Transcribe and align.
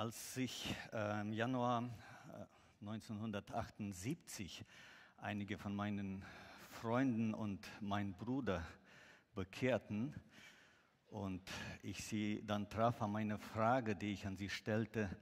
Als 0.00 0.38
ich 0.38 0.74
äh, 0.94 1.20
im 1.20 1.34
Januar 1.34 1.82
äh, 2.32 2.46
1978 2.80 4.64
einige 5.18 5.58
von 5.58 5.76
meinen 5.76 6.24
Freunden 6.70 7.34
und 7.34 7.68
mein 7.82 8.14
Bruder 8.14 8.64
bekehrten 9.34 10.14
und 11.08 11.42
ich 11.82 12.02
sie 12.02 12.42
dann 12.46 12.70
traf 12.70 13.02
an 13.02 13.12
meine 13.12 13.36
Frage, 13.36 13.94
die 13.94 14.14
ich 14.14 14.26
an 14.26 14.38
sie 14.38 14.48
stellte, 14.48 15.14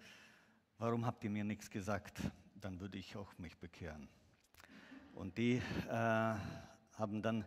warum 0.79 1.05
habt 1.05 1.25
ihr 1.25 1.31
mir 1.31 1.43
nichts 1.43 1.69
gesagt, 1.69 2.21
dann 2.55 2.79
würde 2.79 2.99
ich 2.99 3.17
auch 3.17 3.37
mich 3.37 3.59
bekehren. 3.59 4.09
Und 5.13 5.39
die 5.39 5.61
äh, 5.89 5.91
haben 5.91 7.21
dann 7.21 7.45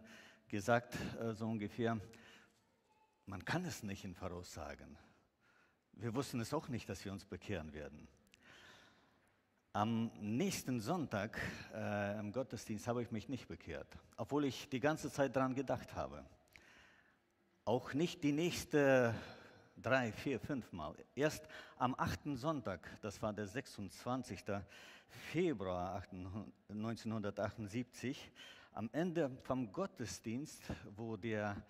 gesagt, 0.50 0.98
äh, 1.18 1.34
so 1.34 1.48
ungefähr, 1.48 1.98
man 3.26 3.46
kann 3.46 3.64
es 3.64 3.84
nicht 3.84 4.04
in 4.04 4.16
voraussagen. 4.16 4.98
Wir 6.02 6.16
wussten 6.16 6.40
es 6.40 6.52
auch 6.52 6.68
nicht, 6.68 6.90
dass 6.90 7.06
wir 7.06 7.12
uns 7.12 7.26
bekehren 7.26 7.74
werden. 7.74 8.08
Am 9.72 10.08
nächsten 10.20 10.82
Sonntag 10.82 11.40
äh, 11.76 12.20
im 12.20 12.32
Gottesdienst 12.32 12.88
habe 12.88 13.04
ich 13.04 13.12
mich 13.12 13.30
nicht 13.30 13.48
bekehrt, 13.48 13.88
obwohl 14.18 14.46
ich 14.46 14.68
die 14.68 14.80
ganze 14.80 15.12
Zeit 15.12 15.36
daran 15.36 15.54
gedacht 15.54 15.94
habe. 15.94 16.26
Auch 17.66 17.94
nicht 17.94 18.24
die 18.24 18.32
nächste 18.32 19.14
drei, 19.78 20.12
vier, 20.12 20.40
fünf 20.40 20.72
Mal. 20.72 20.96
Erst 21.14 21.48
am 21.78 21.94
achten 21.96 22.36
Sonntag, 22.36 22.80
das 23.04 23.22
war 23.22 23.32
der 23.32 23.46
26. 23.46 24.44
Februar 25.32 26.02
1978, 26.68 28.32
am 28.74 28.90
Ende 28.92 29.30
vom 29.44 29.72
Gottesdienst, 29.72 30.64
wo 30.96 31.16
der 31.16 31.64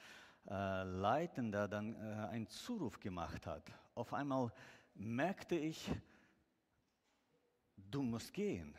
äh, 0.49 0.84
Leitender 0.84 1.68
dann 1.68 1.95
äh, 1.95 2.27
einen 2.29 2.48
Zuruf 2.48 2.99
gemacht 2.99 3.45
hat, 3.45 3.63
auf 4.02 4.13
einmal 4.13 4.52
merkte 4.96 5.55
ich, 5.55 5.91
du 7.76 8.02
musst 8.02 8.34
gehen. 8.34 8.74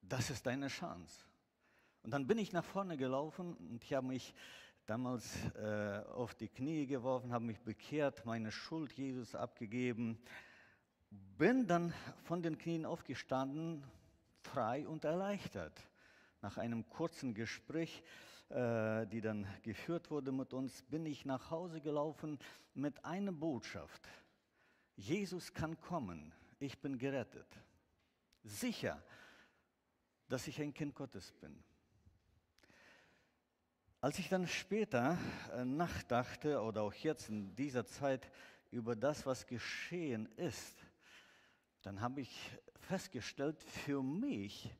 Das 0.00 0.30
ist 0.30 0.46
deine 0.46 0.68
Chance. 0.68 1.26
Und 2.02 2.12
dann 2.12 2.26
bin 2.26 2.38
ich 2.38 2.52
nach 2.52 2.64
vorne 2.64 2.96
gelaufen 2.96 3.54
und 3.54 3.84
ich 3.84 3.92
habe 3.92 4.06
mich 4.06 4.34
damals 4.86 5.36
äh, 5.56 6.02
auf 6.08 6.34
die 6.34 6.48
Knie 6.48 6.86
geworfen, 6.86 7.32
habe 7.32 7.44
mich 7.44 7.60
bekehrt, 7.60 8.24
meine 8.24 8.50
Schuld 8.50 8.92
Jesus 8.92 9.34
abgegeben, 9.34 10.18
bin 11.10 11.66
dann 11.66 11.92
von 12.24 12.42
den 12.42 12.56
Knien 12.56 12.86
aufgestanden, 12.86 13.84
frei 14.40 14.88
und 14.88 15.04
erleichtert. 15.04 15.78
Nach 16.40 16.56
einem 16.56 16.88
kurzen 16.88 17.34
Gespräch, 17.34 18.02
äh, 18.48 19.06
die 19.08 19.20
dann 19.20 19.46
geführt 19.62 20.10
wurde 20.10 20.32
mit 20.32 20.54
uns, 20.54 20.82
bin 20.84 21.04
ich 21.04 21.26
nach 21.26 21.50
Hause 21.50 21.82
gelaufen 21.82 22.38
mit 22.72 23.04
einer 23.04 23.32
Botschaft. 23.32 24.08
Jesus 24.96 25.52
kann 25.52 25.78
kommen, 25.80 26.32
ich 26.58 26.80
bin 26.80 26.98
gerettet. 26.98 27.46
Sicher, 28.42 29.02
dass 30.28 30.48
ich 30.48 30.60
ein 30.60 30.72
Kind 30.72 30.94
Gottes 30.94 31.32
bin. 31.32 31.62
Als 34.00 34.18
ich 34.18 34.28
dann 34.28 34.46
später 34.46 35.18
äh, 35.52 35.64
nachdachte 35.64 36.60
oder 36.60 36.82
auch 36.82 36.94
jetzt 36.94 37.28
in 37.28 37.54
dieser 37.54 37.86
Zeit 37.86 38.30
über 38.70 38.94
das, 38.94 39.26
was 39.26 39.46
geschehen 39.46 40.26
ist, 40.36 40.76
dann 41.82 42.00
habe 42.00 42.20
ich 42.20 42.50
festgestellt, 42.80 43.62
für 43.62 44.02
mich, 44.02 44.74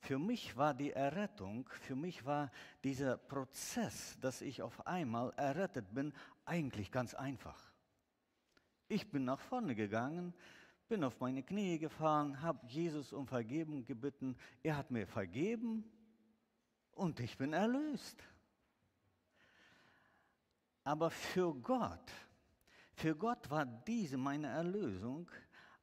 für 0.00 0.18
mich 0.18 0.56
war 0.56 0.74
die 0.74 0.92
Errettung, 0.92 1.68
für 1.68 1.96
mich 1.96 2.24
war 2.24 2.50
dieser 2.82 3.16
Prozess, 3.16 4.18
dass 4.20 4.40
ich 4.42 4.62
auf 4.62 4.86
einmal 4.86 5.32
errettet 5.36 5.92
bin, 5.94 6.12
eigentlich 6.44 6.90
ganz 6.90 7.14
einfach. 7.14 7.71
Ich 8.92 9.10
bin 9.10 9.24
nach 9.24 9.40
vorne 9.40 9.74
gegangen, 9.74 10.34
bin 10.86 11.02
auf 11.02 11.18
meine 11.18 11.42
Knie 11.42 11.78
gefahren, 11.78 12.42
habe 12.42 12.66
Jesus 12.66 13.14
um 13.14 13.26
Vergebung 13.26 13.86
gebeten. 13.86 14.36
Er 14.62 14.76
hat 14.76 14.90
mir 14.90 15.06
vergeben 15.06 15.82
und 16.90 17.18
ich 17.18 17.38
bin 17.38 17.54
erlöst. 17.54 18.22
Aber 20.84 21.08
für 21.08 21.54
Gott, 21.54 22.10
für 22.92 23.16
Gott 23.16 23.48
war 23.48 23.64
diese 23.64 24.18
meine 24.18 24.48
Erlösung 24.48 25.30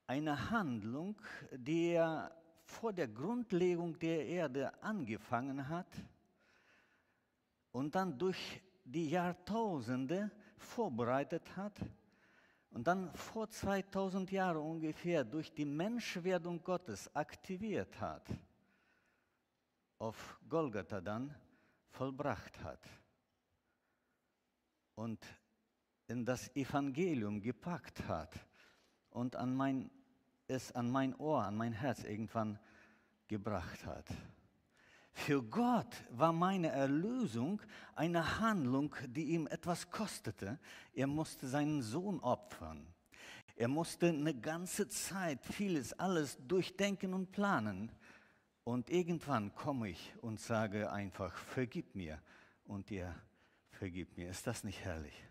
eine 0.06 0.52
Handlung, 0.52 1.20
die 1.52 1.94
er 1.94 2.32
vor 2.64 2.94
der 2.94 3.08
Grundlegung 3.08 3.98
der 3.98 4.28
Erde 4.28 4.84
angefangen 4.84 5.68
hat 5.68 5.92
und 7.72 7.96
dann 7.96 8.20
durch 8.20 8.62
die 8.86 9.10
Jahrtausende 9.10 10.30
vorbereitet 10.60 11.58
hat 11.58 11.74
und 12.72 12.88
dann 12.88 13.14
vor 13.16 13.50
2000 13.50 14.32
Jahren 14.32 14.58
ungefähr 14.62 15.24
durch 15.24 15.54
die 15.54 15.66
Menschwerdung 15.66 16.64
Gottes 16.64 17.14
aktiviert 17.16 18.00
hat, 18.00 18.28
auf 19.98 20.40
Golgatha 20.48 21.02
dann 21.02 21.36
vollbracht 21.90 22.62
hat 22.64 22.88
und 24.96 25.26
in 26.08 26.26
das 26.26 26.56
Evangelium 26.56 27.42
gepackt 27.42 28.08
hat 28.08 28.34
und 29.10 29.36
an 29.36 29.56
mein, 29.56 29.90
es 30.48 30.72
an 30.72 30.90
mein 30.90 31.16
Ohr, 31.16 31.44
an 31.44 31.56
mein 31.56 31.74
Herz 31.74 32.04
irgendwann 32.04 32.60
gebracht 33.28 33.86
hat. 33.86 34.08
Für 35.26 35.44
Gott 35.44 36.06
war 36.12 36.32
meine 36.32 36.70
Erlösung 36.70 37.62
eine 37.94 38.40
Handlung, 38.40 38.96
die 39.06 39.26
ihm 39.26 39.48
etwas 39.48 39.92
kostete. 39.92 40.58
Er 40.94 41.08
musste 41.08 41.48
seinen 41.48 41.82
Sohn 41.82 42.20
opfern. 42.22 42.88
Er 43.58 43.68
musste 43.68 44.08
eine 44.08 44.34
ganze 44.34 44.88
Zeit 44.88 45.44
vieles, 45.44 45.92
alles 45.94 46.38
durchdenken 46.48 47.14
und 47.14 47.34
planen. 47.34 47.92
Und 48.64 48.90
irgendwann 48.90 49.54
komme 49.54 49.90
ich 49.90 50.14
und 50.22 50.40
sage 50.40 50.90
einfach, 50.90 51.36
vergib 51.36 51.96
mir. 51.96 52.22
Und 52.64 52.90
er 52.90 53.14
vergib 53.72 54.16
mir. 54.16 54.30
Ist 54.30 54.48
das 54.48 54.64
nicht 54.64 54.80
herrlich? 54.86 55.26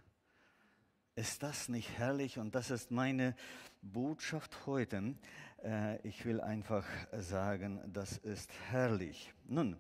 Ist 1.15 1.43
das 1.43 1.69
nicht 1.69 1.99
herrlich? 1.99 2.39
Und 2.39 2.55
das 2.55 2.71
ist 2.71 2.91
meine 2.91 3.35
Botschaft 3.81 4.67
heute. 4.67 5.15
Äh, 5.63 6.07
ich 6.07 6.25
will 6.25 6.41
einfach 6.41 6.85
sagen, 7.13 7.81
das 7.93 8.19
ist 8.19 8.51
herrlich. 8.71 9.33
Nun, 9.45 9.77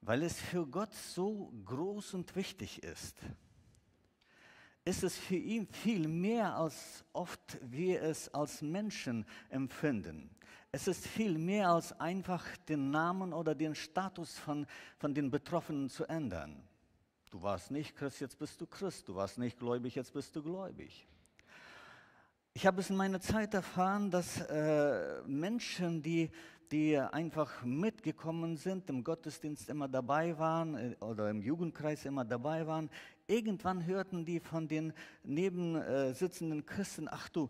weil 0.00 0.22
es 0.22 0.40
für 0.40 0.66
Gott 0.66 0.94
so 0.94 1.52
groß 1.64 2.14
und 2.14 2.34
wichtig 2.36 2.82
ist, 2.82 3.16
ist 4.84 5.02
es 5.02 5.16
für 5.16 5.36
ihn 5.36 5.66
viel 5.66 6.08
mehr 6.08 6.56
als 6.56 7.04
oft 7.12 7.58
wir 7.62 8.02
es 8.02 8.32
als 8.32 8.62
Menschen 8.62 9.26
empfinden. 9.50 10.30
Es 10.72 10.88
ist 10.88 11.06
viel 11.06 11.36
mehr 11.36 11.70
als 11.70 11.92
einfach 12.00 12.44
den 12.68 12.90
Namen 12.90 13.32
oder 13.32 13.54
den 13.54 13.74
Status 13.74 14.38
von, 14.38 14.66
von 14.98 15.14
den 15.14 15.30
Betroffenen 15.30 15.88
zu 15.88 16.04
ändern. 16.06 16.62
Du 17.30 17.42
warst 17.42 17.70
nicht 17.70 17.96
Christ, 17.96 18.20
jetzt 18.20 18.38
bist 18.38 18.60
du 18.60 18.66
Christ. 18.66 19.08
Du 19.08 19.14
warst 19.14 19.38
nicht 19.38 19.58
gläubig, 19.58 19.94
jetzt 19.94 20.12
bist 20.12 20.34
du 20.34 20.42
gläubig. 20.42 21.06
Ich 22.52 22.66
habe 22.66 22.80
es 22.80 22.90
in 22.90 22.96
meiner 22.96 23.20
Zeit 23.20 23.54
erfahren, 23.54 24.10
dass 24.10 24.40
äh, 24.40 25.22
Menschen, 25.24 26.02
die, 26.02 26.30
die 26.72 26.98
einfach 26.98 27.62
mitgekommen 27.62 28.56
sind, 28.56 28.90
im 28.90 29.04
Gottesdienst 29.04 29.68
immer 29.68 29.86
dabei 29.86 30.36
waren 30.36 30.74
äh, 30.74 30.96
oder 31.00 31.30
im 31.30 31.42
Jugendkreis 31.42 32.04
immer 32.06 32.24
dabei 32.24 32.66
waren, 32.66 32.90
irgendwann 33.28 33.86
hörten 33.86 34.24
die 34.24 34.40
von 34.40 34.66
den 34.66 34.92
neben 35.22 35.76
äh, 35.76 36.12
Christen, 36.66 37.08
ach 37.08 37.28
du, 37.28 37.48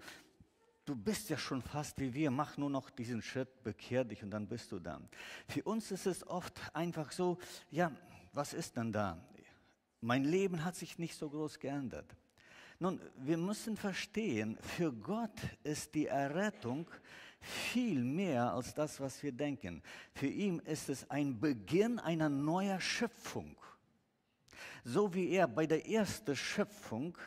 du 0.85 0.95
bist 0.95 1.31
ja 1.31 1.39
schon 1.39 1.63
fast 1.63 1.99
wie 1.99 2.13
wir, 2.13 2.31
mach 2.31 2.59
nur 2.59 2.69
noch 2.69 2.91
diesen 2.91 3.23
Schritt, 3.23 3.63
bekehr 3.65 4.05
dich 4.05 4.23
und 4.23 4.31
dann 4.31 4.47
bist 4.47 4.71
du 4.71 4.79
da. 4.79 5.01
Für 5.49 5.63
uns 5.63 5.91
ist 5.91 6.07
es 6.07 6.27
oft 6.27 6.61
einfach 6.75 7.11
so, 7.11 7.39
ja, 7.71 7.91
was 8.35 8.53
ist 8.53 8.77
denn 8.77 8.93
da? 8.93 9.19
Mein 10.03 10.25
Leben 10.25 10.63
hat 10.63 10.77
sich 10.77 10.99
nicht 10.99 11.17
so 11.17 11.31
groß 11.31 11.59
geändert. 11.59 12.15
Nun, 12.83 12.99
wir 13.17 13.37
müssen 13.37 13.77
verstehen, 13.77 14.57
für 14.63 14.91
Gott 14.91 15.39
ist 15.63 15.95
die 15.95 16.07
Errettung 16.07 16.91
viel 17.39 18.03
mehr 18.03 18.55
als 18.55 18.73
das, 18.73 18.99
was 19.01 19.23
wir 19.23 19.33
denken. 19.33 19.83
Für 20.15 20.27
ihn 20.27 20.61
ist 20.61 20.89
es 20.89 21.09
ein 21.11 21.39
Beginn 21.39 21.99
einer 21.99 22.31
neuen 22.31 22.81
Schöpfung. 22.81 23.55
So 24.83 25.13
wie 25.13 25.29
er 25.29 25.47
bei 25.47 25.67
der 25.67 25.87
ersten 25.87 26.35
Schöpfung 26.35 27.19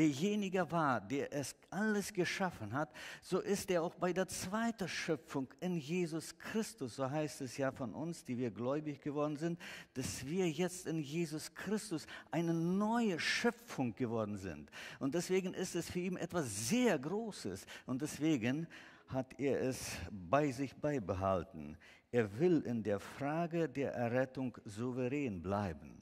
derjenige 0.00 0.70
war, 0.70 0.98
der 0.98 1.30
es 1.30 1.54
alles 1.68 2.10
geschaffen 2.10 2.72
hat, 2.72 2.90
so 3.20 3.38
ist 3.38 3.70
er 3.70 3.82
auch 3.82 3.94
bei 3.94 4.14
der 4.14 4.26
zweiten 4.26 4.88
Schöpfung 4.88 5.46
in 5.60 5.76
Jesus 5.76 6.36
Christus. 6.38 6.96
So 6.96 7.10
heißt 7.10 7.42
es 7.42 7.58
ja 7.58 7.70
von 7.70 7.92
uns, 7.92 8.24
die 8.24 8.38
wir 8.38 8.50
gläubig 8.50 9.02
geworden 9.02 9.36
sind, 9.36 9.60
dass 9.92 10.24
wir 10.24 10.48
jetzt 10.48 10.86
in 10.86 11.02
Jesus 11.02 11.54
Christus 11.54 12.06
eine 12.30 12.54
neue 12.54 13.20
Schöpfung 13.20 13.94
geworden 13.94 14.38
sind. 14.38 14.70
Und 15.00 15.14
deswegen 15.14 15.52
ist 15.52 15.74
es 15.74 15.90
für 15.90 16.00
ihn 16.00 16.16
etwas 16.16 16.70
sehr 16.70 16.98
Großes. 16.98 17.66
Und 17.84 18.00
deswegen 18.00 18.66
hat 19.08 19.38
er 19.38 19.60
es 19.60 19.98
bei 20.10 20.50
sich 20.50 20.74
beibehalten. 20.74 21.76
Er 22.10 22.38
will 22.38 22.62
in 22.62 22.82
der 22.82 23.00
Frage 23.00 23.68
der 23.68 23.92
Errettung 23.92 24.56
souverän 24.64 25.42
bleiben. 25.42 25.99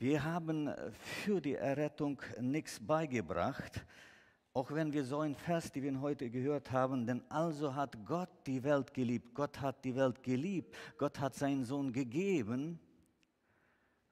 Wir 0.00 0.24
haben 0.24 0.74
für 1.24 1.42
die 1.42 1.56
Errettung 1.56 2.22
nichts 2.40 2.80
beigebracht, 2.80 3.84
Auch 4.54 4.72
wenn 4.72 4.92
wir 4.94 5.04
so 5.04 5.20
einen 5.20 5.36
Vers, 5.36 5.70
den 5.70 5.82
wir 5.82 6.00
heute 6.00 6.30
gehört 6.30 6.72
haben, 6.72 7.06
denn 7.06 7.22
also 7.28 7.74
hat 7.74 8.04
Gott 8.06 8.30
die 8.46 8.64
Welt 8.64 8.94
geliebt, 8.94 9.34
Gott 9.34 9.60
hat 9.60 9.84
die 9.84 9.94
Welt 9.94 10.22
geliebt, 10.22 10.74
Gott 10.96 11.20
hat 11.20 11.34
seinen 11.34 11.64
Sohn 11.64 11.92
gegeben. 11.92 12.80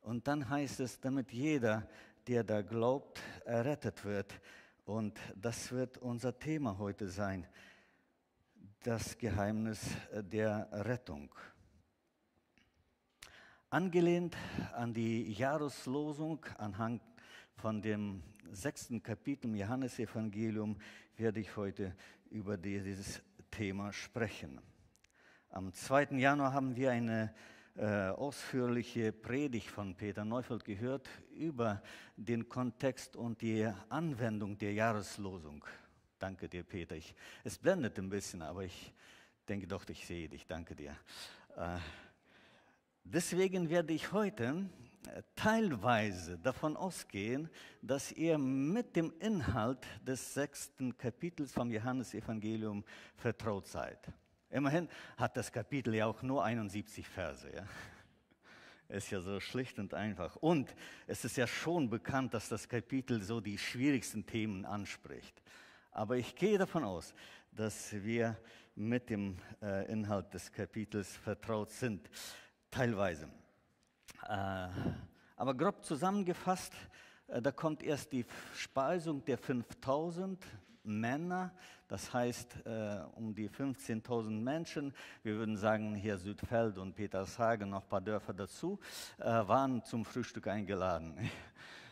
Und 0.01 0.29
dann 0.29 0.49
heißt 0.49 0.81
es, 0.81 1.01
damit 1.01 1.33
jeder, 1.33 1.89
der 2.27 2.45
da 2.45 2.61
glaubt, 2.61 3.21
errettet 3.47 4.05
wird. 4.05 4.41
Und 4.85 5.19
das 5.35 5.73
wird 5.73 5.97
unser 5.99 6.39
Thema 6.39 6.77
heute 6.79 7.09
sein, 7.09 7.47
das 8.83 9.17
Geheimnis 9.17 9.81
der 10.13 10.69
Rettung. 10.71 11.35
Angelehnt 13.71 14.35
an 14.73 14.95
die 14.95 15.31
Jahreslosung 15.31 16.43
anhand 16.57 17.03
von 17.55 17.83
dem 17.83 18.23
sechsten 18.51 19.03
Kapitel 19.03 19.49
im 19.49 19.57
Johannesevangelium 19.57 20.79
werde 21.19 21.41
ich 21.41 21.55
heute 21.55 21.95
über 22.31 22.57
dieses 22.57 23.21
Thema 23.51 23.93
sprechen. 23.93 24.59
Am 25.51 25.71
2. 25.75 26.17
Januar 26.17 26.55
haben 26.55 26.77
wir 26.77 26.93
eine 26.93 27.35
äh, 27.77 28.09
ausführliche 28.09 29.13
Predigt 29.13 29.69
von 29.69 29.95
Peter 29.95 30.25
Neufeld 30.25 30.65
gehört 30.65 31.07
über 31.37 31.83
den 32.17 32.49
Kontext 32.49 33.17
und 33.17 33.43
die 33.43 33.71
Anwendung 33.91 34.57
der 34.57 34.73
Jahreslosung. 34.73 35.63
Danke 36.19 36.49
dir, 36.49 36.63
Peter. 36.63 36.97
Ich, 36.97 37.15
es 37.45 37.59
blendet 37.59 37.99
ein 37.99 38.09
bisschen, 38.09 38.41
aber 38.41 38.65
ich 38.65 38.95
denke 39.47 39.67
doch, 39.67 39.87
ich 39.91 40.07
sehe 40.07 40.27
dich. 40.27 40.47
Danke 40.47 40.75
dir. 40.75 40.97
Äh, 41.55 41.77
deswegen 43.13 43.71
werde 43.71 43.93
ich 43.93 44.13
heute 44.13 44.67
teilweise 45.35 46.39
davon 46.39 46.77
ausgehen, 46.77 47.49
dass 47.83 48.13
ihr 48.13 48.39
mit 48.39 48.97
dem 48.97 49.13
Inhalt 49.21 49.87
des 50.07 50.35
sechsten 50.35 50.97
Kapitels 50.97 51.53
vom 51.53 51.71
Johannesevangelium 51.71 52.85
vertraut 53.17 53.67
seid. 53.67 53.99
Immerhin 54.51 54.89
hat 55.17 55.37
das 55.37 55.53
Kapitel 55.53 55.95
ja 55.95 56.07
auch 56.07 56.23
nur 56.23 56.45
71 56.45 57.07
Verse. 57.09 57.51
Ja? 57.55 57.67
Ist 58.97 59.11
ja 59.11 59.21
so 59.21 59.41
schlicht 59.41 59.79
und 59.79 59.93
einfach. 59.93 60.37
Und 60.37 60.75
es 61.07 61.23
ist 61.23 61.37
ja 61.37 61.47
schon 61.47 61.91
bekannt, 61.91 62.33
dass 62.33 62.49
das 62.49 62.67
Kapitel 62.67 63.21
so 63.21 63.39
die 63.39 63.59
schwierigsten 63.59 64.25
Themen 64.25 64.65
anspricht. 64.65 65.43
Aber 65.91 66.17
ich 66.17 66.35
gehe 66.35 66.57
davon 66.57 66.85
aus, 66.85 67.13
dass 67.53 67.93
wir 67.93 68.39
mit 68.75 69.11
dem 69.11 69.37
äh, 69.61 69.93
Inhalt 69.93 70.33
des 70.33 70.51
Kapitels 70.51 71.17
vertraut 71.17 71.71
sind, 71.71 72.09
teilweise. 72.71 73.29
Äh, 74.29 74.69
aber 75.37 75.55
grob 75.55 75.85
zusammengefasst, 75.85 76.73
äh, 77.29 77.41
da 77.41 77.51
kommt 77.53 77.83
erst 77.83 78.13
die 78.13 78.25
Speisung 78.55 79.25
der 79.25 79.39
5000 79.39 80.45
Männer, 80.83 81.53
das 81.87 82.13
heißt 82.13 82.67
äh, 82.67 83.01
um 83.15 83.35
die 83.35 83.49
15.000 83.49 84.31
Menschen, 84.31 84.95
wir 85.23 85.37
würden 85.37 85.57
sagen 85.57 85.95
hier 85.95 86.19
Südfeld 86.19 86.79
und 86.79 86.95
Petershagen, 86.95 87.71
noch 87.71 87.83
ein 87.83 87.89
paar 87.89 88.01
Dörfer 88.01 88.33
dazu, 88.33 88.79
waren 89.19 89.83
zum 89.85 90.05
Frühstück 90.05 90.47
eingeladen. 90.47 91.19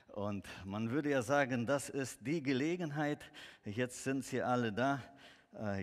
Und 0.09 0.49
man 0.65 0.91
würde 0.91 1.11
ja 1.11 1.21
sagen, 1.21 1.67
das 1.67 1.91
ist 1.91 2.27
die 2.27 2.43
Gelegenheit, 2.43 3.19
jetzt 3.65 4.03
sind 4.03 4.25
sie 4.25 4.41
alle 4.41 4.73
da, 4.73 5.03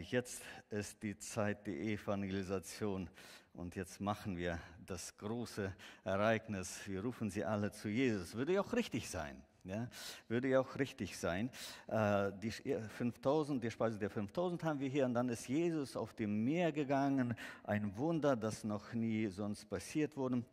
jetzt 0.10 0.42
ist 0.72 1.04
die 1.04 1.16
Zeit 1.20 1.68
der 1.68 1.76
Evangelisation 1.76 3.12
und 3.54 3.76
jetzt 3.76 4.02
machen 4.02 4.38
wir 4.38 4.60
das 4.86 5.18
große 5.18 5.74
Ereignis. 6.04 6.82
Wir 6.88 7.02
rufen 7.02 7.30
sie 7.30 7.46
alle 7.46 7.72
zu 7.72 7.88
Jesus. 7.88 8.36
Würde 8.36 8.54
ja 8.54 8.62
auch 8.62 8.74
richtig 8.74 9.10
sein. 9.10 9.42
Ja, 9.66 9.88
würde 10.28 10.50
ja 10.50 10.60
auch 10.60 10.78
richtig 10.78 11.18
sein. 11.18 11.50
Äh, 11.88 12.34
die 12.42 12.52
5000, 12.52 13.64
die 13.64 13.72
Speise 13.72 13.98
der 13.98 14.10
5000 14.10 14.62
haben 14.66 14.80
wir 14.82 14.90
hier 14.90 15.06
und 15.06 15.14
dann 15.14 15.30
ist 15.30 15.48
Jesus 15.48 15.96
auf 15.96 16.14
dem 16.14 16.44
Meer 16.44 16.74
gegangen. 16.74 17.34
Ein 17.64 17.96
Wunder, 17.96 18.36
das 18.36 18.66
noch 18.66 18.92
nie 18.94 19.28
sonst 19.28 19.70
passiert 19.70 20.18
wurde. 20.18 20.44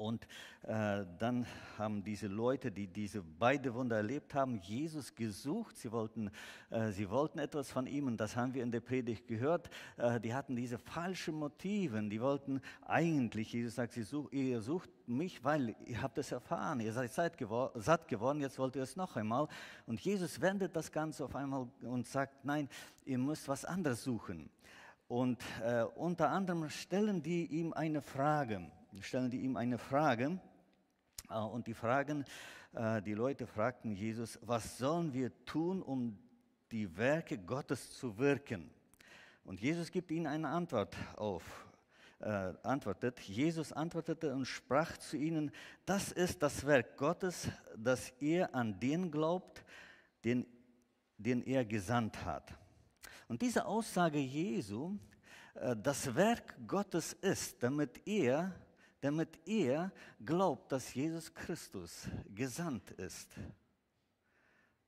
Und 0.00 0.26
äh, 0.62 1.04
dann 1.18 1.46
haben 1.76 2.02
diese 2.02 2.26
Leute, 2.26 2.72
die 2.72 2.86
diese 2.86 3.20
beiden 3.20 3.74
Wunder 3.74 3.96
erlebt 3.96 4.32
haben, 4.32 4.56
Jesus 4.56 5.14
gesucht. 5.14 5.76
Sie 5.76 5.92
wollten, 5.92 6.30
äh, 6.70 6.90
sie 6.90 7.10
wollten 7.10 7.38
etwas 7.38 7.70
von 7.70 7.86
ihm 7.86 8.06
und 8.06 8.16
das 8.16 8.34
haben 8.34 8.54
wir 8.54 8.62
in 8.62 8.72
der 8.72 8.80
Predigt 8.80 9.28
gehört. 9.28 9.68
Äh, 9.98 10.18
die 10.18 10.32
hatten 10.32 10.56
diese 10.56 10.78
falschen 10.78 11.34
Motiven. 11.34 12.08
Die 12.08 12.18
wollten 12.18 12.62
eigentlich, 12.86 13.52
Jesus 13.52 13.74
sagt, 13.74 13.92
such, 13.92 14.32
ihr 14.32 14.62
sucht 14.62 14.88
mich, 15.06 15.44
weil 15.44 15.76
ihr 15.84 16.00
habt 16.00 16.16
es 16.16 16.32
erfahren. 16.32 16.80
Ihr 16.80 16.94
seid 16.94 17.12
satt, 17.12 17.36
gewor 17.36 17.70
satt 17.74 18.08
geworden, 18.08 18.40
jetzt 18.40 18.58
wollt 18.58 18.76
ihr 18.76 18.84
es 18.84 18.96
noch 18.96 19.16
einmal. 19.16 19.48
Und 19.84 20.00
Jesus 20.00 20.40
wendet 20.40 20.74
das 20.74 20.90
Ganze 20.90 21.26
auf 21.26 21.36
einmal 21.36 21.68
und 21.82 22.06
sagt, 22.06 22.42
nein, 22.42 22.70
ihr 23.04 23.18
müsst 23.18 23.46
was 23.48 23.66
anderes 23.66 24.02
suchen. 24.02 24.48
Und 25.08 25.42
äh, 25.62 25.82
unter 25.82 26.30
anderem 26.30 26.70
stellen 26.70 27.22
die 27.22 27.44
ihm 27.44 27.74
eine 27.74 28.00
Frage 28.00 28.70
stellen 29.00 29.30
die 29.30 29.40
ihm 29.40 29.56
eine 29.56 29.78
Frage. 29.78 30.38
Äh, 31.28 31.38
und 31.38 31.66
die 31.66 31.74
Fragen, 31.74 32.24
äh, 32.72 33.02
die 33.02 33.14
Leute 33.14 33.46
fragten 33.46 33.92
Jesus, 33.92 34.38
was 34.42 34.78
sollen 34.78 35.12
wir 35.12 35.32
tun, 35.44 35.82
um 35.82 36.18
die 36.70 36.96
Werke 36.96 37.38
Gottes 37.38 37.92
zu 37.92 38.18
wirken? 38.18 38.70
Und 39.44 39.60
Jesus 39.60 39.90
gibt 39.90 40.10
ihnen 40.10 40.26
eine 40.26 40.48
Antwort 40.48 40.96
auf. 41.16 41.66
Äh, 42.20 42.52
antwortet. 42.64 43.18
Jesus 43.20 43.72
antwortete 43.72 44.34
und 44.34 44.44
sprach 44.44 44.98
zu 44.98 45.16
ihnen, 45.16 45.50
das 45.86 46.12
ist 46.12 46.42
das 46.42 46.66
Werk 46.66 46.98
Gottes, 46.98 47.48
dass 47.74 48.12
ihr 48.20 48.54
an 48.54 48.78
den 48.78 49.10
glaubt, 49.10 49.64
den, 50.22 50.46
den 51.16 51.40
er 51.40 51.64
gesandt 51.64 52.22
hat. 52.26 52.52
Und 53.26 53.40
diese 53.40 53.64
Aussage 53.64 54.18
Jesu, 54.18 54.98
äh, 55.54 55.74
das 55.74 56.14
Werk 56.14 56.56
Gottes 56.68 57.14
ist, 57.14 57.62
damit 57.62 58.06
er 58.06 58.54
damit 59.00 59.38
ihr 59.46 59.92
glaubt, 60.24 60.72
dass 60.72 60.94
Jesus 60.94 61.32
Christus 61.32 62.08
gesandt 62.34 62.90
ist. 62.92 63.28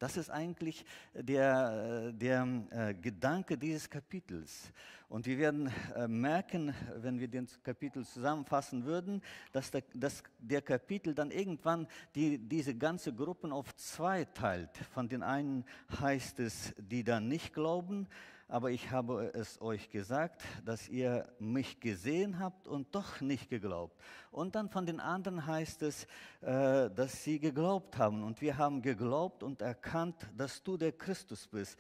Das 0.03 0.17
ist 0.17 0.31
eigentlich 0.31 0.85
der, 1.15 2.11
der 2.11 2.67
äh, 2.71 2.93
Gedanke 2.93 3.57
dieses 3.57 3.89
Kapitels. 3.89 4.73
Und 5.09 5.27
wir 5.27 5.39
werden 5.39 5.71
äh, 5.95 6.09
merken, 6.09 6.75
wenn 6.97 7.21
wir 7.21 7.29
den 7.29 7.47
Kapitel 7.63 8.05
zusammenfassen 8.05 8.85
würden, 8.85 9.23
dass 9.53 9.71
der, 9.71 9.85
dass 9.95 10.25
der 10.41 10.61
Kapitel 10.61 11.15
dann 11.15 11.31
irgendwann 11.31 11.87
die, 12.17 12.37
diese 12.37 12.75
ganze 12.75 13.15
Gruppen 13.15 13.53
auf 13.53 13.77
zwei 13.77 14.25
teilt. 14.25 14.77
Von 14.93 15.09
den 15.09 15.23
einen 15.23 15.65
heißt 16.01 16.41
es, 16.41 16.75
die 16.79 17.05
dann 17.05 17.29
nicht 17.29 17.55
glauben, 17.55 18.09
aber 18.53 18.71
ich 18.71 18.91
habe 18.91 19.33
es 19.33 19.63
euch 19.63 19.89
gesagt, 19.89 20.43
dass 20.67 20.87
ihr 20.87 21.27
mich 21.39 21.81
gesehen 21.81 22.39
habt 22.39 22.69
und 22.69 22.95
doch 22.95 23.23
nicht 23.23 23.49
geglaubt. 23.49 23.99
Und 24.31 24.55
dann 24.55 24.69
von 24.69 24.85
den 24.85 25.01
anderen 25.01 25.47
heißt 25.47 25.81
es, 25.81 26.05
äh, 26.43 26.91
dass 26.91 27.25
sie 27.25 27.39
geglaubt 27.39 27.97
haben. 27.97 28.23
Und 28.23 28.43
wir 28.43 28.59
haben 28.59 28.83
geglaubt 28.83 29.43
und 29.43 29.63
erkannt, 29.63 30.29
dass 30.37 30.63
du 30.63 30.77
der 30.77 30.93
Christus 30.93 31.49
bist, 31.49 31.79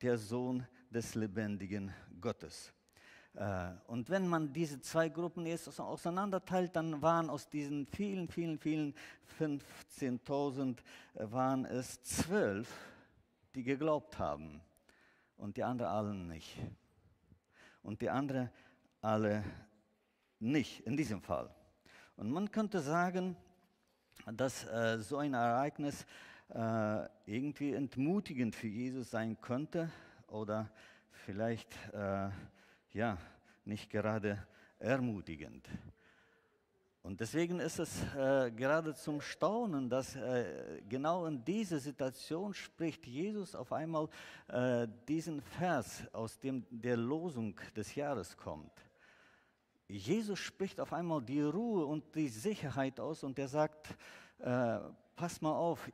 der 0.00 0.16
Sohn 0.16 0.64
des 0.90 1.16
lebendigen 1.16 1.92
Gottes. 2.20 2.72
Äh, 3.34 3.70
und 3.88 4.08
wenn 4.08 4.28
man 4.28 4.52
diese 4.52 4.80
zwei 4.80 5.08
Gruppen 5.08 5.44
jetzt 5.44 5.80
auseinanderteilt, 5.80 6.76
dann 6.76 7.02
waren 7.02 7.30
aus 7.30 7.48
diesen 7.48 7.84
vielen, 7.84 8.28
vielen, 8.28 8.60
vielen 8.60 8.94
15.000 9.40 10.78
äh, 11.14 11.32
waren 11.32 11.64
es 11.64 12.00
zwölf, 12.04 12.68
die 13.56 13.64
geglaubt 13.64 14.20
haben 14.20 14.60
und 15.42 15.56
die 15.56 15.64
anderen 15.64 15.90
alle 15.90 16.14
nicht. 16.14 16.56
Und 17.82 18.00
die 18.00 18.08
anderen 18.08 18.48
alle 19.00 19.42
nicht, 20.38 20.86
in 20.86 20.96
diesem 20.96 21.20
Fall. 21.20 21.52
Und 22.16 22.30
man 22.30 22.48
könnte 22.52 22.78
sagen, 22.78 23.36
dass 24.24 24.64
äh, 24.66 25.00
so 25.00 25.16
ein 25.16 25.34
Ereignis 25.34 26.06
äh, 26.54 27.08
irgendwie 27.26 27.72
entmutigend 27.72 28.54
für 28.54 28.68
Jesus 28.68 29.10
sein 29.10 29.36
könnte 29.40 29.90
oder 30.28 30.70
vielleicht 31.10 31.74
äh, 31.92 32.28
ja, 32.92 33.18
nicht 33.64 33.90
gerade 33.90 34.46
ermutigend. 34.78 35.68
Und 37.02 37.18
deswegen 37.18 37.58
ist 37.58 37.80
es 37.80 38.00
äh, 38.14 38.52
gerade 38.52 38.94
zum 38.94 39.20
Staunen, 39.20 39.90
dass 39.90 40.14
äh, 40.14 40.80
genau 40.88 41.26
in 41.26 41.44
dieser 41.44 41.80
Situation 41.80 42.54
spricht 42.54 43.06
Jesus 43.06 43.56
auf 43.56 43.72
einmal 43.72 44.08
äh, 44.46 44.86
diesen 45.08 45.42
Vers, 45.42 46.04
aus 46.12 46.38
dem 46.38 46.64
der 46.70 46.96
Losung 46.96 47.58
des 47.74 47.96
Jahres 47.96 48.36
kommt. 48.36 48.72
Jesus 49.88 50.38
spricht 50.38 50.78
auf 50.78 50.92
einmal 50.92 51.20
die 51.20 51.42
Ruhe 51.42 51.84
und 51.84 52.14
die 52.14 52.28
Sicherheit 52.28 53.00
aus 53.00 53.24
und 53.24 53.36
er 53.36 53.48
sagt, 53.48 53.88
äh, 54.38 54.78
pass 55.16 55.40
mal 55.40 55.56
auf, 55.56 55.90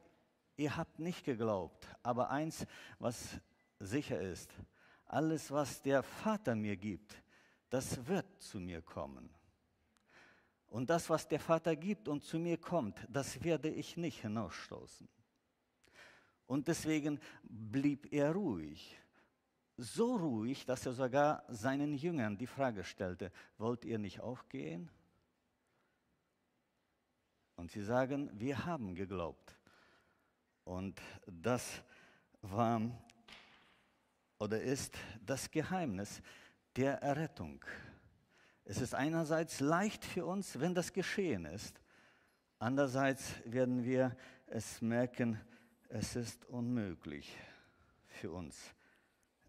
ihr 0.58 0.76
habt 0.76 0.98
nicht 0.98 1.24
geglaubt, 1.24 1.88
aber 2.02 2.28
eins, 2.30 2.66
was 2.98 3.40
sicher 3.78 4.20
ist, 4.20 4.52
alles, 5.06 5.50
was 5.50 5.80
der 5.80 6.02
Vater 6.02 6.54
mir 6.54 6.76
gibt, 6.76 7.22
das 7.70 8.06
wird 8.06 8.26
zu 8.42 8.60
mir 8.60 8.82
kommen. 8.82 9.37
Und 10.68 10.90
das, 10.90 11.08
was 11.08 11.26
der 11.26 11.40
Vater 11.40 11.74
gibt 11.76 12.08
und 12.08 12.22
zu 12.22 12.38
mir 12.38 12.58
kommt, 12.58 13.06
das 13.08 13.42
werde 13.42 13.70
ich 13.70 13.96
nicht 13.96 14.20
hinausstoßen. 14.20 15.08
Und 16.46 16.68
deswegen 16.68 17.20
blieb 17.42 18.12
er 18.12 18.32
ruhig. 18.32 18.98
So 19.76 20.16
ruhig, 20.16 20.66
dass 20.66 20.84
er 20.86 20.92
sogar 20.92 21.44
seinen 21.48 21.94
Jüngern 21.94 22.36
die 22.36 22.46
Frage 22.46 22.84
stellte, 22.84 23.30
wollt 23.58 23.84
ihr 23.84 23.98
nicht 23.98 24.20
aufgehen? 24.20 24.90
Und 27.56 27.70
sie 27.70 27.82
sagen, 27.82 28.30
wir 28.34 28.64
haben 28.64 28.94
geglaubt. 28.94 29.56
Und 30.64 31.00
das 31.26 31.82
war 32.42 32.80
oder 34.38 34.60
ist 34.60 34.96
das 35.24 35.50
Geheimnis 35.50 36.22
der 36.76 37.02
Errettung. 37.02 37.64
Es 38.70 38.82
ist 38.82 38.94
einerseits 38.94 39.60
leicht 39.60 40.04
für 40.04 40.26
uns, 40.26 40.60
wenn 40.60 40.74
das 40.74 40.92
geschehen 40.92 41.46
ist. 41.46 41.80
Andererseits 42.58 43.32
werden 43.46 43.82
wir 43.82 44.14
es 44.46 44.82
merken, 44.82 45.40
es 45.88 46.16
ist 46.16 46.44
unmöglich 46.44 47.34
für 48.08 48.30
uns, 48.30 48.74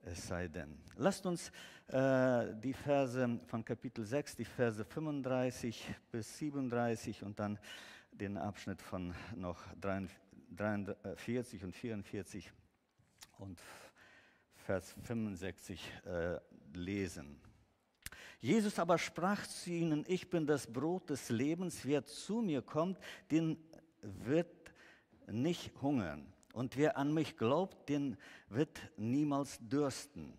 es 0.03 0.25
sei 0.25 0.47
denn. 0.47 0.79
Lasst 0.95 1.25
uns 1.25 1.51
äh, 1.87 2.55
die 2.63 2.71
Verse 2.71 3.41
von 3.45 3.65
Kapitel 3.65 4.05
6, 4.05 4.37
die 4.37 4.45
Verse 4.45 4.85
35 4.85 5.95
bis 6.09 6.37
37 6.37 7.21
und 7.21 7.37
dann 7.41 7.59
den 8.11 8.37
Abschnitt 8.37 8.81
von 8.81 9.13
noch 9.35 9.61
43 9.81 11.65
und 11.65 11.75
44 11.75 12.49
und 13.39 13.59
Vers 14.55 14.95
65 15.03 15.91
äh, 16.05 16.39
lesen. 16.71 17.48
Jesus 18.41 18.79
aber 18.79 18.97
sprach 18.97 19.45
zu 19.45 19.69
ihnen, 19.69 20.05
ich 20.07 20.29
bin 20.29 20.47
das 20.47 20.65
Brot 20.65 21.09
des 21.09 21.29
Lebens, 21.29 21.81
wer 21.83 22.05
zu 22.05 22.41
mir 22.41 22.61
kommt, 22.61 22.97
den 23.31 23.57
wird 24.01 24.47
nicht 25.27 25.71
hungern. 25.81 26.31
Und 26.53 26.77
wer 26.77 26.97
an 26.97 27.13
mich 27.13 27.37
glaubt, 27.37 27.89
den 27.89 28.17
wird 28.47 28.79
niemals 28.97 29.59
dürsten. 29.59 30.33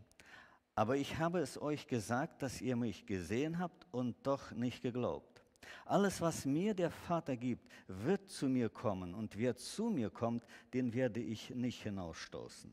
Aber 0.74 0.96
ich 0.96 1.18
habe 1.18 1.40
es 1.40 1.60
euch 1.60 1.86
gesagt, 1.86 2.42
dass 2.42 2.60
ihr 2.60 2.74
mich 2.74 3.04
gesehen 3.06 3.58
habt 3.58 3.86
und 3.90 4.16
doch 4.22 4.50
nicht 4.52 4.82
geglaubt. 4.82 5.42
Alles, 5.84 6.20
was 6.20 6.46
mir 6.46 6.74
der 6.74 6.90
Vater 6.90 7.36
gibt, 7.36 7.70
wird 7.86 8.30
zu 8.30 8.48
mir 8.48 8.70
kommen. 8.70 9.14
Und 9.14 9.36
wer 9.36 9.56
zu 9.56 9.90
mir 9.90 10.08
kommt, 10.08 10.44
den 10.72 10.94
werde 10.94 11.20
ich 11.20 11.50
nicht 11.50 11.82
hinausstoßen. 11.82 12.72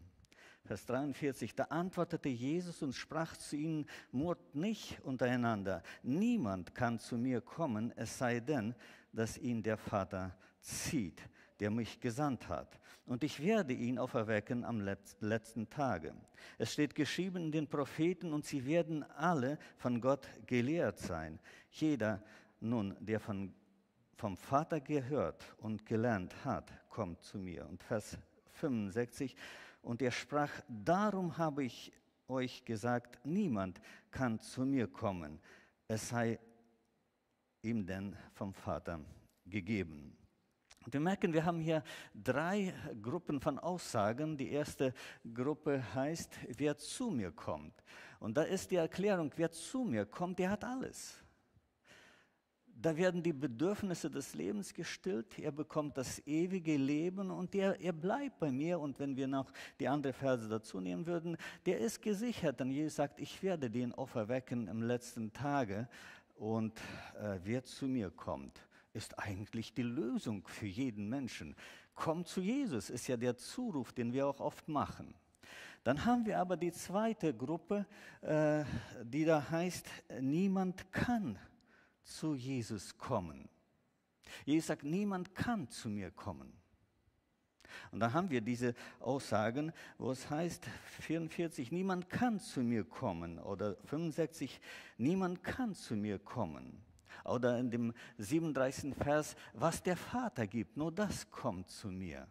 Vers 0.67 0.85
43, 0.85 1.55
da 1.55 1.63
antwortete 1.65 2.27
Jesus 2.27 2.83
und 2.83 2.93
sprach 2.93 3.37
zu 3.37 3.55
ihnen, 3.55 3.85
murrt 4.11 4.53
nicht 4.53 4.99
untereinander, 5.01 5.81
niemand 6.03 6.75
kann 6.75 6.99
zu 6.99 7.17
mir 7.17 7.39
kommen, 7.39 7.93
es 7.95 8.17
sei 8.17 8.41
denn, 8.41 8.75
dass 9.13 9.37
ihn 9.37 9.63
der 9.63 9.77
Vater 9.77 10.35
zieht, 10.59 11.21
der 11.61 11.71
mich 11.71 12.01
gesandt 12.01 12.49
hat. 12.49 12.79
Und 13.05 13.23
ich 13.23 13.41
werde 13.41 13.71
ihn 13.71 13.97
auferwecken 13.97 14.65
am 14.65 14.81
letzten 15.21 15.69
Tage. 15.69 16.13
Es 16.57 16.73
steht 16.73 16.93
geschrieben 16.93 17.45
in 17.45 17.51
den 17.53 17.67
Propheten, 17.67 18.33
und 18.33 18.45
sie 18.45 18.65
werden 18.65 19.03
alle 19.03 19.57
von 19.77 20.01
Gott 20.01 20.27
gelehrt 20.45 20.99
sein. 20.99 21.39
Jeder 21.71 22.21
nun, 22.59 22.97
der 22.99 23.21
von, 23.21 23.53
vom 24.17 24.35
Vater 24.35 24.81
gehört 24.81 25.55
und 25.59 25.85
gelernt 25.85 26.35
hat, 26.43 26.73
kommt 26.89 27.23
zu 27.23 27.37
mir. 27.37 27.65
Und 27.69 27.81
Vers 27.83 28.17
65, 28.57 29.35
und 29.87 30.01
er 30.01 30.11
sprach, 30.11 30.51
darum 30.67 31.37
habe 31.37 31.63
ich 31.63 31.93
euch 32.27 32.65
gesagt, 32.65 33.25
niemand 33.25 33.79
kann 34.11 34.37
zu 34.37 34.65
mir 34.65 34.85
kommen, 34.87 35.39
es 35.87 36.09
sei 36.09 36.37
ihm 37.61 37.85
denn 37.85 38.13
vom 38.33 38.53
Vater 38.53 38.99
gegeben. 39.45 40.17
Und 40.85 40.91
wir 40.93 40.99
merken, 40.99 41.31
wir 41.31 41.45
haben 41.45 41.61
hier 41.61 41.83
drei 42.13 42.73
Gruppen 43.01 43.39
von 43.39 43.59
Aussagen. 43.59 44.37
Die 44.37 44.51
erste 44.51 44.93
Gruppe 45.33 45.81
heißt, 45.95 46.37
wer 46.57 46.77
zu 46.77 47.09
mir 47.09 47.31
kommt. 47.31 47.81
Und 48.19 48.35
da 48.35 48.43
ist 48.43 48.71
die 48.71 48.75
Erklärung, 48.75 49.31
wer 49.37 49.51
zu 49.51 49.85
mir 49.85 50.05
kommt, 50.05 50.39
der 50.39 50.49
hat 50.49 50.65
alles 50.65 51.17
da 52.79 52.95
werden 52.95 53.23
die 53.23 53.33
Bedürfnisse 53.33 54.09
des 54.09 54.35
Lebens 54.35 54.73
gestillt, 54.73 55.39
er 55.39 55.51
bekommt 55.51 55.97
das 55.97 56.25
ewige 56.27 56.77
Leben 56.77 57.31
und 57.31 57.53
der, 57.53 57.79
er 57.81 57.93
bleibt 57.93 58.39
bei 58.39 58.51
mir. 58.51 58.79
Und 58.79 58.99
wenn 58.99 59.15
wir 59.15 59.27
noch 59.27 59.51
die 59.79 59.87
andere 59.87 60.13
Verse 60.13 60.47
dazu 60.47 60.79
nehmen 60.79 61.05
würden, 61.07 61.37
der 61.65 61.79
ist 61.79 62.01
gesichert. 62.01 62.59
Denn 62.59 62.69
Jesus 62.69 62.95
sagt, 62.95 63.19
ich 63.19 63.41
werde 63.41 63.69
den 63.69 63.93
auferwecken 63.93 64.67
im 64.67 64.83
letzten 64.83 65.33
Tage 65.33 65.87
und 66.35 66.77
äh, 67.19 67.39
wer 67.43 67.63
zu 67.63 67.87
mir 67.87 68.11
kommt, 68.11 68.61
ist 68.93 69.17
eigentlich 69.17 69.73
die 69.73 69.83
Lösung 69.83 70.47
für 70.47 70.67
jeden 70.67 71.09
Menschen. 71.09 71.55
Komm 71.95 72.25
zu 72.25 72.41
Jesus 72.41 72.91
ist 72.91 73.07
ja 73.07 73.17
der 73.17 73.37
Zuruf, 73.37 73.91
den 73.91 74.13
wir 74.13 74.27
auch 74.27 74.39
oft 74.39 74.67
machen. 74.67 75.15
Dann 75.83 76.05
haben 76.05 76.25
wir 76.25 76.37
aber 76.37 76.57
die 76.57 76.71
zweite 76.71 77.33
Gruppe, 77.33 77.87
äh, 78.21 78.63
die 79.03 79.25
da 79.25 79.49
heißt, 79.49 79.87
niemand 80.21 80.91
kann 80.91 81.39
zu 82.07 82.35
Jesus 82.35 82.97
kommen. 82.97 83.49
Jesus 84.45 84.67
sagt, 84.67 84.83
niemand 84.83 85.35
kann 85.35 85.69
zu 85.69 85.89
mir 85.89 86.11
kommen. 86.11 86.53
Und 87.91 87.99
da 87.99 88.13
haben 88.13 88.29
wir 88.29 88.41
diese 88.41 88.73
Aussagen, 88.99 89.71
wo 89.97 90.11
es 90.11 90.29
heißt, 90.29 90.65
44, 91.01 91.71
niemand 91.71 92.09
kann 92.09 92.39
zu 92.39 92.61
mir 92.61 92.83
kommen. 92.83 93.39
Oder 93.39 93.75
65, 93.85 94.59
niemand 94.97 95.43
kann 95.43 95.73
zu 95.75 95.95
mir 95.95 96.19
kommen. 96.19 96.81
Oder 97.25 97.59
in 97.59 97.69
dem 97.69 97.93
37. 98.17 98.95
Vers, 98.95 99.35
was 99.53 99.83
der 99.83 99.97
Vater 99.97 100.47
gibt, 100.47 100.77
nur 100.77 100.91
das 100.91 101.29
kommt 101.29 101.69
zu 101.69 101.89
mir. 101.89 102.27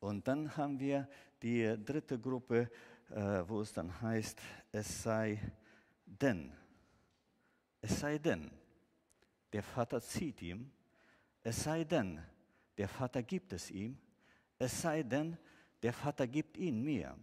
Und 0.00 0.28
dann 0.28 0.56
haben 0.56 0.78
wir 0.78 1.08
die 1.42 1.76
dritte 1.84 2.18
Gruppe, 2.18 2.70
äh, 3.10 3.42
wo 3.46 3.60
es 3.60 3.72
dann 3.72 4.00
heißt, 4.00 4.38
es 4.72 5.02
sei 5.02 5.40
denn. 6.04 6.52
Es 7.88 8.00
sei 8.00 8.18
denn, 8.18 8.50
der 9.52 9.62
Vater 9.62 10.00
zieht 10.00 10.42
ihm, 10.42 10.72
es 11.44 11.62
sei 11.62 11.84
denn, 11.84 12.20
der 12.76 12.88
Vater 12.88 13.22
gibt 13.22 13.52
es 13.52 13.70
ihm, 13.70 13.96
es 14.58 14.82
sei 14.82 15.04
denn, 15.04 15.38
der 15.84 15.92
Vater 15.92 16.26
gibt 16.26 16.56
ihn 16.56 16.82
mir. 16.82 17.16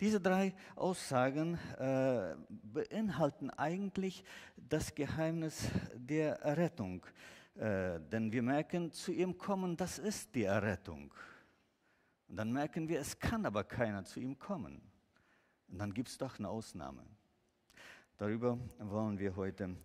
Diese 0.00 0.20
drei 0.20 0.56
Aussagen 0.74 1.54
äh, 1.78 2.34
beinhalten 2.48 3.50
eigentlich 3.50 4.24
das 4.56 4.92
Geheimnis 4.92 5.68
der 5.94 6.40
Errettung. 6.40 7.06
Äh, 7.54 8.00
denn 8.10 8.32
wir 8.32 8.42
merken, 8.42 8.90
zu 8.90 9.12
ihm 9.12 9.38
kommen, 9.38 9.76
das 9.76 10.00
ist 10.00 10.34
die 10.34 10.44
Errettung. 10.44 11.14
Und 12.26 12.34
dann 12.34 12.52
merken 12.52 12.88
wir, 12.88 12.98
es 12.98 13.16
kann 13.16 13.46
aber 13.46 13.62
keiner 13.62 14.02
zu 14.02 14.18
ihm 14.18 14.36
kommen. 14.36 14.82
Und 15.68 15.78
dann 15.78 15.94
gibt 15.94 16.08
es 16.08 16.18
doch 16.18 16.40
eine 16.40 16.48
Ausnahme. 16.48 17.04
Darüber 18.18 18.58
wollen 18.80 19.16
wir 19.16 19.36
heute 19.36 19.76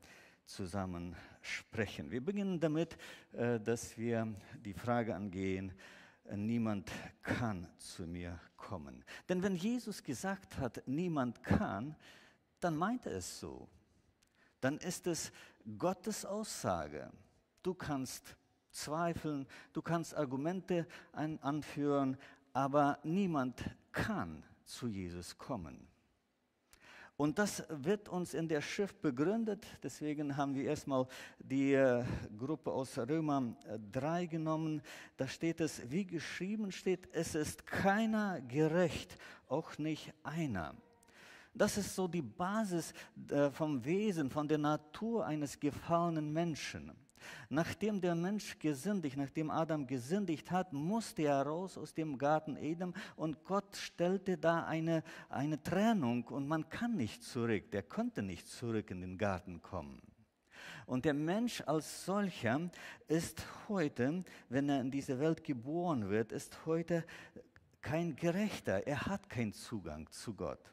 zusammen 0.43 1.15
sprechen. 1.39 2.09
Wir 2.09 2.19
beginnen 2.19 2.59
damit, 2.59 2.97
äh, 3.31 3.59
dass 3.59 3.95
wir 3.95 4.33
die 4.65 4.73
Frage 4.73 5.13
angehen, 5.13 5.71
äh, 6.25 6.35
niemand 6.35 6.91
kann 7.21 7.67
zu 7.77 8.07
mir 8.07 8.39
kommen. 8.57 9.05
Denn 9.29 9.43
wenn 9.43 9.55
Jesus 9.55 10.03
gesagt 10.03 10.57
hat, 10.57 10.81
niemand 10.87 11.43
kann, 11.43 11.95
dann 12.59 12.75
meint 12.75 13.05
er 13.05 13.17
es 13.17 13.39
so. 13.39 13.69
Dann 14.61 14.79
ist 14.79 15.05
es 15.05 15.31
Gottes 15.77 16.25
Aussage. 16.25 17.11
Du 17.61 17.75
kannst 17.75 18.35
zweifeln, 18.71 19.45
du 19.73 19.83
kannst 19.83 20.15
Argumente 20.15 20.87
anführen, 21.11 22.17
aber 22.51 22.97
niemand 23.03 23.63
kann 23.91 24.43
zu 24.63 24.87
Jesus 24.87 25.37
kommen. 25.37 25.92
Und 27.15 27.37
das 27.37 27.63
wird 27.69 28.09
uns 28.09 28.33
in 28.33 28.47
der 28.47 28.61
Schrift 28.61 28.99
begründet. 29.01 29.67
Deswegen 29.83 30.35
haben 30.35 30.55
wir 30.55 30.63
erstmal 30.63 31.07
die 31.37 31.73
äh, 31.73 32.03
Gruppe 32.37 32.71
aus 32.71 32.97
Römer 32.97 33.55
3 33.91 34.23
äh, 34.23 34.27
genommen. 34.27 34.81
Da 35.15 35.27
steht 35.27 35.61
es, 35.61 35.89
wie 35.91 36.05
geschrieben 36.05 36.71
steht, 36.71 37.07
es 37.13 37.35
ist 37.35 37.67
keiner 37.67 38.41
gerecht, 38.41 39.15
auch 39.47 39.77
nicht 39.77 40.11
einer. 40.23 40.73
Das 41.53 41.77
ist 41.77 41.93
so 41.93 42.07
die 42.07 42.23
Basis 42.23 42.93
äh, 43.29 43.51
vom 43.51 43.85
Wesen, 43.85 44.31
von 44.31 44.47
der 44.47 44.57
Natur 44.57 45.23
eines 45.23 45.59
gefallenen 45.59 46.33
Menschen. 46.33 46.91
Nachdem 47.49 48.01
der 48.01 48.15
Mensch 48.15 48.59
gesündigt, 48.59 49.17
nachdem 49.17 49.49
Adam 49.49 49.87
gesündigt 49.87 50.51
hat, 50.51 50.73
musste 50.73 51.23
er 51.23 51.43
raus 51.43 51.77
aus 51.77 51.93
dem 51.93 52.17
Garten 52.17 52.57
Eden 52.57 52.93
und 53.15 53.43
Gott 53.43 53.75
stellte 53.75 54.37
da 54.37 54.65
eine, 54.65 55.03
eine 55.29 55.61
Trennung 55.61 56.25
und 56.25 56.47
man 56.47 56.69
kann 56.69 56.95
nicht 56.95 57.23
zurück, 57.23 57.71
der 57.71 57.83
konnte 57.83 58.21
nicht 58.21 58.47
zurück 58.47 58.91
in 58.91 59.01
den 59.01 59.17
Garten 59.17 59.61
kommen. 59.61 60.01
Und 60.85 61.05
der 61.05 61.13
Mensch 61.13 61.61
als 61.65 62.05
solcher 62.05 62.69
ist 63.07 63.45
heute, 63.69 64.23
wenn 64.49 64.69
er 64.69 64.81
in 64.81 64.91
diese 64.91 65.19
Welt 65.19 65.43
geboren 65.43 66.09
wird, 66.09 66.31
ist 66.31 66.65
heute 66.65 67.05
kein 67.81 68.15
Gerechter. 68.15 68.85
Er 68.87 69.05
hat 69.05 69.29
keinen 69.29 69.53
Zugang 69.53 70.09
zu 70.09 70.33
Gott. 70.33 70.72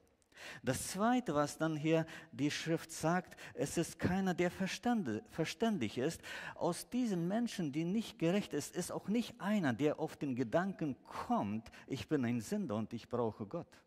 Das 0.62 0.88
Zweite, 0.88 1.34
was 1.34 1.58
dann 1.58 1.76
hier 1.76 2.06
die 2.32 2.50
Schrift 2.50 2.92
sagt, 2.92 3.38
es 3.54 3.76
ist 3.76 3.98
keiner, 3.98 4.34
der 4.34 4.50
verständig 4.50 5.98
ist. 5.98 6.20
Aus 6.54 6.88
diesen 6.88 7.28
Menschen, 7.28 7.72
die 7.72 7.84
nicht 7.84 8.18
gerecht 8.18 8.52
ist, 8.52 8.76
ist 8.76 8.92
auch 8.92 9.08
nicht 9.08 9.40
einer, 9.40 9.72
der 9.72 10.00
auf 10.00 10.16
den 10.16 10.34
Gedanken 10.34 10.96
kommt, 11.04 11.70
ich 11.86 12.08
bin 12.08 12.24
ein 12.24 12.40
Sünder 12.40 12.76
und 12.76 12.92
ich 12.92 13.08
brauche 13.08 13.46
Gott. 13.46 13.80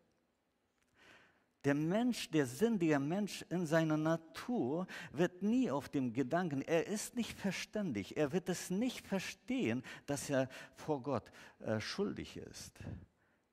Der 1.64 1.74
Mensch, 1.74 2.30
der 2.30 2.44
sündige 2.44 2.98
Mensch 2.98 3.42
in 3.48 3.66
seiner 3.66 3.96
Natur 3.96 4.86
wird 5.12 5.42
nie 5.42 5.70
auf 5.70 5.88
dem 5.88 6.12
Gedanken, 6.12 6.60
er 6.60 6.86
ist 6.86 7.16
nicht 7.16 7.38
verständig, 7.38 8.18
er 8.18 8.32
wird 8.32 8.50
es 8.50 8.68
nicht 8.68 9.06
verstehen, 9.06 9.82
dass 10.04 10.28
er 10.28 10.50
vor 10.74 11.02
Gott 11.02 11.32
äh, 11.60 11.80
schuldig 11.80 12.36
ist. 12.36 12.78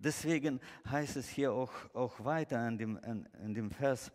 Deswegen 0.03 0.59
heißt 0.89 1.17
es 1.17 1.29
hier 1.29 1.53
auch, 1.53 1.71
auch 1.93 2.25
weiter 2.25 2.67
in 2.67 2.75
dem, 2.75 2.97
in, 2.97 3.25
in 3.43 3.53
dem 3.53 3.69
Vers, 3.69 4.11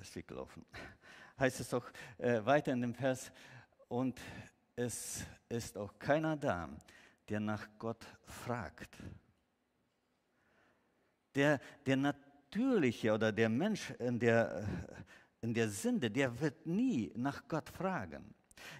ist 0.00 0.16
weggelaufen, 0.16 0.66
heißt 1.38 1.60
es 1.60 1.72
auch 1.72 1.86
äh, 2.18 2.44
weiter 2.44 2.72
in 2.72 2.80
dem 2.80 2.92
Vers, 2.92 3.30
und 3.86 4.20
es 4.74 5.24
ist 5.48 5.78
auch 5.78 5.96
keiner 5.96 6.36
da, 6.36 6.68
der 7.28 7.38
nach 7.38 7.68
Gott 7.78 8.04
fragt. 8.24 8.96
Der, 11.36 11.60
der 11.86 11.96
natürliche 11.98 13.12
oder 13.12 13.30
der 13.30 13.48
Mensch 13.48 13.90
in 14.00 14.18
der, 14.18 14.66
in 15.40 15.54
der 15.54 15.68
Sünde, 15.68 16.10
der 16.10 16.40
wird 16.40 16.66
nie 16.66 17.12
nach 17.14 17.46
Gott 17.46 17.68
fragen. 17.70 18.34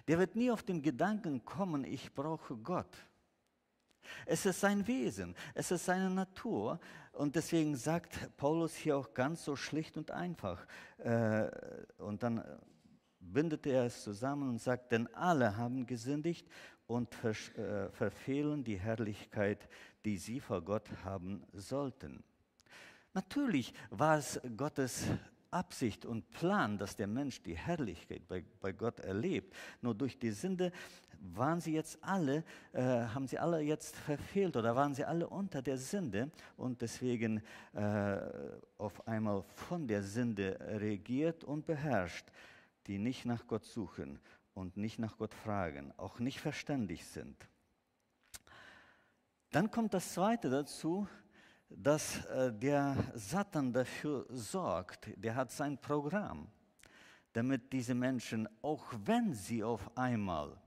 Der 0.09 0.19
wird 0.19 0.35
nie 0.35 0.51
auf 0.51 0.61
den 0.61 0.81
Gedanken 0.81 1.45
kommen, 1.45 1.85
ich 1.85 2.13
brauche 2.13 2.57
Gott. 2.57 2.93
Es 4.25 4.45
ist 4.45 4.59
sein 4.59 4.85
Wesen, 4.87 5.35
es 5.53 5.71
ist 5.71 5.85
seine 5.85 6.09
Natur. 6.09 6.79
Und 7.11 7.35
deswegen 7.35 7.75
sagt 7.75 8.35
Paulus 8.37 8.75
hier 8.75 8.97
auch 8.97 9.13
ganz 9.13 9.45
so 9.45 9.55
schlicht 9.55 9.97
und 9.97 10.11
einfach. 10.11 10.65
Äh, 10.97 11.49
und 11.99 12.23
dann 12.23 12.43
bindet 13.19 13.65
er 13.65 13.85
es 13.85 14.03
zusammen 14.03 14.49
und 14.49 14.61
sagt, 14.61 14.91
denn 14.91 15.07
alle 15.13 15.55
haben 15.57 15.85
gesündigt 15.85 16.47
und 16.87 17.09
äh, 17.23 17.89
verfehlen 17.91 18.63
die 18.63 18.79
Herrlichkeit, 18.79 19.67
die 20.05 20.17
sie 20.17 20.39
vor 20.39 20.61
Gott 20.61 20.89
haben 21.03 21.43
sollten. 21.53 22.23
Natürlich 23.13 23.73
war 23.89 24.17
es 24.17 24.41
Gottes 24.57 25.05
Absicht 25.51 26.05
und 26.05 26.29
Plan, 26.31 26.77
dass 26.77 26.95
der 26.95 27.07
Mensch 27.07 27.41
die 27.43 27.55
Herrlichkeit 27.55 28.27
bei, 28.27 28.43
bei 28.59 28.71
Gott 28.71 28.99
erlebt. 28.99 29.55
Nur 29.81 29.93
durch 29.93 30.17
die 30.17 30.31
Sünde 30.31 30.71
waren 31.23 31.61
sie 31.61 31.73
jetzt 31.73 31.97
alle, 32.01 32.43
äh, 32.73 32.81
haben 32.81 33.27
sie 33.27 33.39
alle 33.39 33.61
jetzt 33.61 33.95
verfehlt 33.95 34.57
oder 34.57 34.75
waren 34.75 34.93
sie 34.93 35.05
alle 35.05 35.27
unter 35.27 35.61
der 35.61 35.77
Sünde 35.77 36.29
und 36.57 36.81
deswegen 36.81 37.41
äh, 37.73 38.17
auf 38.77 39.07
einmal 39.07 39.43
von 39.43 39.87
der 39.87 40.03
Sünde 40.03 40.59
regiert 40.59 41.43
und 41.43 41.65
beherrscht, 41.65 42.25
die 42.87 42.97
nicht 42.97 43.25
nach 43.25 43.47
Gott 43.47 43.63
suchen 43.63 44.19
und 44.53 44.75
nicht 44.75 44.99
nach 44.99 45.17
Gott 45.17 45.33
fragen, 45.33 45.93
auch 45.97 46.19
nicht 46.19 46.39
verständig 46.39 47.05
sind. 47.05 47.37
Dann 49.51 49.71
kommt 49.71 49.93
das 49.93 50.13
Zweite 50.13 50.49
dazu, 50.49 51.07
dass 51.69 52.25
äh, 52.25 52.51
der 52.51 52.97
Satan 53.13 53.71
dafür 53.71 54.25
sorgt, 54.29 55.09
der 55.15 55.35
hat 55.35 55.51
sein 55.51 55.77
Programm, 55.77 56.47
damit 57.31 57.71
diese 57.71 57.95
Menschen, 57.95 58.47
auch 58.61 58.83
wenn 59.05 59.33
sie 59.33 59.63
auf 59.63 59.89
einmal 59.97 60.57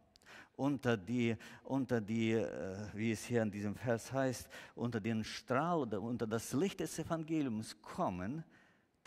unter 0.56 0.96
die, 0.96 1.36
unter 1.64 2.00
die 2.00 2.32
äh, 2.32 2.76
wie 2.94 3.12
es 3.12 3.24
hier 3.24 3.42
in 3.42 3.50
diesem 3.50 3.74
Vers 3.74 4.12
heißt, 4.12 4.48
unter 4.74 5.00
den 5.00 5.22
Strahl 5.22 5.78
oder 5.80 6.00
unter 6.00 6.26
das 6.26 6.52
Licht 6.52 6.80
des 6.80 6.98
Evangeliums 6.98 7.80
kommen, 7.82 8.42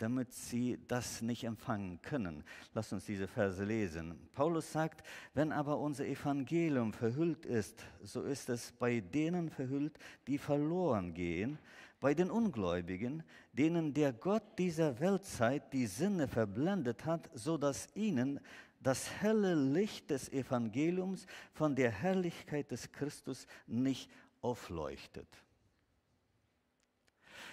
damit 0.00 0.32
sie 0.32 0.78
das 0.88 1.20
nicht 1.20 1.44
empfangen 1.44 2.00
können. 2.00 2.42
Lass 2.72 2.92
uns 2.92 3.04
diese 3.04 3.28
Verse 3.28 3.62
lesen. 3.62 4.18
Paulus 4.32 4.72
sagt, 4.72 5.06
wenn 5.34 5.52
aber 5.52 5.78
unser 5.78 6.06
Evangelium 6.06 6.92
verhüllt 6.92 7.44
ist, 7.44 7.84
so 8.02 8.22
ist 8.22 8.48
es 8.48 8.72
bei 8.72 9.00
denen 9.00 9.50
verhüllt, 9.50 9.98
die 10.26 10.38
verloren 10.38 11.12
gehen, 11.12 11.58
bei 12.00 12.14
den 12.14 12.30
Ungläubigen, 12.30 13.22
denen 13.52 13.92
der 13.92 14.14
Gott 14.14 14.58
dieser 14.58 14.98
Weltzeit 15.00 15.70
die 15.72 15.86
Sinne 15.86 16.28
verblendet 16.28 17.04
hat, 17.04 17.28
so 17.34 17.58
dass 17.58 17.94
ihnen 17.94 18.40
das 18.80 19.10
helle 19.20 19.54
Licht 19.54 20.10
des 20.10 20.30
Evangeliums 20.30 21.26
von 21.52 21.76
der 21.76 21.90
Herrlichkeit 21.90 22.70
des 22.70 22.90
Christus 22.90 23.46
nicht 23.66 24.10
aufleuchtet. 24.40 25.28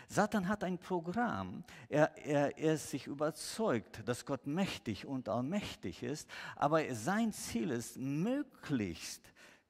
Satan 0.10 0.48
hat 0.48 0.64
ein 0.64 0.78
Programm. 0.78 1.66
Er, 1.90 2.16
er, 2.18 2.58
er 2.58 2.74
ist 2.76 2.90
sich 2.90 3.08
überzeugt, 3.08 4.08
dass 4.08 4.26
Gott 4.26 4.48
mächtig 4.48 5.06
und 5.06 5.28
allmächtig 5.28 6.02
ist, 6.02 6.30
aber 6.56 6.96
sein 6.96 7.34
Ziel 7.34 7.72
ist, 7.72 7.98
möglichst 7.98 9.22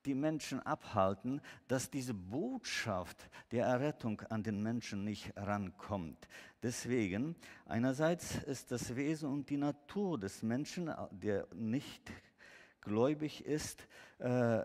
die 0.08 0.16
Menschen 0.16 0.62
abhalten, 0.62 1.42
dass 1.68 1.92
diese 1.92 2.14
Botschaft 2.14 3.30
der 3.52 3.66
Errettung 3.66 4.22
an 4.30 4.42
den 4.42 4.64
Menschen 4.64 5.04
nicht 5.04 5.34
rankommt. 5.36 6.28
Deswegen, 6.64 7.36
einerseits 7.66 8.36
ist 8.44 8.72
das 8.72 8.96
Wesen 8.96 9.30
und 9.30 9.50
die 9.50 9.58
Natur 9.58 10.18
des 10.18 10.42
Menschen, 10.44 10.90
der 11.12 11.46
nicht 11.54 12.10
gläubig 12.82 13.46
ist, 13.46 13.86
äh, 14.20 14.64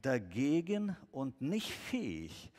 dagegen 0.00 0.96
und 1.10 1.40
nicht 1.40 1.72
fähig, 1.72 2.52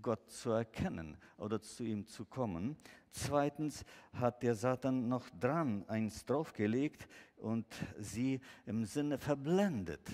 Gott 0.00 0.30
zu 0.30 0.50
erkennen 0.50 1.18
oder 1.36 1.60
zu 1.60 1.82
ihm 1.82 2.06
zu 2.06 2.24
kommen. 2.24 2.76
Zweitens 3.10 3.84
hat 4.12 4.42
der 4.42 4.54
Satan 4.54 5.08
noch 5.08 5.28
dran 5.40 5.84
eins 5.88 6.24
draufgelegt 6.24 7.08
und 7.36 7.66
sie 7.98 8.40
im 8.64 8.84
Sinne 8.84 9.18
verblendet 9.18 10.08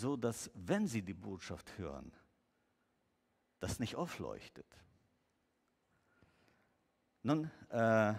so 0.00 0.16
dass, 0.16 0.50
wenn 0.54 0.86
sie 0.86 1.02
die 1.02 1.14
Botschaft 1.14 1.78
hören, 1.78 2.12
das 3.60 3.78
nicht 3.78 3.96
aufleuchtet. 3.96 4.66
Nun 7.22 7.50
äh, 7.70 8.12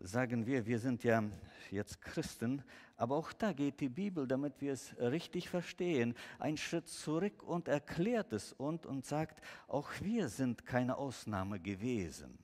sagen 0.00 0.46
wir, 0.46 0.66
wir 0.66 0.78
sind 0.78 1.04
ja 1.04 1.22
jetzt 1.70 2.00
Christen, 2.00 2.64
aber 2.96 3.16
auch 3.16 3.32
da 3.32 3.52
geht 3.52 3.80
die 3.80 3.88
Bibel, 3.88 4.26
damit 4.26 4.60
wir 4.60 4.72
es 4.72 4.96
richtig 4.98 5.48
verstehen, 5.48 6.14
einen 6.38 6.56
Schritt 6.56 6.88
zurück 6.88 7.42
und 7.42 7.68
erklärt 7.68 8.32
es 8.32 8.52
und, 8.52 8.86
und 8.86 9.04
sagt, 9.04 9.40
auch 9.68 9.90
wir 10.00 10.28
sind 10.28 10.66
keine 10.66 10.96
Ausnahme 10.96 11.60
gewesen. 11.60 12.38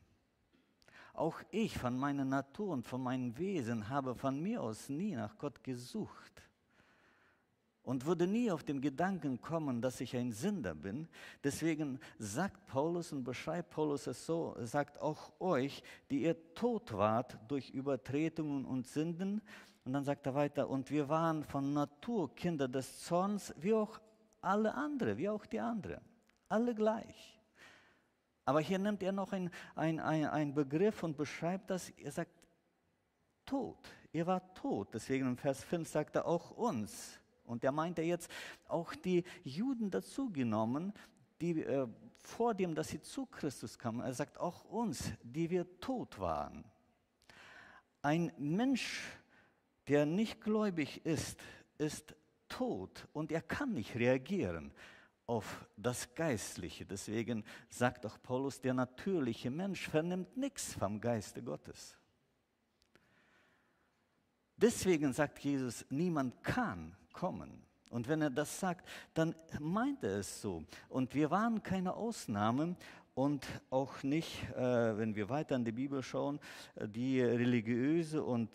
Auch 1.14 1.40
ich 1.50 1.76
von 1.76 1.98
meiner 1.98 2.24
Natur 2.24 2.72
und 2.72 2.86
von 2.86 3.02
meinem 3.02 3.36
Wesen 3.36 3.88
habe 3.88 4.14
von 4.14 4.40
mir 4.40 4.62
aus 4.62 4.88
nie 4.88 5.14
nach 5.14 5.36
Gott 5.38 5.62
gesucht 5.64 6.42
und 7.82 8.06
würde 8.06 8.26
nie 8.26 8.50
auf 8.50 8.62
den 8.62 8.80
Gedanken 8.80 9.40
kommen, 9.40 9.80
dass 9.82 10.00
ich 10.00 10.16
ein 10.16 10.32
Sünder 10.32 10.74
bin. 10.74 11.08
Deswegen 11.42 11.98
sagt 12.18 12.66
Paulus 12.66 13.12
und 13.12 13.24
beschreibt 13.24 13.70
Paulus 13.70 14.06
es 14.06 14.24
so, 14.24 14.56
sagt 14.60 15.00
auch 15.00 15.32
euch, 15.40 15.82
die 16.10 16.22
ihr 16.22 16.54
tot 16.54 16.92
wart 16.92 17.38
durch 17.48 17.70
Übertretungen 17.70 18.64
und 18.64 18.86
Sünden. 18.86 19.42
Und 19.84 19.92
dann 19.94 20.04
sagt 20.04 20.26
er 20.26 20.34
weiter, 20.34 20.68
und 20.68 20.90
wir 20.90 21.08
waren 21.08 21.42
von 21.42 21.72
Natur 21.72 22.34
Kinder 22.36 22.68
des 22.68 23.00
Zorns, 23.00 23.52
wie 23.58 23.74
auch 23.74 24.00
alle 24.40 24.74
anderen, 24.74 25.18
wie 25.18 25.28
auch 25.28 25.44
die 25.44 25.60
anderen. 25.60 26.02
Alle 26.48 26.74
gleich. 26.74 27.40
Aber 28.44 28.60
hier 28.60 28.78
nimmt 28.78 29.02
er 29.02 29.12
noch 29.12 29.32
einen 29.32 29.50
ein 30.00 30.54
Begriff 30.54 31.02
und 31.02 31.16
beschreibt 31.16 31.70
das. 31.70 31.90
Er 31.90 32.12
sagt, 32.12 32.32
tot. 33.44 33.78
Ihr 34.12 34.26
wart 34.26 34.56
tot. 34.56 34.88
Deswegen 34.92 35.26
im 35.26 35.36
Vers 35.36 35.64
5 35.64 35.88
sagt 35.88 36.16
er 36.16 36.26
auch 36.26 36.50
uns. 36.52 37.21
Und 37.44 37.64
er 37.64 37.72
meinte 37.72 38.02
jetzt 38.02 38.30
auch 38.68 38.94
die 38.94 39.24
Juden 39.44 39.90
dazugenommen, 39.90 40.92
die 41.40 41.62
äh, 41.62 41.88
vor 42.18 42.54
dem, 42.54 42.74
dass 42.74 42.88
sie 42.88 43.00
zu 43.00 43.26
Christus 43.26 43.78
kamen. 43.78 44.00
Er 44.00 44.14
sagt 44.14 44.38
auch 44.38 44.64
uns, 44.64 45.12
die 45.22 45.50
wir 45.50 45.80
tot 45.80 46.18
waren. 46.18 46.64
Ein 48.00 48.32
Mensch, 48.38 49.02
der 49.88 50.06
nicht 50.06 50.40
gläubig 50.40 51.04
ist, 51.04 51.40
ist 51.78 52.14
tot 52.48 53.08
und 53.12 53.32
er 53.32 53.42
kann 53.42 53.72
nicht 53.72 53.94
reagieren 53.96 54.72
auf 55.26 55.66
das 55.76 56.14
Geistliche. 56.14 56.84
Deswegen 56.84 57.44
sagt 57.68 58.04
auch 58.06 58.20
Paulus, 58.22 58.60
der 58.60 58.74
natürliche 58.74 59.50
Mensch 59.50 59.88
vernimmt 59.88 60.36
nichts 60.36 60.74
vom 60.74 61.00
Geiste 61.00 61.42
Gottes. 61.42 61.96
Deswegen 64.56 65.12
sagt 65.12 65.38
Jesus, 65.40 65.84
niemand 65.90 66.42
kann 66.42 66.96
kommen. 67.12 67.62
Und 67.90 68.08
wenn 68.08 68.22
er 68.22 68.30
das 68.30 68.58
sagt, 68.58 68.88
dann 69.12 69.34
meint 69.60 70.02
er 70.02 70.18
es 70.18 70.40
so. 70.40 70.64
Und 70.88 71.14
wir 71.14 71.30
waren 71.30 71.62
keine 71.62 71.94
Ausnahme 71.94 72.76
und 73.14 73.46
auch 73.68 74.02
nicht, 74.02 74.42
äh, 74.56 74.96
wenn 74.96 75.14
wir 75.14 75.28
weiter 75.28 75.56
in 75.56 75.64
die 75.64 75.72
Bibel 75.72 76.02
schauen, 76.02 76.40
die 76.74 77.20
religiöse 77.20 78.24
und 78.24 78.48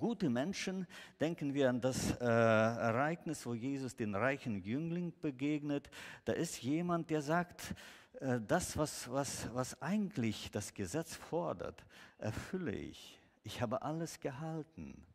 gute 0.00 0.28
Menschen, 0.28 0.86
denken 1.20 1.54
wir 1.54 1.70
an 1.70 1.80
das 1.80 2.12
äh, 2.20 2.24
Ereignis, 2.24 3.46
wo 3.46 3.54
Jesus 3.54 3.94
den 3.94 4.14
reichen 4.14 4.60
Jüngling 4.62 5.12
begegnet. 5.20 5.88
Da 6.24 6.32
ist 6.32 6.62
jemand, 6.62 7.10
der 7.10 7.22
sagt, 7.22 7.74
äh, 8.20 8.40
das, 8.46 8.76
was, 8.76 9.10
was, 9.10 9.48
was 9.54 9.80
eigentlich 9.80 10.50
das 10.50 10.74
Gesetz 10.74 11.14
fordert, 11.14 11.84
erfülle 12.18 12.72
ich. 12.72 13.20
Ich 13.44 13.62
habe 13.62 13.82
alles 13.82 14.20
gehalten. 14.20 15.06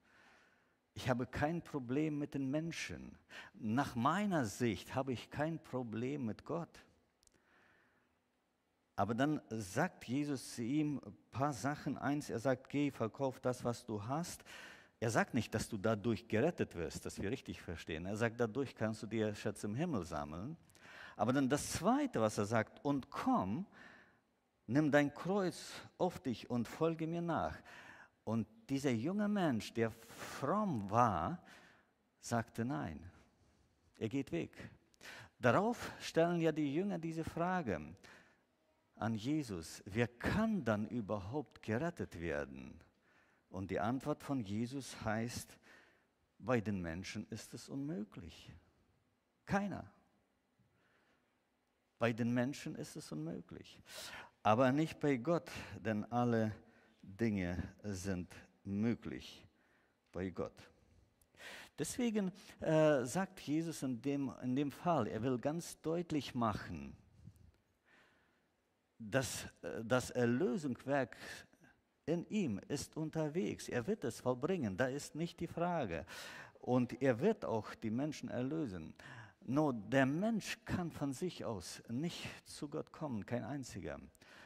Ich 0.95 1.09
habe 1.09 1.25
kein 1.25 1.61
Problem 1.61 2.19
mit 2.19 2.33
den 2.33 2.49
Menschen. 2.51 3.17
Nach 3.53 3.95
meiner 3.95 4.45
Sicht 4.45 4.93
habe 4.93 5.13
ich 5.13 5.29
kein 5.29 5.61
Problem 5.63 6.25
mit 6.25 6.45
Gott. 6.45 6.83
Aber 8.95 9.15
dann 9.15 9.41
sagt 9.49 10.05
Jesus 10.05 10.55
zu 10.55 10.61
ihm 10.61 11.01
ein 11.03 11.17
paar 11.31 11.51
Sachen. 11.51 11.97
Eins, 11.97 12.29
er 12.29 12.39
sagt, 12.39 12.69
geh, 12.69 12.91
verkauf 12.91 13.39
das, 13.39 13.63
was 13.63 13.85
du 13.85 14.05
hast. 14.05 14.43
Er 14.99 15.09
sagt 15.09 15.33
nicht, 15.33 15.53
dass 15.55 15.67
du 15.67 15.77
dadurch 15.77 16.27
gerettet 16.27 16.75
wirst, 16.75 17.05
dass 17.05 17.19
wir 17.19 17.31
richtig 17.31 17.61
verstehen. 17.61 18.05
Er 18.05 18.15
sagt, 18.15 18.39
dadurch 18.39 18.75
kannst 18.75 19.01
du 19.01 19.07
dir 19.07 19.33
Schätze 19.33 19.67
im 19.67 19.75
Himmel 19.75 20.05
sammeln. 20.05 20.55
Aber 21.17 21.33
dann 21.33 21.49
das 21.49 21.71
Zweite, 21.71 22.21
was 22.21 22.37
er 22.37 22.45
sagt, 22.45 22.85
und 22.85 23.09
komm, 23.09 23.65
nimm 24.67 24.91
dein 24.91 25.13
Kreuz 25.13 25.71
auf 25.97 26.19
dich 26.19 26.49
und 26.49 26.67
folge 26.67 27.07
mir 27.07 27.21
nach. 27.21 27.57
Und 28.23 28.47
dieser 28.69 28.91
junge 28.91 29.27
Mensch, 29.27 29.73
der 29.73 29.91
fromm 29.91 30.89
war, 30.89 31.43
sagte 32.19 32.63
nein. 32.63 33.11
Er 33.97 34.09
geht 34.09 34.31
weg. 34.31 34.57
Darauf 35.39 35.91
stellen 35.99 36.39
ja 36.39 36.51
die 36.51 36.73
Jünger 36.73 36.97
diese 36.99 37.23
Frage 37.23 37.95
an 38.95 39.15
Jesus, 39.15 39.83
wer 39.85 40.07
kann 40.07 40.63
dann 40.63 40.87
überhaupt 40.87 41.61
gerettet 41.61 42.21
werden? 42.21 42.79
Und 43.49 43.69
die 43.69 43.79
Antwort 43.79 44.23
von 44.23 44.39
Jesus 44.39 45.03
heißt, 45.03 45.57
bei 46.39 46.61
den 46.61 46.81
Menschen 46.81 47.27
ist 47.29 47.53
es 47.53 47.69
unmöglich. 47.69 48.51
Keiner. 49.45 49.91
Bei 51.99 52.13
den 52.13 52.33
Menschen 52.33 52.75
ist 52.75 52.95
es 52.95 53.11
unmöglich. 53.11 53.81
Aber 54.41 54.71
nicht 54.71 54.99
bei 54.99 55.17
Gott, 55.17 55.49
denn 55.79 56.03
alle 56.11 56.53
Dinge 57.03 57.61
sind 57.83 58.33
möglich 58.63 59.45
bei 60.11 60.29
Gott. 60.29 60.55
Deswegen 61.77 62.31
äh, 62.59 63.03
sagt 63.03 63.39
Jesus 63.41 63.83
in 63.83 64.01
dem, 64.01 64.31
in 64.43 64.55
dem 64.55 64.71
Fall, 64.71 65.07
er 65.07 65.21
will 65.23 65.37
ganz 65.39 65.79
deutlich 65.81 66.35
machen, 66.35 66.95
dass 68.99 69.45
äh, 69.61 69.83
das 69.83 70.11
Erlösungswerk 70.11 71.17
in 72.05 72.25
ihm 72.29 72.59
ist 72.67 72.95
unterwegs. 72.95 73.69
Er 73.69 73.87
wird 73.87 74.03
es 74.03 74.21
vollbringen, 74.21 74.77
da 74.77 74.87
ist 74.87 75.15
nicht 75.15 75.39
die 75.39 75.47
Frage. 75.47 76.05
Und 76.59 77.01
er 77.01 77.19
wird 77.19 77.43
auch 77.43 77.73
die 77.75 77.91
Menschen 77.91 78.29
erlösen. 78.29 78.93
Nur 79.41 79.73
der 79.73 80.05
Mensch 80.05 80.59
kann 80.63 80.91
von 80.91 81.11
sich 81.11 81.43
aus 81.43 81.83
nicht 81.89 82.27
zu 82.47 82.69
Gott 82.69 82.91
kommen, 82.91 83.25
kein 83.25 83.43
einziger. 83.43 83.99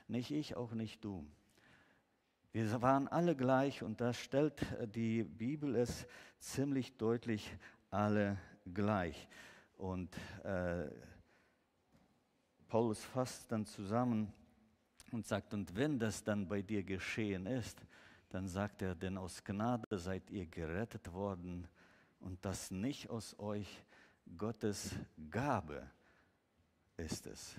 Nicht 0.08 0.32
ich, 0.32 0.56
auch 0.56 0.72
nicht 0.72 1.04
du. 1.04 1.26
Wir 2.58 2.82
waren 2.82 3.08
alle 3.10 3.36
gleich 3.36 3.84
und 3.84 4.02
da 4.02 4.12
stellt 4.12 4.60
äh, 4.72 4.88
die 4.88 5.22
Bibel 5.22 5.76
es 5.76 6.08
ziemlich 6.40 6.98
deutlich 6.98 7.56
alle 7.92 8.40
gleich. 8.74 9.28
Und 9.78 10.18
äh, 10.44 10.88
Paulus 12.68 13.04
fasst 13.04 13.52
dann 13.52 13.64
zusammen 13.64 14.34
und 15.12 15.28
sagt, 15.28 15.54
und 15.54 15.76
wenn 15.76 16.00
das 16.00 16.24
dann 16.24 16.48
bei 16.48 16.64
dir 16.64 16.82
geschehen 16.82 17.46
ist, 17.46 17.80
dann 18.30 18.48
sagt 18.48 18.82
er, 18.82 18.96
denn 18.96 19.20
aus 19.20 19.44
Gnade 19.44 19.96
seid 20.00 20.28
ihr 20.32 20.48
gerettet 20.48 21.14
worden 21.14 21.68
und 22.22 22.44
das 22.44 22.72
nicht 22.72 23.08
aus 23.12 23.38
euch, 23.38 23.84
Gottes 24.36 24.96
Gabe 25.30 25.88
ist 26.98 27.28
es. 27.28 27.56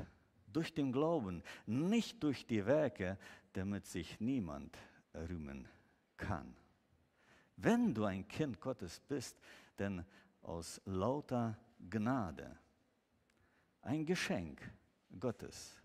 Durch 0.53 0.75
den 0.75 0.91
Glauben, 0.91 1.45
nicht 1.67 2.21
durch 2.21 2.45
die 2.49 2.67
Werke, 2.67 3.17
damit 3.53 3.87
sich 3.87 4.19
niemand 4.19 4.77
rühmen 5.15 5.69
kann. 6.17 6.55
Wenn 7.57 7.95
du 7.95 8.05
ein 8.05 8.27
Kind 8.29 8.61
Gottes 8.61 9.01
bist, 9.01 9.37
denn 9.79 10.05
aus 10.43 10.81
lauter 10.85 11.59
Gnade, 11.91 12.57
ein 13.83 14.05
Geschenk 14.05 14.61
Gottes. 15.19 15.77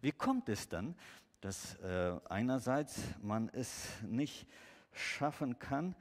Wie 0.00 0.12
kommt 0.12 0.48
es 0.48 0.68
dann, 0.68 0.94
dass 1.40 1.74
äh, 1.76 2.18
einerseits 2.28 3.00
man 3.20 3.48
es 3.50 3.88
nicht 4.02 4.46
schaffen 4.92 5.58
kann 5.58 5.94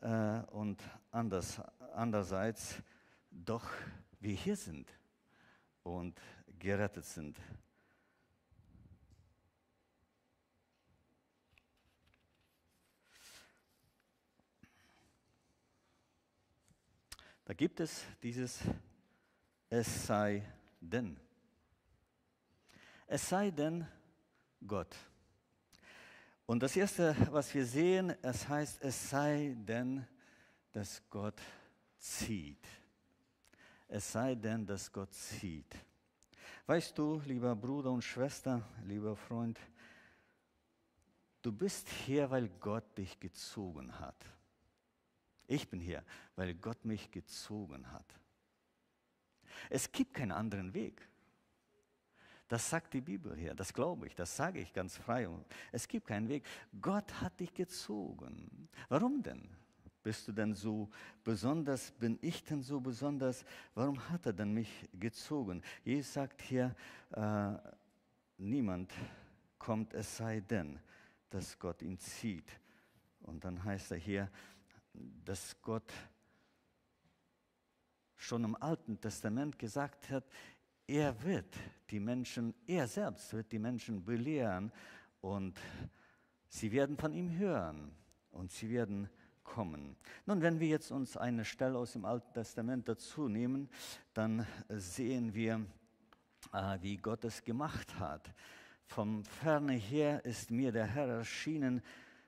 äh, 0.00 0.40
und 0.52 0.82
anders, 1.10 1.60
andererseits 1.94 2.82
doch 3.30 3.68
wir 4.20 4.34
hier 4.34 4.56
sind 4.56 4.88
und 5.82 6.20
gerettet 6.58 7.04
sind? 7.04 7.38
Da 17.44 17.52
gibt 17.52 17.80
es 17.80 18.04
dieses 18.22 18.60
Es 19.68 20.06
sei 20.06 20.42
denn. 20.80 21.18
Es 23.06 23.28
sei 23.28 23.50
denn 23.50 23.86
Gott. 24.66 24.94
Und 26.46 26.62
das 26.62 26.76
Erste, 26.76 27.14
was 27.30 27.54
wir 27.54 27.64
sehen, 27.64 28.14
es 28.22 28.48
heißt, 28.48 28.82
es 28.82 29.10
sei 29.10 29.56
denn, 29.58 30.06
dass 30.72 31.02
Gott 31.08 31.40
zieht. 31.98 32.66
Es 33.88 34.12
sei 34.12 34.34
denn, 34.34 34.66
dass 34.66 34.92
Gott 34.92 35.12
zieht. 35.12 35.74
Weißt 36.66 36.96
du, 36.96 37.20
lieber 37.26 37.54
Bruder 37.54 37.90
und 37.90 38.02
Schwester, 38.02 38.62
lieber 38.84 39.16
Freund, 39.16 39.58
du 41.42 41.52
bist 41.52 41.88
hier, 41.88 42.30
weil 42.30 42.48
Gott 42.60 42.96
dich 42.96 43.20
gezogen 43.20 43.98
hat. 43.98 44.16
Ich 45.46 45.68
bin 45.68 45.80
hier, 45.80 46.02
weil 46.36 46.54
Gott 46.54 46.84
mich 46.84 47.10
gezogen 47.10 47.90
hat. 47.92 48.06
Es 49.70 49.90
gibt 49.90 50.14
keinen 50.14 50.32
anderen 50.32 50.74
Weg. 50.74 51.08
Das 52.48 52.68
sagt 52.68 52.92
die 52.92 53.00
Bibel 53.00 53.34
hier, 53.36 53.54
das 53.54 53.72
glaube 53.72 54.06
ich, 54.06 54.14
das 54.14 54.36
sage 54.36 54.60
ich 54.60 54.72
ganz 54.72 54.96
frei. 54.96 55.28
Es 55.72 55.88
gibt 55.88 56.06
keinen 56.06 56.28
Weg. 56.28 56.44
Gott 56.80 57.20
hat 57.20 57.40
dich 57.40 57.54
gezogen. 57.54 58.68
Warum 58.88 59.22
denn? 59.22 59.48
Bist 60.02 60.28
du 60.28 60.32
denn 60.32 60.52
so 60.52 60.90
besonders? 61.24 61.90
Bin 61.92 62.18
ich 62.20 62.44
denn 62.44 62.62
so 62.62 62.78
besonders? 62.78 63.44
Warum 63.74 63.98
hat 64.10 64.26
er 64.26 64.34
denn 64.34 64.52
mich 64.52 64.86
gezogen? 64.92 65.62
Jesus 65.82 66.12
sagt 66.12 66.42
hier, 66.42 66.76
äh, 67.12 67.52
niemand 68.36 68.92
kommt, 69.58 69.94
es 69.94 70.18
sei 70.18 70.40
denn, 70.40 70.78
dass 71.30 71.58
Gott 71.58 71.80
ihn 71.80 71.98
zieht. 71.98 72.60
Und 73.22 73.42
dann 73.46 73.64
heißt 73.64 73.92
er 73.92 73.96
hier, 73.96 74.30
dass 74.94 75.60
Gott 75.62 75.92
schon 78.16 78.44
im 78.44 78.56
Alten 78.56 79.00
Testament 79.00 79.58
gesagt 79.58 80.10
hat, 80.10 80.24
er 80.86 81.22
wird 81.22 81.56
die 81.90 82.00
Menschen, 82.00 82.54
er 82.66 82.86
selbst 82.88 83.32
wird 83.32 83.52
die 83.52 83.58
Menschen 83.58 84.04
belehren 84.04 84.72
und 85.20 85.58
sie 86.48 86.72
werden 86.72 86.96
von 86.96 87.12
ihm 87.12 87.36
hören 87.36 87.94
und 88.30 88.52
sie 88.52 88.70
werden 88.70 89.08
kommen. 89.42 89.96
Nun, 90.26 90.40
wenn 90.42 90.58
wir 90.60 90.68
jetzt 90.68 90.90
uns 90.90 91.16
eine 91.16 91.44
Stelle 91.44 91.78
aus 91.78 91.92
dem 91.92 92.04
Alten 92.04 92.32
Testament 92.32 92.88
dazu 92.88 93.28
nehmen, 93.28 93.68
dann 94.14 94.46
sehen 94.68 95.34
wir, 95.34 95.64
äh, 96.52 96.78
wie 96.80 96.96
Gott 96.96 97.24
es 97.24 97.44
gemacht 97.44 97.98
hat. 97.98 98.32
Vom 98.86 99.24
Ferne 99.24 99.74
her 99.74 100.24
ist 100.24 100.50
mir 100.50 100.72
der 100.72 100.86
Herr 100.86 101.08
erschienen, 101.08 101.82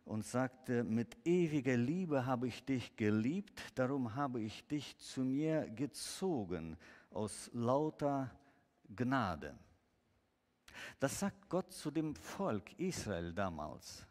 und 0.07 0.25
sagte, 0.25 0.85
mit 0.85 1.17
ewiger 1.27 1.77
Liebe 1.77 2.25
habe 2.25 2.47
ich 2.47 2.65
dich 2.65 2.97
geliebt, 2.97 3.61
darum 3.75 4.15
habe 4.15 4.41
ich 4.41 4.67
dich 4.69 4.97
zu 4.99 5.23
mir 5.23 5.69
gezogen 5.69 6.77
aus 7.11 7.51
lauter 7.53 8.31
Gnade. 8.95 9.59
Das 11.01 11.19
sagt 11.19 11.49
Gott 11.49 11.73
zu 11.73 11.91
dem 11.91 12.15
Volk 12.15 12.79
Israel 12.79 13.33
damals. 13.33 14.07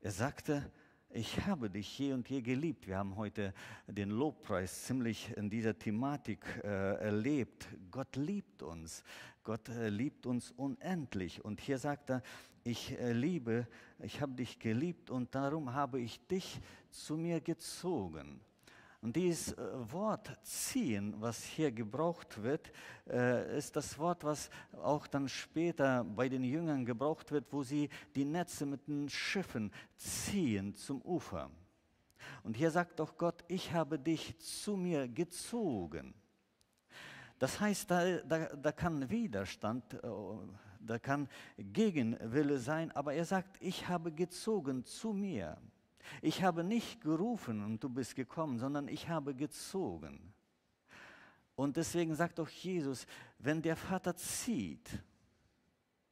Er 0.00 0.10
sagte, 0.10 0.68
ich 1.10 1.46
habe 1.46 1.70
dich 1.70 1.98
je 1.98 2.14
und 2.14 2.28
je 2.28 2.40
geliebt. 2.40 2.88
Wir 2.88 2.98
haben 2.98 3.14
heute 3.14 3.54
den 3.86 4.10
Lobpreis 4.10 4.84
ziemlich 4.84 5.30
in 5.36 5.48
dieser 5.48 5.78
Thematik 5.78 6.44
äh, 6.64 6.94
erlebt. 6.96 7.68
Gott 7.90 8.16
liebt 8.16 8.62
uns. 8.62 9.04
Gott 9.44 9.68
äh, 9.68 9.90
liebt 9.90 10.26
uns 10.26 10.50
unendlich. 10.52 11.44
Und 11.44 11.60
hier 11.60 11.78
sagt 11.78 12.10
er, 12.10 12.22
ich 12.64 12.98
äh, 12.98 13.12
liebe, 13.12 13.66
ich 13.98 14.20
habe 14.20 14.32
dich 14.32 14.58
geliebt 14.58 15.10
und 15.10 15.34
darum 15.34 15.72
habe 15.72 16.00
ich 16.00 16.24
dich 16.26 16.60
zu 16.90 17.16
mir 17.16 17.40
gezogen. 17.40 18.40
Und 19.00 19.16
dieses 19.16 19.52
äh, 19.54 19.92
Wort 19.92 20.38
ziehen, 20.44 21.14
was 21.18 21.42
hier 21.42 21.72
gebraucht 21.72 22.40
wird, 22.40 22.70
äh, 23.08 23.58
ist 23.58 23.74
das 23.74 23.98
Wort, 23.98 24.22
was 24.22 24.48
auch 24.80 25.08
dann 25.08 25.28
später 25.28 26.04
bei 26.04 26.28
den 26.28 26.44
Jüngern 26.44 26.84
gebraucht 26.84 27.32
wird, 27.32 27.52
wo 27.52 27.64
sie 27.64 27.88
die 28.14 28.24
Netze 28.24 28.64
mit 28.64 28.86
den 28.86 29.08
Schiffen 29.08 29.72
ziehen 29.96 30.74
zum 30.76 31.02
Ufer. 31.02 31.50
Und 32.44 32.56
hier 32.56 32.70
sagt 32.70 33.00
doch 33.00 33.16
Gott, 33.16 33.44
ich 33.48 33.72
habe 33.72 33.98
dich 33.98 34.38
zu 34.38 34.76
mir 34.76 35.08
gezogen. 35.08 36.14
Das 37.40 37.58
heißt, 37.58 37.90
da, 37.90 38.18
da, 38.18 38.54
da 38.54 38.70
kann 38.70 39.10
Widerstand, 39.10 39.98
da 40.86 40.98
kann 40.98 41.28
Gegenwille 41.56 42.58
sein, 42.58 42.90
aber 42.92 43.14
er 43.14 43.24
sagt, 43.24 43.56
ich 43.60 43.88
habe 43.88 44.12
gezogen 44.12 44.84
zu 44.84 45.12
mir. 45.12 45.56
Ich 46.20 46.42
habe 46.42 46.64
nicht 46.64 47.00
gerufen 47.00 47.64
und 47.64 47.82
du 47.82 47.88
bist 47.88 48.16
gekommen, 48.16 48.58
sondern 48.58 48.88
ich 48.88 49.08
habe 49.08 49.34
gezogen. 49.34 50.32
Und 51.54 51.76
deswegen 51.76 52.14
sagt 52.14 52.40
auch 52.40 52.48
Jesus, 52.48 53.06
wenn 53.38 53.62
der 53.62 53.76
Vater 53.76 54.16
zieht, 54.16 54.90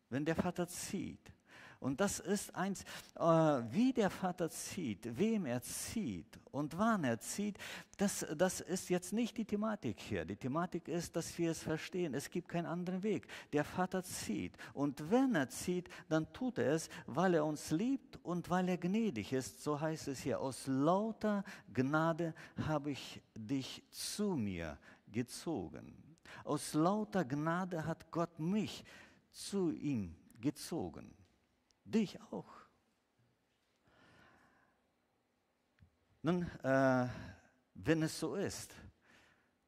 wenn 0.09 0.25
der 0.25 0.37
Vater 0.37 0.67
zieht, 0.69 1.33
und 1.81 1.99
das 1.99 2.21
ist 2.21 2.55
eins, 2.55 2.85
äh, 3.17 3.23
wie 3.23 3.95
der 3.95 4.11
Vater 4.11 4.51
zieht, 4.51 5.17
wem 5.19 5.47
er 5.47 5.63
zieht 5.63 6.39
und 6.51 6.77
wann 6.77 7.05
er 7.05 7.19
zieht, 7.19 7.57
das, 7.97 8.27
das 8.37 8.61
ist 8.61 8.91
jetzt 8.91 9.15
nicht 9.15 9.39
die 9.39 9.47
Thematik 9.47 9.99
hier. 9.99 10.27
Die 10.27 10.37
Thematik 10.37 10.89
ist, 10.89 11.17
dass 11.17 11.37
wir 11.39 11.53
es 11.53 11.63
verstehen. 11.63 12.13
Es 12.13 12.31
gibt 12.31 12.49
keinen 12.49 12.67
anderen 12.67 13.03
Weg. 13.03 13.27
Der 13.55 13.65
Vater 13.65 14.03
zieht. 14.03 14.59
Und 14.75 15.11
wenn 15.11 15.35
er 15.35 15.49
zieht, 15.49 15.89
dann 16.11 16.31
tut 16.35 16.59
er 16.59 16.73
es, 16.75 16.91
weil 17.07 17.33
er 17.33 17.47
uns 17.47 17.71
liebt 17.71 18.19
und 18.23 18.51
weil 18.51 18.69
er 18.69 18.77
gnädig 18.77 19.33
ist. 19.33 19.63
So 19.63 19.81
heißt 19.81 20.09
es 20.09 20.21
hier, 20.21 20.39
aus 20.39 20.67
lauter 20.67 21.45
Gnade 21.73 22.35
habe 22.67 22.91
ich 22.91 23.23
dich 23.35 23.83
zu 23.91 24.37
mir 24.37 24.77
gezogen. 25.11 25.97
Aus 26.45 26.75
lauter 26.75 27.25
Gnade 27.25 27.87
hat 27.87 28.11
Gott 28.11 28.39
mich 28.39 28.85
zu 29.31 29.71
ihm 29.71 30.15
gezogen. 30.41 31.15
Dich 31.91 32.21
auch. 32.31 32.47
Nun, 36.23 36.43
äh, 36.63 37.09
wenn 37.75 38.03
es 38.03 38.21
so 38.21 38.37
ist, 38.37 38.73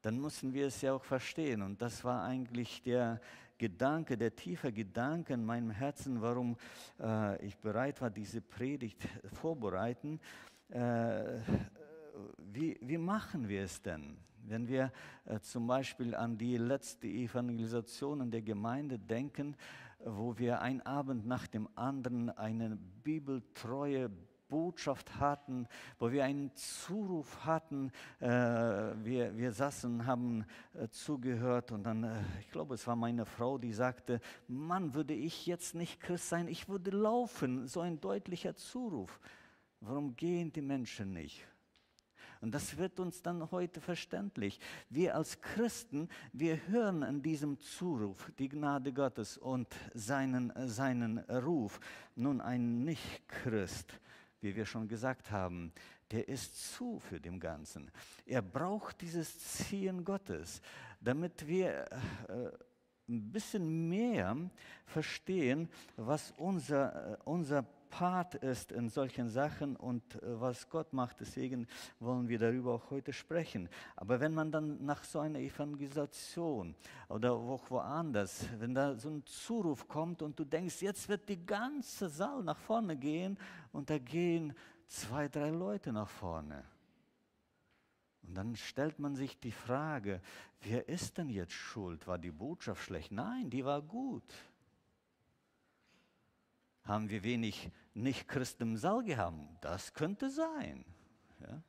dann 0.03 0.21
müssen 0.21 0.53
wir 0.53 0.69
es 0.69 0.81
ja 0.83 0.93
auch 0.93 1.03
verstehen. 1.03 1.63
Und 1.63 1.83
das 1.83 2.05
war 2.05 2.23
eigentlich 2.23 2.81
der 2.83 3.21
Gedanke, 3.59 4.17
der 4.17 4.37
tiefe 4.37 4.73
Gedanke 4.73 5.35
in 5.35 5.45
meinem 5.45 5.71
Herzen, 5.71 6.23
warum 6.23 6.57
äh, 7.01 7.45
ich 7.45 7.59
bereit 7.59 8.01
war, 8.01 8.11
diese 8.11 8.41
Predigt 8.41 9.03
vorbereiten. 9.33 10.21
Äh, 10.69 11.41
wie, 12.39 12.79
wie 12.81 12.99
machen 12.99 13.49
wir 13.49 13.65
es 13.65 13.83
denn? 13.83 14.17
Wenn 14.45 14.69
wir 14.69 14.93
äh, 15.25 15.41
zum 15.41 15.67
Beispiel 15.67 16.15
an 16.15 16.39
die 16.39 16.57
letzte 16.57 17.09
Evangelisation 17.09 18.21
in 18.21 18.31
der 18.31 18.43
Gemeinde 18.43 18.99
denken, 18.99 19.57
wo 20.05 20.39
wir 20.39 20.61
ein 20.61 20.85
Abend 20.85 21.27
nach 21.27 21.47
dem 21.47 21.69
anderen 21.75 22.31
eine 22.31 22.79
bibeltreue 23.03 24.11
Botschaft 24.53 25.19
hatten, 25.19 25.67
wo 25.99 26.13
wir 26.13 26.25
einen 26.25 26.55
Zuruf 26.55 27.43
hatten. 27.47 27.91
Äh, 28.21 28.27
wir, 28.29 29.35
wir 29.35 29.51
saßen, 29.51 30.05
haben 30.05 30.45
äh, 30.75 30.89
zugehört 30.89 31.73
und 31.73 31.85
dann, 31.85 32.05
äh, 32.05 32.21
ich 32.39 32.51
glaube, 32.51 32.75
es 32.75 32.87
war 32.87 32.95
meine 32.95 33.25
Frau, 33.25 33.57
die 33.57 33.73
sagte, 33.73 34.21
Mann, 34.49 34.93
würde 34.93 35.15
ich 35.15 35.47
jetzt 35.47 35.75
nicht 35.75 36.01
Christ 36.01 36.29
sein, 36.29 36.49
ich 36.49 36.69
würde 36.69 36.91
laufen. 36.91 37.67
So 37.67 37.81
ein 37.81 37.99
deutlicher 37.99 38.55
Zuruf. 38.55 39.19
Warum 39.81 40.15
gehen 40.17 40.53
die 40.53 40.61
Menschen 40.61 41.15
nicht? 41.15 41.47
Und 42.43 42.53
das 42.53 42.77
wird 42.77 42.99
uns 42.99 43.23
dann 43.23 43.53
heute 43.53 43.81
verständlich. 43.81 44.59
Wir 44.91 45.15
als 45.15 45.41
Christen, 45.41 46.09
wir 46.33 46.59
hören 46.67 47.05
an 47.05 47.23
diesem 47.23 47.61
Zuruf 47.61 48.33
die 48.37 48.49
Gnade 48.49 48.93
Gottes 48.93 49.39
und 49.39 49.69
seinen, 49.95 50.53
seinen 50.69 51.19
Ruf. 51.19 51.79
Nun, 52.17 52.41
ein 52.41 52.85
Nicht-Christ, 52.85 53.99
wie 54.41 54.57
wir 54.57 54.67
schon 54.67 54.89
gesagt 54.89 55.31
haben, 55.31 55.73
der 56.11 56.27
ist 56.27 56.75
zu 56.75 56.99
für 56.99 57.21
dem 57.21 57.39
Ganzen. 57.39 57.93
Er 58.27 58.43
braucht 58.43 59.01
dieses 59.01 59.39
Ziehen 59.39 60.05
Gottes, 60.05 60.61
damit 61.01 61.47
wir 61.47 61.85
äh, 62.29 62.51
ein 63.09 63.31
bisschen 63.31 63.89
mehr 63.89 64.37
verstehen, 64.85 65.69
was 65.97 66.33
unser, 66.37 67.13
äh, 67.13 67.17
unser 67.25 67.65
Part 67.93 68.37
ist 68.37 68.73
in 68.73 68.89
solchen 68.89 69.29
Sachen 69.29 69.77
und 69.77 70.15
äh, 70.15 70.41
was 70.41 70.71
Gott 70.71 70.95
macht. 70.95 71.21
Deswegen 71.21 71.69
wollen 72.01 72.27
wir 72.27 72.39
darüber 72.39 72.73
auch 72.73 72.91
heute 72.91 73.13
sprechen. 73.13 73.69
Aber 73.97 74.19
wenn 74.19 74.33
man 74.33 74.51
dann 74.51 74.83
nach 74.83 75.05
so 75.05 75.21
einer 75.21 75.39
Evangelisation 75.39 76.75
oder 77.11 77.35
auch 77.35 77.71
woanders, 77.71 78.47
wenn 78.59 78.75
da 78.75 78.97
so 78.97 79.11
ein 79.11 79.27
Zuruf 79.27 79.87
kommt 79.87 80.23
und 80.23 80.41
du 80.41 80.45
denkst, 80.45 80.81
jetzt 80.81 81.07
wird 81.11 81.29
die 81.29 81.45
ganze 81.45 82.09
Saal 82.09 82.43
nach 82.43 82.57
vorne 82.57 82.97
gehen 82.97 83.39
und 83.73 83.91
da 83.91 83.99
gehen 83.99 84.55
zwei, 84.87 85.29
drei 85.29 85.51
Leute 85.51 85.93
nach 85.93 86.09
vorne. 86.09 86.65
Und 88.23 88.35
dann 88.35 88.57
stellt 88.57 88.99
man 89.01 89.17
sich 89.17 89.39
die 89.39 89.53
Frage, 89.53 90.23
wer 90.63 90.89
ist 90.89 91.19
denn 91.19 91.29
jetzt 91.29 91.53
schuld? 91.53 92.07
War 92.07 92.17
die 92.17 92.31
Botschaft 92.31 92.83
schlecht? 92.83 93.13
Nein, 93.13 93.51
die 93.51 93.67
war 93.67 93.83
gut. 93.83 94.25
Haben 96.85 97.11
wir 97.11 97.23
wenig 97.23 97.71
Nicht-Christen 97.95 98.63
im 98.63 98.77
Saal 98.77 99.05
gehabt? 99.05 99.37
Das 99.61 99.95
könnte 99.95 100.31
sein. 100.31 100.85
Ja? 101.41 101.63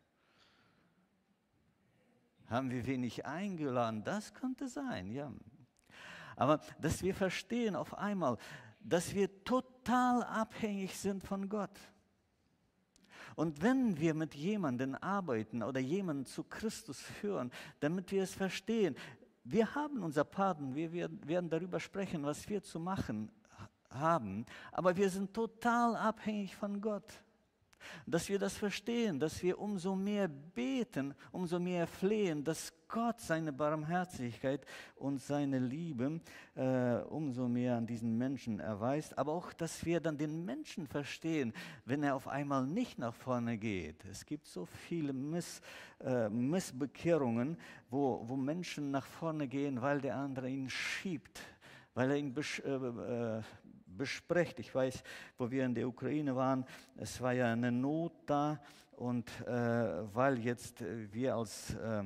Haben 2.48 2.72
wir 2.72 2.86
wenig 2.86 3.26
eingeladen? 3.26 4.04
Das 4.04 4.34
könnte 4.34 4.68
sein, 4.68 5.12
ja. 5.12 5.32
Aber 6.36 6.62
dass 6.82 7.04
wir 7.04 7.14
verstehen 7.14 7.76
auf 7.76 7.98
einmal, 7.98 8.38
dass 8.80 9.14
wir 9.14 9.44
total 9.44 10.24
abhängig 10.24 10.98
sind 10.98 11.24
von 11.24 11.48
Gott. 11.48 11.80
Und 13.36 13.62
wenn 13.62 14.00
wir 14.00 14.14
mit 14.14 14.36
jemandem 14.36 14.96
arbeiten 14.96 15.64
oder 15.64 15.80
jemanden 15.80 16.26
zu 16.26 16.44
Christus 16.44 17.00
führen, 17.00 17.52
damit 17.80 18.12
wir 18.12 18.24
es 18.24 18.34
verstehen, 18.34 18.96
wir 19.44 19.76
haben 19.76 20.04
unser 20.04 20.24
Paten, 20.24 20.76
wir 20.76 20.94
werden 20.94 21.50
darüber 21.50 21.80
sprechen, 21.80 22.24
was 22.24 22.48
wir 22.48 22.62
zu 22.64 22.80
machen 22.80 23.32
haben, 23.94 24.46
aber 24.72 24.96
wir 24.96 25.10
sind 25.10 25.34
total 25.34 25.96
abhängig 25.96 26.56
von 26.56 26.82
Gott. 26.82 27.24
Dass 28.06 28.30
wir 28.30 28.40
das 28.40 28.56
verstehen, 28.58 29.20
dass 29.20 29.42
wir 29.44 29.60
umso 29.60 29.96
mehr 29.96 30.28
beten, 30.28 31.14
umso 31.32 31.60
mehr 31.60 31.88
flehen, 31.88 32.44
dass 32.44 32.74
Gott 32.88 33.20
seine 33.20 33.52
Barmherzigkeit 33.52 34.66
und 34.96 35.20
seine 35.20 35.58
Liebe 35.58 36.22
äh, 36.56 36.98
umso 37.10 37.48
mehr 37.48 37.76
an 37.78 37.88
diesen 37.88 38.18
Menschen 38.18 38.60
erweist, 38.60 39.18
aber 39.18 39.32
auch, 39.32 39.52
dass 39.54 39.84
wir 39.84 40.00
dann 40.00 40.18
den 40.18 40.46
Menschen 40.46 40.86
verstehen, 40.86 41.54
wenn 41.86 42.04
er 42.04 42.16
auf 42.16 42.28
einmal 42.28 42.68
nicht 42.68 43.00
nach 43.00 43.16
vorne 43.16 43.58
geht. 43.58 44.06
Es 44.06 44.26
gibt 44.26 44.46
so 44.46 44.66
viele 44.66 45.12
Miss, 45.12 45.62
äh, 46.02 46.30
Missbekehrungen, 46.30 47.58
wo, 47.90 48.24
wo 48.28 48.36
Menschen 48.36 48.92
nach 48.92 49.06
vorne 49.08 49.48
gehen, 49.48 49.82
weil 49.82 50.00
der 50.00 50.16
andere 50.16 50.50
ihn 50.50 50.70
schiebt, 50.70 51.42
weil 51.96 52.12
er 52.12 52.18
ihn 52.18 52.36
äh, 52.36 52.70
äh, 52.70 53.42
bespricht. 53.96 54.60
Ich 54.60 54.74
weiß, 54.74 55.04
wo 55.38 55.50
wir 55.50 55.66
in 55.66 55.76
der 55.76 55.88
Ukraine 55.88 56.36
waren, 56.36 56.66
es 56.96 57.20
war 57.22 57.34
ja 57.34 57.52
eine 57.52 57.72
Not 57.72 58.14
da 58.26 58.62
und 58.98 59.30
äh, 59.42 60.14
weil 60.14 60.40
jetzt 60.40 60.82
äh, 60.82 61.12
wir 61.12 61.36
als 61.36 61.74
äh, 61.76 62.04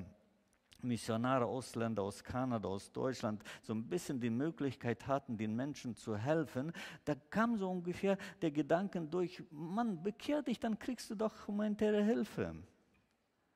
Missionare, 0.82 1.46
Ausländer 1.46 2.04
aus 2.04 2.24
Kanada, 2.24 2.68
aus 2.68 2.92
Deutschland 2.92 3.44
so 3.62 3.74
ein 3.74 3.88
bisschen 3.88 4.20
die 4.20 4.30
Möglichkeit 4.30 5.08
hatten, 5.08 5.38
den 5.38 5.56
Menschen 5.56 5.96
zu 5.96 6.16
helfen, 6.16 6.72
da 7.06 7.16
kam 7.16 7.58
so 7.58 7.70
ungefähr 7.70 8.18
der 8.42 8.52
Gedanke 8.52 9.02
durch, 9.02 9.44
Mann, 9.52 10.02
bekehr 10.02 10.42
dich, 10.42 10.60
dann 10.60 10.78
kriegst 10.78 11.10
du 11.10 11.16
doch 11.16 11.48
humanitäre 11.48 12.04
Hilfe. 12.04 12.56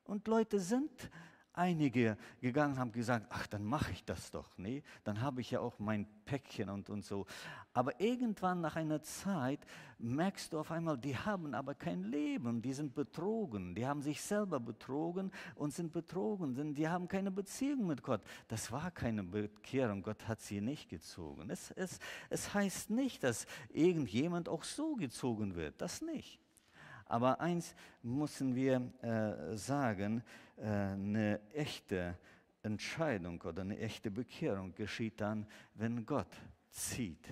Und 0.04 0.26
Leute 0.26 0.58
sind 0.58 1.10
einige 1.54 2.16
gegangen, 2.40 2.78
haben 2.78 2.92
gesagt, 2.92 3.26
ach, 3.30 3.46
dann 3.46 3.64
mache 3.64 3.92
ich 3.92 4.04
das 4.04 4.30
doch. 4.30 4.56
Nee, 4.56 4.82
dann 5.04 5.20
habe 5.20 5.40
ich 5.40 5.50
ja 5.50 5.60
auch 5.60 5.78
mein 5.78 6.06
Päckchen 6.24 6.68
und, 6.68 6.90
und 6.90 7.04
so. 7.04 7.26
Aber 7.74 8.00
irgendwann 8.00 8.60
nach 8.60 8.76
einer 8.76 9.02
Zeit 9.02 9.60
merkst 9.98 10.52
du 10.52 10.58
auf 10.58 10.70
einmal, 10.70 10.98
die 10.98 11.16
haben 11.16 11.54
aber 11.54 11.74
kein 11.74 12.04
Leben, 12.04 12.60
die 12.60 12.72
sind 12.72 12.94
betrogen, 12.94 13.74
die 13.74 13.86
haben 13.86 14.02
sich 14.02 14.20
selber 14.20 14.60
betrogen 14.60 15.30
und 15.54 15.72
sind 15.72 15.92
betrogen, 15.92 16.54
sind, 16.54 16.74
die 16.74 16.88
haben 16.88 17.08
keine 17.08 17.30
Beziehung 17.30 17.86
mit 17.86 18.02
Gott. 18.02 18.22
Das 18.48 18.70
war 18.72 18.90
keine 18.90 19.22
Bekehrung, 19.22 20.02
Gott 20.02 20.26
hat 20.28 20.40
sie 20.40 20.60
nicht 20.60 20.88
gezogen. 20.88 21.50
Es, 21.50 21.70
es, 21.72 21.98
es 22.30 22.52
heißt 22.52 22.90
nicht, 22.90 23.22
dass 23.22 23.46
irgendjemand 23.70 24.48
auch 24.48 24.64
so 24.64 24.96
gezogen 24.96 25.54
wird, 25.54 25.80
das 25.80 26.02
nicht. 26.02 26.41
Aber 27.12 27.38
eins 27.42 27.74
müssen 28.02 28.54
wir 28.54 28.90
äh, 29.02 29.54
sagen, 29.54 30.24
äh, 30.56 30.64
eine 30.64 31.40
echte 31.52 32.16
Entscheidung 32.62 33.38
oder 33.42 33.60
eine 33.60 33.78
echte 33.78 34.10
Bekehrung 34.10 34.74
geschieht 34.74 35.20
dann, 35.20 35.46
wenn 35.74 36.06
Gott 36.06 36.34
zieht. 36.70 37.28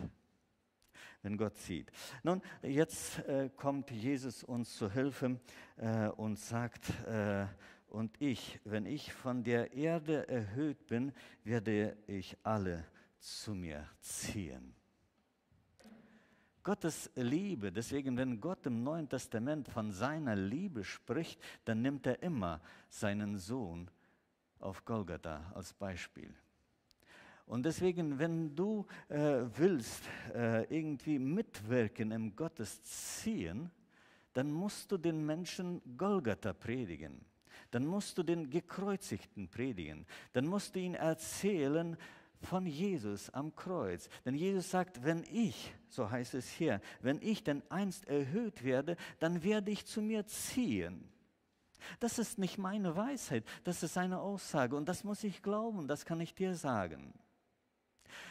Wenn 1.22 1.38
Gott 1.38 1.56
zieht. 1.56 1.90
Nun, 2.22 2.42
jetzt 2.60 3.20
äh, 3.20 3.48
kommt 3.56 3.90
Jesus 3.90 4.44
uns 4.44 4.76
zu 4.76 4.92
Hilfe 4.92 5.40
äh, 5.78 6.08
und 6.08 6.38
sagt, 6.38 6.90
äh, 7.06 7.46
und 7.88 8.20
ich, 8.20 8.60
wenn 8.64 8.84
ich 8.84 9.14
von 9.14 9.42
der 9.42 9.72
Erde 9.72 10.28
erhöht 10.28 10.86
bin, 10.88 11.10
werde 11.42 11.96
ich 12.06 12.36
alle 12.42 12.84
zu 13.18 13.54
mir 13.54 13.88
ziehen. 14.02 14.74
Gottes 16.62 17.10
Liebe, 17.14 17.72
deswegen, 17.72 18.16
wenn 18.16 18.40
Gott 18.40 18.66
im 18.66 18.82
Neuen 18.82 19.08
Testament 19.08 19.68
von 19.68 19.92
seiner 19.92 20.36
Liebe 20.36 20.84
spricht, 20.84 21.40
dann 21.64 21.82
nimmt 21.82 22.06
er 22.06 22.22
immer 22.22 22.60
seinen 22.88 23.38
Sohn 23.38 23.90
auf 24.58 24.84
Golgatha 24.84 25.50
als 25.54 25.72
Beispiel. 25.72 26.34
Und 27.46 27.64
deswegen, 27.64 28.18
wenn 28.18 28.54
du 28.54 28.86
äh, 29.08 29.40
willst 29.56 30.04
äh, 30.34 30.62
irgendwie 30.74 31.18
mitwirken 31.18 32.12
im 32.12 32.36
Gottesziehen, 32.36 33.70
dann 34.32 34.52
musst 34.52 34.92
du 34.92 34.98
den 34.98 35.26
Menschen 35.26 35.82
Golgatha 35.96 36.52
predigen. 36.52 37.24
Dann 37.70 37.86
musst 37.86 38.18
du 38.18 38.22
den 38.22 38.50
Gekreuzigten 38.50 39.48
predigen. 39.48 40.06
Dann 40.32 40.46
musst 40.46 40.74
du 40.74 40.80
ihnen 40.80 40.94
erzählen 40.94 41.96
von 42.40 42.66
Jesus 42.66 43.30
am 43.30 43.54
Kreuz. 43.54 44.08
Denn 44.24 44.34
Jesus 44.34 44.70
sagt, 44.70 45.04
wenn 45.04 45.24
ich, 45.30 45.74
so 45.88 46.10
heißt 46.10 46.34
es 46.34 46.48
hier, 46.48 46.80
wenn 47.00 47.20
ich 47.20 47.44
denn 47.44 47.62
einst 47.68 48.06
erhöht 48.08 48.64
werde, 48.64 48.96
dann 49.18 49.42
werde 49.42 49.70
ich 49.70 49.86
zu 49.86 50.00
mir 50.00 50.26
ziehen. 50.26 51.08
Das 51.98 52.18
ist 52.18 52.38
nicht 52.38 52.58
meine 52.58 52.96
Weisheit, 52.96 53.44
das 53.64 53.82
ist 53.82 53.94
seine 53.94 54.20
Aussage 54.20 54.76
und 54.76 54.88
das 54.88 55.04
muss 55.04 55.24
ich 55.24 55.42
glauben, 55.42 55.88
das 55.88 56.04
kann 56.04 56.20
ich 56.20 56.34
dir 56.34 56.54
sagen. 56.54 57.14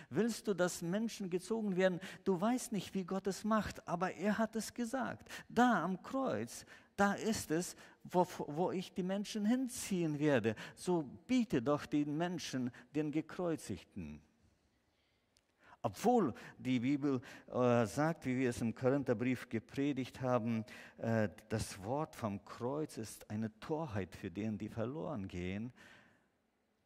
Willst 0.10 0.48
du, 0.48 0.54
dass 0.54 0.82
Menschen 0.82 1.30
gezogen 1.30 1.76
werden? 1.76 2.00
Du 2.24 2.40
weißt 2.40 2.72
nicht, 2.72 2.94
wie 2.94 3.06
Gott 3.06 3.28
es 3.28 3.44
macht, 3.44 3.88
aber 3.88 4.14
er 4.14 4.38
hat 4.38 4.56
es 4.56 4.74
gesagt. 4.74 5.30
Da 5.48 5.84
am 5.84 6.02
Kreuz, 6.02 6.66
da 7.00 7.14
ist 7.14 7.52
es, 7.52 7.76
wo, 8.04 8.28
wo 8.48 8.72
ich 8.72 8.94
die 8.94 9.04
Menschen 9.04 9.46
hinziehen 9.46 10.20
werde. 10.20 10.56
So 10.76 11.04
biete 11.28 11.62
doch 11.62 11.86
den 11.86 12.18
Menschen 12.18 12.72
den 12.94 13.12
Gekreuzigten. 13.12 14.22
Obwohl 15.82 16.34
die 16.58 16.82
Bibel 16.82 17.22
äh, 17.48 17.86
sagt, 17.86 18.26
wie 18.26 18.38
wir 18.38 18.50
es 18.50 18.60
im 18.60 18.76
Korintherbrief 18.76 19.48
gepredigt 19.48 20.20
haben, 20.20 20.66
äh, 20.98 21.30
das 21.48 21.82
Wort 21.84 22.16
vom 22.16 22.44
Kreuz 22.44 22.98
ist 22.98 23.30
eine 23.30 23.58
Torheit 23.62 24.14
für 24.14 24.30
denen, 24.30 24.58
die 24.58 24.68
verloren 24.68 25.28
gehen. 25.30 25.72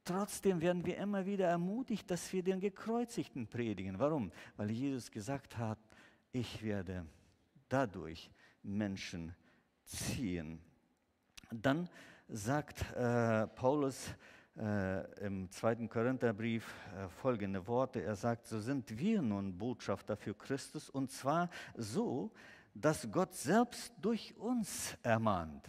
Trotzdem 0.05 0.61
werden 0.61 0.85
wir 0.85 0.97
immer 0.97 1.25
wieder 1.25 1.47
ermutigt, 1.47 2.11
dass 2.11 2.31
wir 2.31 2.43
den 2.43 2.59
Gekreuzigten 2.59 3.47
predigen. 3.47 3.97
Warum? 3.97 4.31
Weil 4.57 4.69
Jesus 4.69 5.09
gesagt 5.09 5.57
hat, 5.57 5.79
ich 6.31 6.61
werde 6.61 7.07
dadurch 7.69 8.29
Menschen 8.61 9.33
ziehen. 9.85 10.59
Dann 11.51 11.89
sagt 12.27 12.81
äh, 12.95 13.47
Paulus 13.47 14.09
äh, 14.57 15.25
im 15.25 15.49
zweiten 15.51 15.89
Korintherbrief 15.89 16.65
äh, 16.95 17.07
folgende 17.09 17.65
Worte. 17.67 18.01
Er 18.03 18.15
sagt, 18.15 18.47
so 18.47 18.59
sind 18.59 18.97
wir 18.97 19.21
nun 19.21 19.57
Botschafter 19.57 20.15
für 20.15 20.33
Christus 20.33 20.89
und 20.89 21.11
zwar 21.11 21.49
so, 21.75 22.31
dass 22.73 23.11
Gott 23.11 23.35
selbst 23.35 23.93
durch 24.01 24.35
uns 24.37 24.97
ermahnt. 25.03 25.67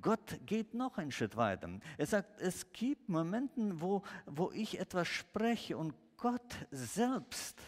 Gott 0.00 0.40
geht 0.44 0.74
noch 0.74 0.98
einen 0.98 1.12
Schritt 1.12 1.36
weiter. 1.36 1.70
Er 1.96 2.06
sagt, 2.06 2.40
es 2.40 2.72
gibt 2.72 3.08
Momente, 3.08 3.80
wo, 3.80 4.02
wo 4.26 4.50
ich 4.52 4.78
etwas 4.80 5.06
spreche 5.06 5.76
und 5.76 5.94
Gott 6.16 6.66
selbst 6.70 7.60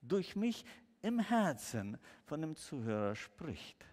durch 0.00 0.36
mich 0.36 0.64
im 1.04 1.18
Herzen 1.18 1.98
von 2.24 2.40
dem 2.40 2.56
Zuhörer 2.56 3.14
spricht. 3.14 3.84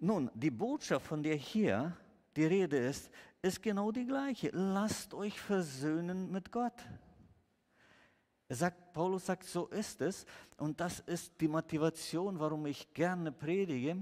Nun, 0.00 0.30
die 0.34 0.50
Botschaft, 0.50 1.06
von 1.06 1.22
der 1.22 1.36
hier 1.36 1.96
die 2.34 2.44
Rede 2.44 2.76
ist, 2.76 3.10
ist 3.40 3.62
genau 3.62 3.92
die 3.92 4.06
gleiche. 4.06 4.50
Lasst 4.52 5.14
euch 5.14 5.40
versöhnen 5.40 6.30
mit 6.32 6.50
Gott. 6.50 6.74
Er 8.48 8.56
sagt, 8.56 8.92
Paulus 8.92 9.26
sagt, 9.26 9.44
so 9.44 9.68
ist 9.68 10.00
es. 10.00 10.26
Und 10.56 10.80
das 10.80 11.00
ist 11.00 11.40
die 11.40 11.46
Motivation, 11.46 12.40
warum 12.40 12.66
ich 12.66 12.92
gerne 12.92 13.30
predige. 13.30 13.96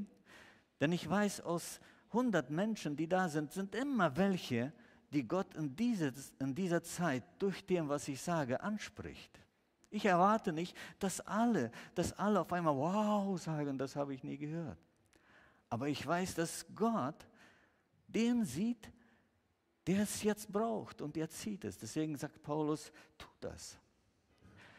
Denn 0.81 0.93
ich 0.93 1.09
weiß, 1.09 1.43
aus 1.43 1.81
100 2.13 2.49
Menschen, 2.49 2.97
die 2.97 3.09
da 3.09 3.29
sind, 3.29 3.53
sind 3.53 3.75
immer 3.75 4.17
welche, 4.17 4.73
die 5.13 5.29
Gott 5.29 5.55
in, 5.55 5.77
diese, 5.77 6.15
in 6.39 6.55
dieser 6.55 6.83
Zeit 6.83 7.25
durch 7.39 7.67
dem, 7.67 7.89
was 7.91 8.09
ich 8.09 8.23
sage, 8.23 8.63
anspricht. 8.63 9.39
Ich 9.91 10.05
erwarte 10.05 10.53
nicht, 10.53 10.77
dass 10.99 11.21
alle, 11.21 11.71
dass 11.95 12.13
alle 12.19 12.41
auf 12.41 12.53
einmal 12.53 12.77
wow 12.77 13.41
sagen, 13.41 13.79
das 13.79 13.97
habe 13.97 14.15
ich 14.15 14.23
nie 14.23 14.37
gehört. 14.37 14.79
Aber 15.71 15.89
ich 15.89 16.07
weiß, 16.07 16.35
dass 16.35 16.67
Gott 16.75 17.27
den 18.07 18.45
sieht, 18.45 18.91
der 19.87 20.03
es 20.03 20.23
jetzt 20.23 20.53
braucht 20.53 21.01
und 21.01 21.17
er 21.17 21.31
zieht 21.31 21.65
es. 21.65 21.79
Deswegen 21.79 22.17
sagt 22.17 22.43
Paulus, 22.43 22.93
tu 23.17 23.27
das. 23.41 23.79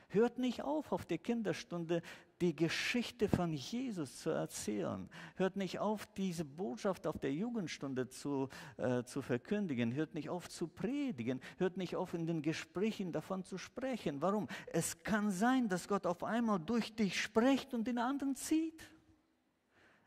Hört 0.09 0.37
nicht 0.37 0.61
auf, 0.63 0.91
auf 0.91 1.05
der 1.05 1.17
Kinderstunde 1.17 2.01
die 2.41 2.55
Geschichte 2.55 3.27
von 3.27 3.53
Jesus 3.53 4.17
zu 4.17 4.29
erzählen. 4.29 5.09
Hört 5.35 5.57
nicht 5.57 5.79
auf, 5.79 6.05
diese 6.13 6.45
Botschaft 6.45 7.05
auf 7.05 7.19
der 7.19 7.33
Jugendstunde 7.33 8.07
zu, 8.07 8.47
äh, 8.77 9.03
zu 9.03 9.21
verkündigen. 9.21 9.93
Hört 9.93 10.13
nicht 10.13 10.29
auf 10.29 10.47
zu 10.49 10.67
predigen. 10.67 11.41
Hört 11.57 11.77
nicht 11.77 11.95
auf, 11.95 12.13
in 12.13 12.25
den 12.25 12.41
Gesprächen 12.41 13.11
davon 13.11 13.43
zu 13.43 13.57
sprechen. 13.57 14.21
Warum? 14.21 14.47
Es 14.67 15.03
kann 15.03 15.31
sein, 15.31 15.67
dass 15.67 15.87
Gott 15.87 16.05
auf 16.05 16.23
einmal 16.23 16.59
durch 16.59 16.95
dich 16.95 17.21
spricht 17.21 17.73
und 17.73 17.87
den 17.87 17.97
anderen 17.97 18.35
zieht. 18.35 18.89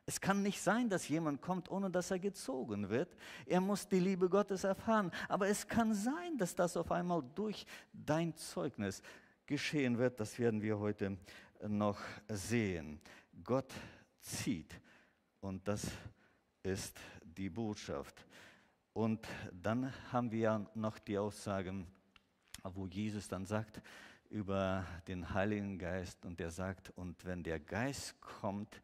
Es 0.04 0.20
kann 0.20 0.42
nicht 0.42 0.60
sein, 0.60 0.88
dass 0.88 1.08
jemand 1.08 1.42
kommt, 1.42 1.70
ohne 1.70 1.90
dass 1.90 2.10
er 2.10 2.18
gezogen 2.18 2.88
wird. 2.88 3.16
Er 3.46 3.60
muss 3.60 3.86
die 3.86 4.00
Liebe 4.00 4.28
Gottes 4.28 4.64
erfahren. 4.64 5.12
Aber 5.28 5.46
es 5.48 5.68
kann 5.68 5.94
sein, 5.94 6.36
dass 6.38 6.54
das 6.54 6.76
auf 6.76 6.90
einmal 6.90 7.22
durch 7.34 7.66
dein 7.92 8.34
Zeugnis 8.36 9.02
geschehen 9.46 9.98
wird. 9.98 10.18
Das 10.18 10.38
werden 10.38 10.60
wir 10.60 10.78
heute 10.78 11.18
noch 11.68 11.98
sehen. 12.28 13.00
Gott 13.44 13.72
zieht 14.20 14.80
und 15.40 15.66
das 15.66 15.86
ist 16.62 16.98
die 17.22 17.50
Botschaft. 17.50 18.26
Und 18.92 19.26
dann 19.52 19.92
haben 20.12 20.30
wir 20.30 20.38
ja 20.38 20.66
noch 20.74 20.98
die 20.98 21.18
Aussagen, 21.18 21.86
wo 22.62 22.86
Jesus 22.86 23.28
dann 23.28 23.46
sagt 23.46 23.80
über 24.28 24.86
den 25.08 25.32
Heiligen 25.34 25.78
Geist 25.78 26.24
und 26.24 26.40
er 26.40 26.50
sagt, 26.50 26.90
und 26.90 27.24
wenn 27.24 27.42
der 27.42 27.58
Geist 27.60 28.20
kommt, 28.20 28.80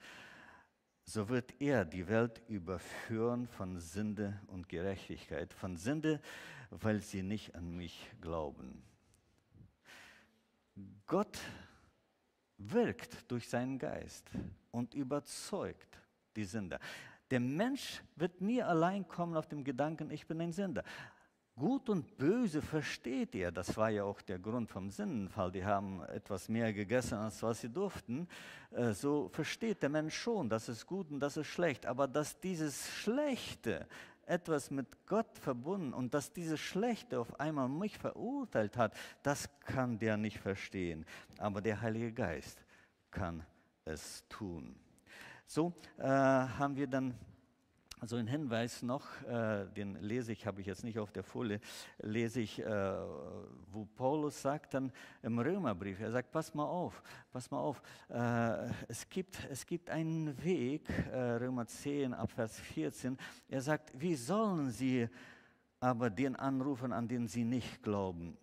so 1.04 1.28
wird 1.30 1.58
er 1.58 1.86
die 1.86 2.06
Welt 2.06 2.42
überführen 2.48 3.46
von 3.46 3.78
Sünde 3.78 4.38
und 4.48 4.68
Gerechtigkeit. 4.68 5.54
Von 5.54 5.76
Sünde, 5.76 6.20
weil 6.68 7.00
sie 7.00 7.22
nicht 7.22 7.54
an 7.54 7.74
mich 7.76 8.10
glauben. 8.20 8.82
Gott 11.06 11.38
wirkt 12.58 13.30
durch 13.30 13.48
seinen 13.48 13.78
Geist 13.78 14.30
und 14.70 14.94
überzeugt 14.94 15.98
die 16.36 16.44
Sünder. 16.44 16.78
Der 17.30 17.40
Mensch 17.40 18.02
wird 18.16 18.40
nie 18.40 18.62
allein 18.62 19.06
kommen 19.06 19.36
auf 19.36 19.46
dem 19.46 19.64
Gedanken, 19.64 20.10
ich 20.10 20.26
bin 20.26 20.40
ein 20.40 20.52
Sünder. 20.52 20.82
Gut 21.58 21.88
und 21.88 22.16
böse 22.16 22.62
versteht 22.62 23.34
er. 23.34 23.50
Das 23.50 23.76
war 23.76 23.90
ja 23.90 24.04
auch 24.04 24.22
der 24.22 24.38
Grund 24.38 24.70
vom 24.70 24.90
Sündenfall. 24.90 25.50
Die 25.50 25.64
haben 25.64 26.04
etwas 26.04 26.48
mehr 26.48 26.72
gegessen, 26.72 27.18
als 27.18 27.42
was 27.42 27.60
sie 27.60 27.68
durften. 27.68 28.28
Äh, 28.70 28.92
so 28.92 29.28
versteht 29.28 29.82
der 29.82 29.88
Mensch 29.88 30.16
schon, 30.16 30.48
das 30.48 30.68
ist 30.68 30.86
gut 30.86 31.10
und 31.10 31.18
das 31.18 31.36
ist 31.36 31.48
schlecht. 31.48 31.84
Aber 31.84 32.06
dass 32.06 32.38
dieses 32.38 32.88
Schlechte 32.92 33.88
etwas 34.28 34.70
mit 34.70 35.06
Gott 35.06 35.38
verbunden 35.38 35.92
und 35.92 36.14
dass 36.14 36.32
dieses 36.32 36.60
Schlechte 36.60 37.18
auf 37.18 37.38
einmal 37.40 37.68
mich 37.68 37.98
verurteilt 37.98 38.76
hat, 38.76 38.94
das 39.22 39.48
kann 39.60 39.98
der 39.98 40.16
nicht 40.16 40.38
verstehen. 40.38 41.06
Aber 41.38 41.60
der 41.60 41.80
Heilige 41.80 42.12
Geist 42.12 42.64
kann 43.10 43.44
es 43.84 44.24
tun. 44.28 44.76
So 45.46 45.72
äh, 45.96 46.04
haben 46.04 46.76
wir 46.76 46.86
dann 46.86 47.14
so 48.06 48.16
einen 48.16 48.28
Hinweis 48.28 48.82
noch, 48.82 49.06
äh, 49.24 49.66
den 49.76 49.96
lese 50.00 50.32
ich, 50.32 50.46
habe 50.46 50.60
ich 50.60 50.66
jetzt 50.66 50.84
nicht 50.84 50.98
auf 50.98 51.10
der 51.10 51.22
Folie, 51.22 51.60
lese 51.98 52.40
ich, 52.40 52.60
äh, 52.60 52.96
wo 53.72 53.84
Paulus 53.96 54.40
sagt 54.40 54.74
dann 54.74 54.92
im 55.22 55.38
Römerbrief, 55.38 56.00
er 56.00 56.12
sagt, 56.12 56.30
pass 56.30 56.54
mal 56.54 56.64
auf, 56.64 57.02
pass 57.32 57.50
mal 57.50 57.58
auf, 57.58 57.82
äh, 58.08 58.70
es, 58.88 59.08
gibt, 59.08 59.38
es 59.50 59.66
gibt 59.66 59.90
einen 59.90 60.42
Weg, 60.44 60.88
äh, 61.12 61.18
Römer 61.18 61.66
10 61.66 62.14
ab 62.14 62.30
Vers 62.30 62.58
14, 62.60 63.16
er 63.48 63.60
sagt, 63.60 63.92
wie 64.00 64.14
sollen 64.14 64.70
sie 64.70 65.08
aber 65.80 66.10
den 66.10 66.36
anrufen, 66.36 66.92
an 66.92 67.08
den 67.08 67.26
sie 67.26 67.44
nicht 67.44 67.82
glauben? 67.82 68.36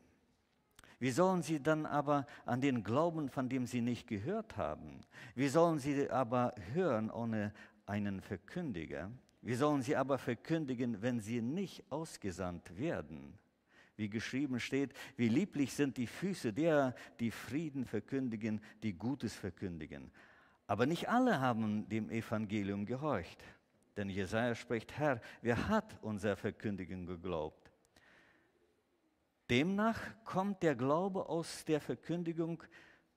Wie 1.00 1.12
sollen 1.12 1.42
sie 1.42 1.62
dann 1.62 1.86
aber 1.86 2.26
an 2.46 2.62
den 2.62 2.84
glauben, 2.84 3.30
von 3.30 3.50
dem 3.50 3.66
sie 3.66 3.82
nicht 3.82 4.08
gehört 4.08 4.58
haben? 4.58 5.02
Wie 5.36 5.50
sollen 5.50 5.80
sie 5.80 6.10
aber 6.10 6.56
hören 6.74 7.12
ohne 7.12 7.54
einen 7.86 8.22
Verkündiger? 8.22 9.12
Wie 9.46 9.54
sollen 9.54 9.84
sie 9.84 9.96
aber 9.96 10.18
verkündigen, 10.18 11.04
wenn 11.04 11.20
sie 11.20 11.40
nicht 11.40 11.84
ausgesandt 11.92 12.80
werden? 12.80 13.38
Wie 13.96 14.10
geschrieben 14.10 14.60
steht, 14.60 14.92
wie 15.18 15.30
lieblich 15.30 15.72
sind 15.72 15.98
die 15.98 16.08
Füße 16.08 16.52
derer, 16.52 16.96
die 17.20 17.30
Frieden 17.30 17.86
verkündigen, 17.86 18.60
die 18.82 18.94
Gutes 18.94 19.36
verkündigen. 19.36 20.12
Aber 20.66 20.88
nicht 20.88 21.10
alle 21.10 21.40
haben 21.40 21.88
dem 21.88 22.10
Evangelium 22.10 22.88
gehorcht. 22.88 23.44
Denn 23.96 24.10
Jesaja 24.10 24.56
spricht, 24.56 24.98
Herr, 24.98 25.22
wer 25.44 25.70
hat 25.70 25.96
unser 26.02 26.36
Verkündigen 26.36 27.06
geglaubt? 27.06 27.72
Demnach 29.48 30.00
kommt 30.24 30.64
der 30.64 30.74
Glaube 30.74 31.30
aus 31.30 31.64
der 31.66 31.80
Verkündigung 31.80 32.64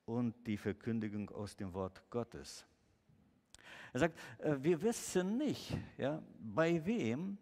und 0.05 0.35
die 0.45 0.57
Verkündigung 0.57 1.31
aus 1.31 1.55
dem 1.55 1.73
Wort 1.73 2.03
Gottes. 2.11 2.68
Er 3.93 3.99
sagt, 3.99 4.17
äh, 4.39 4.55
wir 4.59 4.81
wissen 4.81 5.37
nicht, 5.37 5.75
ja, 5.97 6.21
bei 6.39 6.83
wem, 6.85 7.37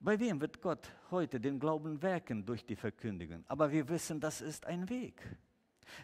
bei 0.00 0.18
wem 0.18 0.40
wird 0.40 0.60
Gott 0.60 0.90
heute 1.10 1.40
den 1.40 1.58
Glauben 1.58 2.00
werken 2.02 2.44
durch 2.44 2.64
die 2.64 2.76
Verkündigung. 2.76 3.44
Aber 3.48 3.70
wir 3.70 3.88
wissen, 3.88 4.20
das 4.20 4.40
ist 4.40 4.66
ein 4.66 4.88
Weg. 4.88 5.20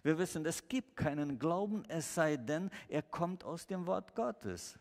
Wir 0.02 0.18
wissen, 0.18 0.44
es 0.46 0.68
gibt 0.68 0.96
keinen 0.96 1.38
Glauben, 1.38 1.84
es 1.88 2.14
sei 2.14 2.36
denn, 2.36 2.70
er 2.88 3.02
kommt 3.02 3.44
aus 3.44 3.66
dem 3.66 3.86
Wort 3.86 4.14
Gottes. 4.14 4.78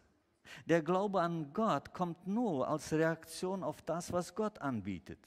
Der 0.66 0.82
Glaube 0.82 1.22
an 1.22 1.54
Gott 1.54 1.94
kommt 1.94 2.28
nur 2.28 2.68
als 2.68 2.92
Reaktion 2.92 3.64
auf 3.64 3.82
das, 3.82 4.12
was 4.12 4.34
Gott 4.34 4.60
anbietet. 4.60 5.20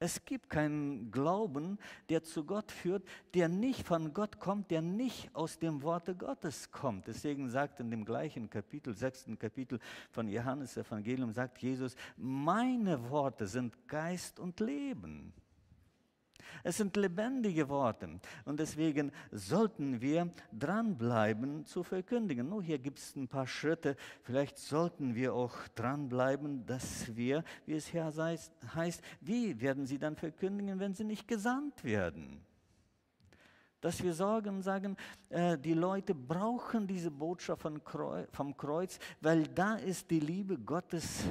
Es 0.00 0.24
gibt 0.24 0.48
keinen 0.48 1.10
Glauben, 1.10 1.78
der 2.08 2.22
zu 2.22 2.44
Gott 2.44 2.70
führt, 2.70 3.02
der 3.34 3.48
nicht 3.48 3.84
von 3.84 4.14
Gott 4.14 4.38
kommt, 4.38 4.70
der 4.70 4.80
nicht 4.80 5.34
aus 5.34 5.58
dem 5.58 5.82
Worte 5.82 6.14
Gottes 6.14 6.70
kommt. 6.70 7.08
Deswegen 7.08 7.48
sagt 7.48 7.80
in 7.80 7.90
dem 7.90 8.04
gleichen 8.04 8.48
Kapitel, 8.48 8.94
sechsten 8.94 9.38
Kapitel 9.38 9.80
von 10.10 10.28
Johannes 10.28 10.76
Evangelium, 10.76 11.32
sagt 11.32 11.58
Jesus, 11.58 11.96
meine 12.16 13.10
Worte 13.10 13.48
sind 13.48 13.88
Geist 13.88 14.38
und 14.38 14.60
Leben. 14.60 15.32
Es 16.62 16.76
sind 16.76 16.96
lebendige 16.96 17.68
Worte 17.68 18.20
und 18.44 18.60
deswegen 18.60 19.12
sollten 19.30 20.00
wir 20.00 20.30
dranbleiben 20.52 21.64
zu 21.64 21.82
verkündigen. 21.82 22.48
Nur 22.48 22.62
hier 22.62 22.78
gibt 22.78 22.98
es 22.98 23.16
ein 23.16 23.28
paar 23.28 23.46
Schritte. 23.46 23.96
Vielleicht 24.22 24.58
sollten 24.58 25.14
wir 25.14 25.34
auch 25.34 25.56
dranbleiben, 25.74 26.66
dass 26.66 27.14
wir, 27.16 27.44
wie 27.66 27.74
es 27.74 27.86
hier 27.86 28.12
heißt, 28.74 29.02
wie 29.20 29.60
werden 29.60 29.86
sie 29.86 29.98
dann 29.98 30.16
verkündigen, 30.16 30.78
wenn 30.78 30.94
sie 30.94 31.04
nicht 31.04 31.28
gesandt 31.28 31.84
werden? 31.84 32.40
Dass 33.80 34.02
wir 34.02 34.12
sorgen 34.12 34.60
sagen, 34.62 34.96
äh, 35.28 35.56
die 35.56 35.74
Leute 35.74 36.14
brauchen 36.14 36.86
diese 36.86 37.12
Botschaft 37.12 37.62
vom 37.62 38.56
Kreuz, 38.56 38.98
weil 39.20 39.46
da 39.46 39.76
ist 39.76 40.10
die 40.10 40.18
Liebe 40.18 40.58
Gottes 40.58 41.24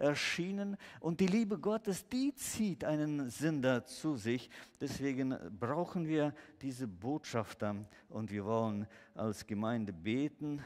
erschienen. 0.00 0.76
Und 1.00 1.20
die 1.20 1.26
Liebe 1.26 1.58
Gottes, 1.58 2.08
die 2.08 2.34
zieht 2.34 2.84
einen 2.84 3.30
Sünder 3.30 3.84
zu 3.84 4.16
sich. 4.16 4.50
Deswegen 4.80 5.36
brauchen 5.58 6.06
wir 6.08 6.34
diese 6.60 6.88
Botschafter 6.88 7.76
und 8.08 8.30
wir 8.30 8.44
wollen 8.44 8.86
als 9.14 9.46
Gemeinde 9.46 9.92
beten, 9.92 10.62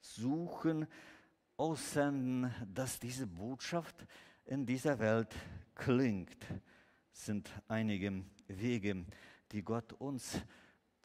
suchen, 0.00 0.86
aussenden, 1.56 2.52
dass 2.72 3.00
diese 3.00 3.26
Botschaft 3.26 4.06
in 4.44 4.66
dieser 4.66 4.98
Welt 4.98 5.34
klingt. 5.74 6.36
Es 7.12 7.26
sind 7.26 7.50
einige 7.66 8.24
Wege, 8.46 9.06
die 9.52 9.62
Gott 9.62 9.92
uns 9.94 10.40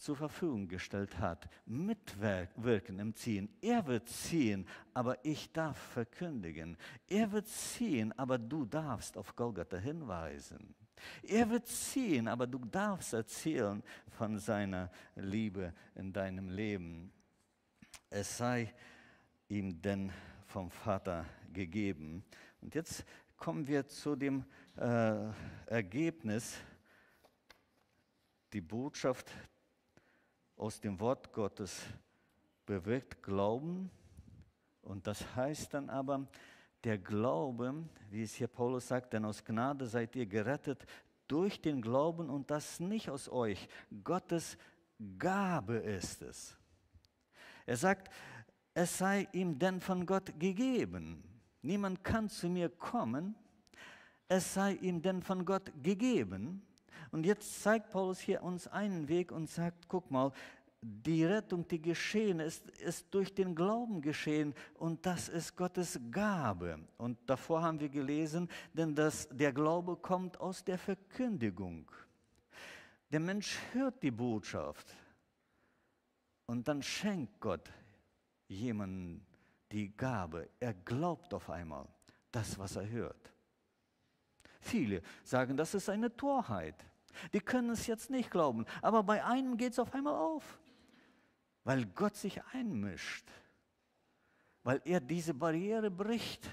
zur 0.01 0.15
Verfügung 0.15 0.67
gestellt 0.67 1.19
hat. 1.19 1.47
Mitwirken 1.67 2.97
im 2.97 3.13
Ziehen. 3.13 3.55
Er 3.61 3.85
wird 3.85 4.09
ziehen, 4.09 4.67
aber 4.95 5.23
ich 5.23 5.51
darf 5.51 5.77
verkündigen. 5.77 6.75
Er 7.07 7.31
wird 7.31 7.47
ziehen, 7.47 8.11
aber 8.17 8.39
du 8.39 8.65
darfst 8.65 9.15
auf 9.15 9.35
Golgatha 9.35 9.77
hinweisen. 9.77 10.73
Er 11.21 11.47
wird 11.51 11.67
ziehen, 11.67 12.27
aber 12.27 12.47
du 12.47 12.57
darfst 12.65 13.13
erzählen 13.13 13.83
von 14.09 14.39
seiner 14.39 14.91
Liebe 15.15 15.71
in 15.93 16.11
deinem 16.11 16.49
Leben. 16.49 17.11
Es 18.09 18.37
sei 18.37 18.73
ihm 19.49 19.79
denn 19.81 20.11
vom 20.47 20.71
Vater 20.71 21.25
gegeben. 21.53 22.23
Und 22.59 22.73
jetzt 22.73 23.05
kommen 23.37 23.67
wir 23.67 23.87
zu 23.87 24.15
dem 24.15 24.45
äh, 24.77 25.29
Ergebnis, 25.67 26.57
die 28.51 28.61
Botschaft 28.61 29.31
aus 30.61 30.79
dem 30.79 30.99
Wort 30.99 31.33
Gottes 31.33 31.81
bewirkt 32.67 33.23
Glauben. 33.23 33.89
Und 34.83 35.07
das 35.07 35.35
heißt 35.35 35.73
dann 35.73 35.89
aber, 35.89 36.27
der 36.83 36.99
Glaube, 36.99 37.73
wie 38.11 38.21
es 38.21 38.35
hier 38.35 38.47
Paulus 38.47 38.87
sagt, 38.87 39.13
denn 39.13 39.25
aus 39.25 39.43
Gnade 39.43 39.87
seid 39.87 40.15
ihr 40.15 40.27
gerettet 40.27 40.85
durch 41.27 41.61
den 41.61 41.81
Glauben 41.81 42.29
und 42.29 42.51
das 42.51 42.79
nicht 42.79 43.09
aus 43.09 43.27
euch. 43.27 43.67
Gottes 44.03 44.55
Gabe 45.17 45.77
ist 45.77 46.21
es. 46.21 46.55
Er 47.65 47.77
sagt, 47.77 48.13
es 48.75 48.99
sei 48.99 49.27
ihm 49.31 49.57
denn 49.57 49.81
von 49.81 50.05
Gott 50.05 50.39
gegeben. 50.39 51.23
Niemand 51.63 52.03
kann 52.03 52.29
zu 52.29 52.49
mir 52.49 52.69
kommen, 52.69 53.35
es 54.27 54.53
sei 54.53 54.73
ihm 54.73 55.01
denn 55.01 55.23
von 55.23 55.43
Gott 55.43 55.71
gegeben. 55.81 56.61
Und 57.11 57.25
jetzt 57.25 57.61
zeigt 57.61 57.91
Paulus 57.91 58.19
hier 58.19 58.41
uns 58.41 58.67
einen 58.67 59.07
Weg 59.07 59.31
und 59.31 59.49
sagt, 59.49 59.87
guck 59.87 60.09
mal, 60.11 60.31
die 60.81 61.23
Rettung, 61.23 61.67
die 61.67 61.81
geschehen 61.81 62.39
ist, 62.39 62.67
ist 62.79 63.13
durch 63.13 63.35
den 63.35 63.53
Glauben 63.53 64.01
geschehen 64.01 64.55
und 64.75 65.05
das 65.05 65.29
ist 65.29 65.55
Gottes 65.55 65.99
Gabe. 66.09 66.79
Und 66.97 67.17
davor 67.29 67.61
haben 67.61 67.79
wir 67.79 67.89
gelesen, 67.89 68.49
denn 68.73 68.95
das, 68.95 69.27
der 69.29 69.53
Glaube 69.53 69.95
kommt 69.95 70.39
aus 70.39 70.63
der 70.63 70.79
Verkündigung. 70.79 71.91
Der 73.11 73.19
Mensch 73.19 73.59
hört 73.73 74.01
die 74.01 74.09
Botschaft 74.09 74.95
und 76.47 76.67
dann 76.67 76.81
schenkt 76.81 77.39
Gott 77.39 77.69
jemanden 78.47 79.23
die 79.71 79.95
Gabe. 79.95 80.49
Er 80.59 80.73
glaubt 80.73 81.33
auf 81.33 81.49
einmal 81.49 81.87
das, 82.31 82.57
was 82.57 82.75
er 82.75 82.89
hört. 82.89 83.31
Viele 84.61 85.01
sagen, 85.23 85.57
das 85.57 85.75
ist 85.75 85.89
eine 85.89 86.15
Torheit. 86.15 86.85
Die 87.33 87.39
können 87.39 87.69
es 87.71 87.87
jetzt 87.87 88.09
nicht 88.09 88.31
glauben, 88.31 88.65
aber 88.81 89.03
bei 89.03 89.23
einem 89.23 89.57
geht 89.57 89.73
es 89.73 89.79
auf 89.79 89.93
einmal 89.93 90.15
auf, 90.15 90.59
weil 91.63 91.85
Gott 91.85 92.15
sich 92.15 92.41
einmischt, 92.53 93.27
weil 94.63 94.81
er 94.85 94.99
diese 94.99 95.33
Barriere 95.33 95.91
bricht. 95.91 96.49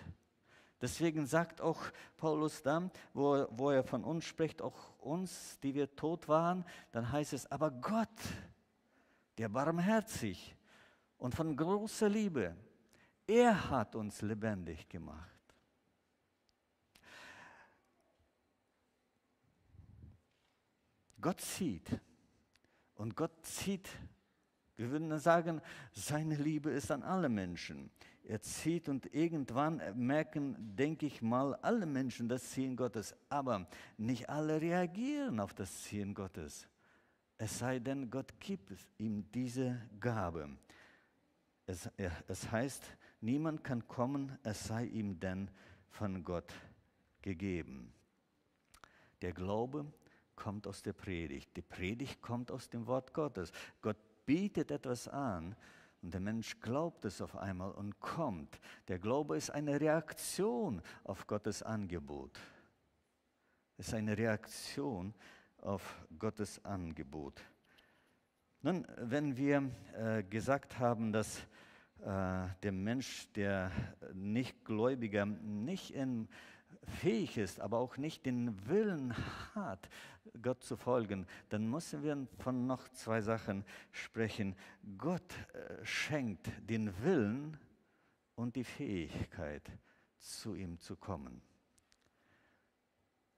Deswegen 0.81 1.27
sagt 1.27 1.61
auch 1.61 1.81
Paulus 2.17 2.63
dann, 2.63 2.91
wo, 3.13 3.47
wo 3.51 3.71
er 3.71 3.83
von 3.83 4.05
uns 4.05 4.25
spricht, 4.25 4.63
auch 4.63 4.97
uns, 4.99 5.59
die 5.61 5.75
wir 5.75 5.95
tot 5.97 6.29
waren, 6.29 6.65
dann 6.93 7.11
heißt 7.11 7.33
es, 7.33 7.51
aber 7.51 7.71
Gott, 7.71 8.09
der 9.39 9.49
barmherzig 9.49 10.57
und 11.17 11.35
von 11.35 11.57
großer 11.57 12.09
Liebe, 12.09 12.55
er 13.27 13.71
hat 13.71 13.97
uns 13.97 14.23
lebendig 14.23 14.89
gemacht. 14.89 15.38
Gott 21.21 21.41
zieht. 21.41 22.01
Und 22.95 23.17
Gott 23.17 23.45
zieht, 23.45 23.89
wir 24.77 24.91
würden 24.91 25.19
sagen, 25.19 25.61
seine 25.93 26.37
Liebe 26.37 26.71
ist 26.71 26.91
an 26.91 27.03
alle 27.03 27.29
Menschen. 27.29 27.91
Er 28.23 28.41
zieht 28.41 28.89
und 28.89 29.13
irgendwann 29.15 29.81
merken, 29.95 30.57
denke 30.77 31.07
ich 31.07 31.23
mal, 31.23 31.55
alle 31.57 31.87
Menschen 31.87 32.29
das 32.29 32.51
Ziehen 32.51 32.77
Gottes. 32.77 33.15
Aber 33.29 33.67
nicht 33.97 34.29
alle 34.29 34.61
reagieren 34.61 35.41
auf 35.41 35.55
das 35.55 35.83
Ziehen 35.83 36.15
Gottes. 36.15 36.69
Es 37.39 37.59
sei 37.59 37.79
denn, 37.79 38.11
Gott 38.11 38.39
gibt 38.41 38.73
ihm 38.99 39.31
diese 39.33 39.81
Gabe. 40.01 40.51
Es, 41.67 41.89
es 42.27 42.51
heißt, 42.51 42.85
niemand 43.21 43.65
kann 43.65 43.87
kommen, 43.89 44.39
es 44.43 44.65
sei 44.65 44.85
ihm 44.85 45.19
denn 45.19 45.51
von 45.89 46.23
Gott 46.23 46.53
gegeben. 47.23 47.93
Der 49.23 49.33
Glaube 49.33 49.93
kommt 50.39 50.69
aus 50.69 50.83
der 50.83 50.93
Predigt. 50.93 51.57
Die 51.57 51.63
Predigt 51.63 52.23
kommt 52.23 52.53
aus 52.53 52.71
dem 52.71 52.87
Wort 52.87 53.13
Gottes. 53.13 53.51
Gott 53.83 53.97
bietet 54.25 54.71
etwas 54.71 55.09
an 55.09 55.57
und 56.01 56.15
der 56.15 56.21
Mensch 56.21 56.61
glaubt 56.61 57.05
es 57.05 57.21
auf 57.21 57.37
einmal 57.37 57.73
und 57.73 57.99
kommt. 57.99 58.61
Der 58.87 59.01
Glaube 59.01 59.37
ist 59.37 59.51
eine 59.51 59.81
Reaktion 59.81 60.81
auf 61.03 61.27
Gottes 61.27 61.65
Angebot. 61.65 62.39
Es 63.79 63.89
ist 63.89 63.95
eine 63.95 64.17
Reaktion 64.17 65.13
auf 65.59 66.07
Gottes 66.17 66.65
Angebot. 66.65 67.43
Nun, 68.63 68.87
wenn 68.97 69.37
wir 69.37 69.71
äh, 69.97 70.23
gesagt 70.23 70.79
haben, 70.79 71.13
dass 71.13 71.39
äh, 72.01 72.47
der 72.63 72.73
Mensch, 72.73 73.29
der 73.33 73.73
Nichtgläubiger, 74.15 75.27
nicht 75.27 75.91
in 75.91 76.29
fähig 76.89 77.39
ist, 77.39 77.61
aber 77.61 77.79
auch 77.79 77.97
nicht 77.97 78.27
den 78.27 78.69
Willen 78.69 79.15
hat, 79.55 79.89
Gott 80.43 80.63
zu 80.63 80.77
folgen, 80.77 81.27
dann 81.49 81.69
müssen 81.69 82.03
wir 82.03 82.27
von 82.39 82.67
noch 82.67 82.89
zwei 82.89 83.21
Sachen 83.21 83.65
sprechen. 83.91 84.57
Gott 84.97 85.35
äh, 85.53 85.85
schenkt 85.85 86.51
den 86.69 86.93
Willen 87.03 87.59
und 88.35 88.57
die 88.57 88.65
Fähigkeit, 88.65 89.71
zu 90.19 90.55
ihm 90.55 90.79
zu 90.79 90.97
kommen. 90.97 91.43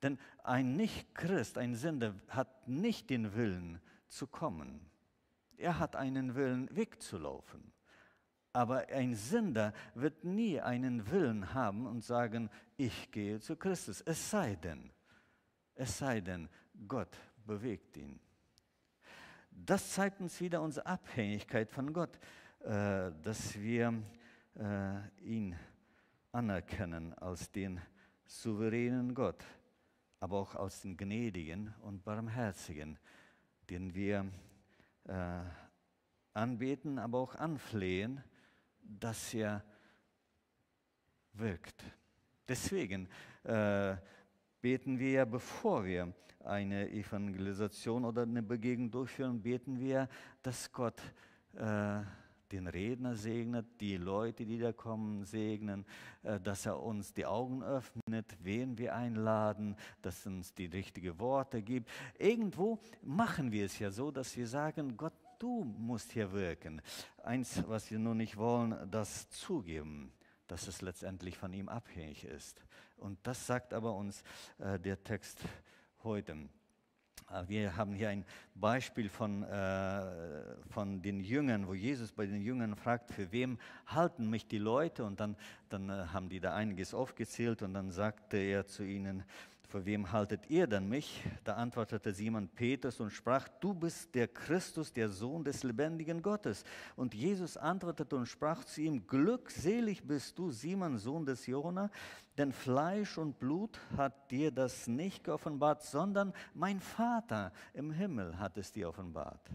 Denn 0.02 0.18
ein 0.42 0.76
Nicht-Christ, 0.76 1.58
ein 1.58 1.74
Sünder, 1.74 2.14
hat 2.28 2.68
nicht 2.68 3.10
den 3.10 3.34
Willen 3.34 3.80
zu 4.08 4.26
kommen. 4.26 4.80
Er 5.56 5.78
hat 5.78 5.94
einen 5.96 6.34
Willen 6.34 6.74
wegzulaufen. 6.74 7.72
Aber 8.52 8.88
ein 8.88 9.14
Sünder 9.14 9.72
wird 9.94 10.24
nie 10.24 10.60
einen 10.60 11.10
Willen 11.10 11.54
haben 11.54 11.86
und 11.86 12.02
sagen, 12.02 12.50
ich 12.76 13.12
gehe 13.12 13.40
zu 13.40 13.56
Christus. 13.56 14.00
Es 14.00 14.30
sei 14.30 14.56
denn, 14.56 14.90
es 15.74 15.98
sei 15.98 16.20
denn, 16.20 16.48
Gott 16.86 17.16
bewegt 17.46 17.96
ihn. 17.96 18.20
das 19.50 19.92
zeigt 19.92 20.20
uns 20.20 20.40
wieder 20.40 20.62
unsere 20.62 20.86
Abhängigkeit 20.86 21.70
von 21.70 21.92
Gott, 21.92 22.18
äh, 22.60 23.10
dass 23.22 23.58
wir 23.58 24.02
äh, 24.56 25.22
ihn 25.22 25.56
anerkennen 26.32 27.14
als 27.14 27.50
den 27.50 27.80
souveränen 28.24 29.14
Gott, 29.14 29.44
aber 30.20 30.38
auch 30.38 30.54
als 30.54 30.82
den 30.82 30.96
gnädigen 30.96 31.74
und 31.82 32.04
barmherzigen, 32.04 32.98
den 33.68 33.94
wir 33.94 34.30
äh, 35.04 35.40
anbeten, 36.32 36.98
aber 36.98 37.18
auch 37.18 37.34
anflehen, 37.34 38.22
dass 38.82 39.34
er 39.34 39.64
wirkt. 41.32 41.82
Deswegen 42.48 43.08
äh, 43.44 43.96
beten 44.60 44.98
wir 44.98 45.26
bevor 45.26 45.84
wir 45.84 46.12
eine 46.44 46.90
Evangelisation 46.90 48.04
oder 48.04 48.22
eine 48.22 48.42
Begegnung 48.42 48.90
durchführen, 48.90 49.42
beten 49.42 49.78
wir, 49.78 50.08
dass 50.42 50.72
Gott 50.72 51.00
äh, 51.54 52.00
den 52.50 52.66
Redner 52.66 53.14
segnet, 53.14 53.66
die 53.80 53.96
Leute, 53.96 54.44
die 54.44 54.58
da 54.58 54.72
kommen, 54.72 55.24
segnen, 55.24 55.84
äh, 56.22 56.40
dass 56.40 56.66
er 56.66 56.80
uns 56.82 57.12
die 57.12 57.26
Augen 57.26 57.62
öffnet, 57.62 58.36
wen 58.40 58.76
wir 58.78 58.94
einladen, 58.94 59.76
dass 60.02 60.26
uns 60.26 60.52
die 60.54 60.66
richtigen 60.66 61.18
Worte 61.18 61.62
gibt. 61.62 61.88
Irgendwo 62.18 62.78
machen 63.02 63.52
wir 63.52 63.66
es 63.66 63.78
ja 63.78 63.90
so, 63.90 64.10
dass 64.10 64.36
wir 64.36 64.46
sagen, 64.46 64.96
Gott, 64.96 65.12
du 65.38 65.64
musst 65.64 66.12
hier 66.12 66.32
wirken. 66.32 66.82
Eins, 67.22 67.62
was 67.68 67.90
wir 67.90 67.98
nur 67.98 68.14
nicht 68.14 68.36
wollen, 68.36 68.74
das 68.90 69.30
zugeben, 69.30 70.12
dass 70.46 70.66
es 70.66 70.82
letztendlich 70.82 71.38
von 71.38 71.52
ihm 71.52 71.68
abhängig 71.68 72.24
ist. 72.24 72.64
Und 73.00 73.18
das 73.22 73.46
sagt 73.46 73.72
aber 73.72 73.94
uns 73.94 74.22
äh, 74.58 74.78
der 74.78 75.02
Text 75.02 75.40
heute. 76.04 76.36
Äh, 77.30 77.48
wir 77.48 77.76
haben 77.76 77.94
hier 77.94 78.10
ein 78.10 78.24
Beispiel 78.54 79.08
von, 79.08 79.42
äh, 79.42 80.54
von 80.70 81.02
den 81.02 81.20
Jüngern, 81.20 81.66
wo 81.66 81.74
Jesus 81.74 82.12
bei 82.12 82.26
den 82.26 82.42
Jüngern 82.42 82.76
fragt, 82.76 83.10
für 83.10 83.32
wem 83.32 83.58
halten 83.86 84.28
mich 84.28 84.46
die 84.46 84.58
Leute? 84.58 85.04
Und 85.04 85.20
dann, 85.20 85.36
dann 85.68 85.88
äh, 85.88 86.06
haben 86.12 86.28
die 86.28 86.40
da 86.40 86.54
einiges 86.54 86.94
aufgezählt 86.94 87.62
und 87.62 87.74
dann 87.74 87.90
sagte 87.90 88.36
er 88.36 88.66
zu 88.66 88.82
ihnen, 88.84 89.24
für 89.70 89.86
wem 89.86 90.10
haltet 90.10 90.50
ihr 90.50 90.66
denn 90.66 90.88
mich? 90.88 91.22
Da 91.44 91.54
antwortete 91.54 92.12
Simon 92.12 92.48
Petrus 92.48 92.98
und 92.98 93.10
sprach, 93.10 93.46
du 93.60 93.72
bist 93.72 94.12
der 94.16 94.26
Christus, 94.26 94.92
der 94.92 95.08
Sohn 95.08 95.44
des 95.44 95.62
lebendigen 95.62 96.22
Gottes. 96.22 96.64
Und 96.96 97.14
Jesus 97.14 97.56
antwortete 97.56 98.16
und 98.16 98.26
sprach 98.26 98.64
zu 98.64 98.80
ihm, 98.80 99.06
glückselig 99.06 100.02
bist 100.02 100.36
du, 100.38 100.50
Simon, 100.50 100.98
Sohn 100.98 101.24
des 101.24 101.46
Jona, 101.46 101.88
denn 102.36 102.52
Fleisch 102.52 103.16
und 103.16 103.38
Blut 103.38 103.78
hat 103.96 104.30
dir 104.32 104.50
das 104.50 104.88
nicht 104.88 105.22
geoffenbart, 105.22 105.84
sondern 105.84 106.32
mein 106.52 106.80
Vater 106.80 107.52
im 107.72 107.92
Himmel 107.92 108.38
hat 108.38 108.58
es 108.58 108.72
dir 108.72 108.88
offenbart. 108.88 109.50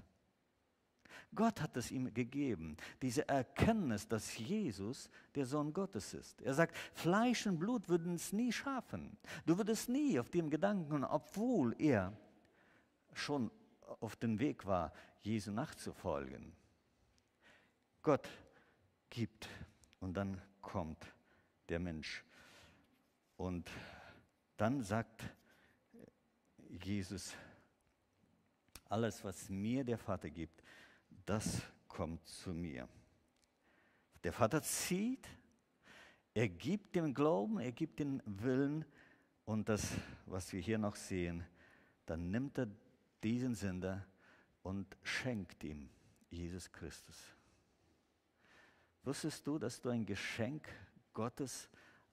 Gott 1.36 1.62
hat 1.62 1.76
es 1.78 1.92
ihm 1.92 2.14
gegeben, 2.14 2.78
diese 3.02 3.28
Erkenntnis, 3.28 4.08
dass 4.08 4.38
Jesus 4.38 5.10
der 5.36 5.46
Sohn 5.46 5.74
Gottes 5.74 6.14
ist. 6.14 6.42
Er 6.42 6.54
sagt, 6.54 6.76
Fleisch 6.94 7.46
und 7.46 7.60
Blut 7.60 7.90
würden 7.90 8.16
es 8.16 8.34
nie 8.34 8.52
schaffen. 8.52 9.18
Du 9.46 9.58
würdest 9.58 9.90
nie 9.90 10.20
auf 10.20 10.30
dem 10.30 10.50
Gedanken, 10.50 11.04
obwohl 11.04 11.76
er 11.80 12.14
schon 13.14 13.52
auf 14.00 14.16
dem 14.16 14.40
Weg 14.40 14.66
war, 14.66 14.94
Jesu 15.22 15.52
nachzufolgen. 15.52 16.54
Gott 18.02 18.28
gibt 19.10 19.48
und 20.00 20.16
dann 20.16 20.42
kommt 20.62 21.14
der 21.70 21.80
Mensch. 21.80 22.24
Und 23.38 23.70
dann 24.58 24.82
sagt 24.82 25.24
Jesus, 26.70 27.34
alles, 28.90 29.24
was 29.24 29.50
mir 29.50 29.84
der 29.84 29.98
Vater 29.98 30.30
gibt, 30.30 30.64
das 31.26 31.62
kommt 31.88 32.28
zu 32.28 32.54
mir. 32.54 32.88
Der 34.24 34.34
Vater 34.34 34.62
zieht, 34.62 35.28
er 36.34 36.50
gibt 36.50 36.96
den 36.96 37.14
Glauben, 37.14 37.60
er 37.60 37.72
gibt 37.72 38.00
den 38.00 38.22
Willen 38.26 38.86
und 39.46 39.70
das, 39.70 39.94
was 40.26 40.52
wir 40.52 40.60
hier 40.60 40.78
noch 40.78 40.96
sehen, 40.96 41.46
dann 42.06 42.32
nimmt 42.32 42.58
er 42.58 42.68
diesen 43.24 43.56
Sünder 43.56 44.06
und 44.64 44.98
schenkt 45.04 45.64
ihm 45.64 45.90
Jesus 46.30 46.72
Christus. 46.72 47.16
Wusstest 49.04 49.46
du, 49.46 49.60
dass 49.60 49.80
du 49.80 49.90
ein 49.90 50.06
Geschenk 50.06 50.68
Gottes 51.14 51.70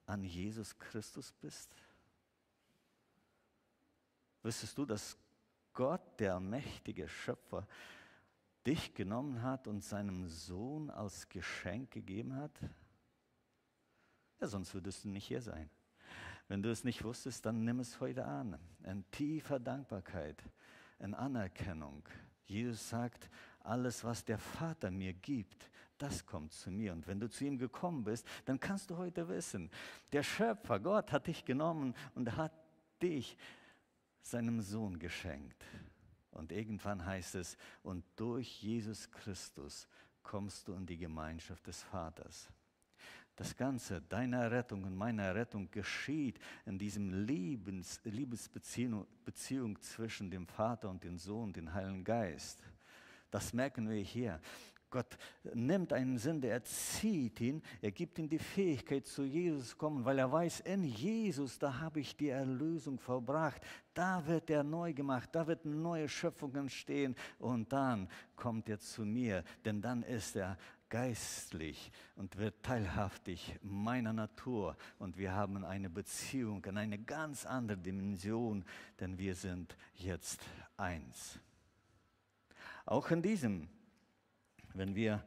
an 0.07 0.23
Jesus 0.23 0.79
Christus 0.79 1.33
bist? 1.33 1.75
Wusstest 4.43 4.77
du, 4.77 4.85
dass 4.85 5.17
Gott, 5.73 6.03
der 6.21 6.39
mächtige 6.39 7.09
Schöpfer, 7.09 7.67
dich 8.67 8.95
genommen 8.95 9.43
hat 9.43 9.67
und 9.67 9.83
seinem 9.83 10.29
Sohn 10.29 10.91
als 10.91 11.29
Geschenk 11.29 11.91
gegeben 11.91 12.37
hat? 12.37 12.59
Ja, 14.41 14.47
sonst 14.47 14.75
würdest 14.75 15.05
du 15.05 15.09
nicht 15.09 15.27
hier 15.27 15.43
sein. 15.43 15.71
Wenn 16.49 16.63
du 16.63 16.71
es 16.71 16.85
nicht 16.85 17.05
wusstest, 17.05 17.47
dann 17.47 17.65
nimm 17.65 17.81
es 17.81 18.01
heute 18.01 18.25
an. 18.25 18.59
In 18.85 19.09
tiefer 19.11 19.61
Dankbarkeit, 19.61 20.43
in 20.99 21.15
Anerkennung. 21.15 22.03
Jesus 22.45 22.89
sagt, 22.89 23.31
alles, 23.61 24.05
was 24.05 24.25
der 24.25 24.39
Vater 24.39 24.91
mir 24.91 25.15
gibt, 25.15 25.71
das 25.99 26.27
kommt 26.27 26.53
zu 26.53 26.71
mir. 26.71 26.93
Und 26.93 27.07
wenn 27.07 27.21
du 27.21 27.31
zu 27.31 27.45
ihm 27.45 27.59
gekommen 27.59 28.03
bist, 28.05 28.27
dann 28.45 28.59
kannst 28.59 28.91
du 28.91 28.97
heute 28.97 29.29
wissen, 29.29 29.71
der 30.13 30.23
Schöpfer, 30.23 30.81
Gott 30.81 31.13
hat 31.13 31.29
dich 31.29 31.45
genommen 31.45 31.95
und 32.15 32.37
hat 32.37 32.53
dich 33.01 33.37
seinem 34.21 34.61
Sohn 34.61 34.99
geschenkt. 34.99 35.65
Und 36.33 36.53
irgendwann 36.53 37.05
heißt 37.05 37.37
es, 37.37 37.57
und 37.83 38.05
durch 38.17 38.63
Jesus 38.63 39.11
Christus 39.11 39.87
kommst 40.23 40.67
du 40.67 40.75
in 40.75 40.87
die 40.87 40.99
Gemeinschaft 40.99 41.67
des 41.67 41.83
Vaters. 41.83 42.49
Das 43.37 43.57
Ganze, 43.57 44.03
deine 44.03 44.51
Rettung 44.51 44.85
und 44.85 44.95
meine 44.95 45.35
Rettung 45.35 45.71
geschieht 45.71 46.39
in 46.67 46.79
diesem 46.79 47.27
Liebens, 47.27 48.01
Liebesbeziehung 48.05 49.07
Beziehung 49.25 49.81
zwischen 49.81 50.31
dem 50.31 50.47
Vater 50.47 50.91
und 50.91 51.03
dem 51.03 51.17
Sohn, 51.17 51.53
dem 51.53 51.73
Heiligen 51.73 52.05
Geist. 52.05 52.63
Das 53.31 53.55
merken 53.55 53.89
wir 53.89 54.03
hier. 54.03 54.41
Gott 54.93 55.17
nimmt 55.55 55.93
einen 55.95 56.19
Sünder, 56.19 56.51
er 56.51 56.63
zieht 56.65 57.41
ihn, 57.41 57.63
er 57.81 57.91
gibt 57.91 58.19
ihm 58.19 58.29
die 58.29 58.39
Fähigkeit, 58.39 59.07
zu 59.07 59.25
Jesus 59.25 59.71
zu 59.71 59.77
kommen, 59.77 60.05
weil 60.05 60.19
er 60.19 60.31
weiß, 60.31 60.61
in 60.61 60.85
Jesus, 60.85 61.59
da 61.59 61.81
habe 61.81 62.01
ich 62.01 62.15
die 62.15 62.29
Erlösung 62.29 62.99
verbracht. 62.99 63.63
Da 63.95 64.25
wird 64.27 64.51
er 64.51 64.63
neu 64.63 64.93
gemacht, 64.93 65.31
da 65.33 65.47
wird 65.47 65.65
eine 65.65 65.75
neue 65.75 66.09
Schöpfung 66.09 66.55
entstehen 66.55 67.17
und 67.39 67.73
dann 67.73 68.09
kommt 68.37 68.69
er 68.69 68.79
zu 68.79 69.05
mir, 69.05 69.45
denn 69.65 69.81
dann 69.81 70.03
ist 70.03 70.37
er 70.37 70.59
geistlich 70.91 71.91
und 72.17 72.37
wird 72.37 72.63
teilhaftig 72.63 73.59
meiner 73.63 74.13
Natur 74.13 74.77
und 74.99 75.17
wir 75.17 75.33
haben 75.33 75.65
eine 75.65 75.89
Beziehung 75.89 76.63
in 76.67 76.77
eine 76.77 76.99
ganz 76.99 77.47
andere 77.47 77.79
Dimension, 77.79 78.63
denn 79.01 79.19
wir 79.19 79.35
sind 79.35 79.75
jetzt 79.95 80.43
eins. 80.77 81.39
Auch 82.85 83.11
in 83.11 83.23
diesem 83.23 83.71
wenn 84.75 84.95
wir, 84.95 85.25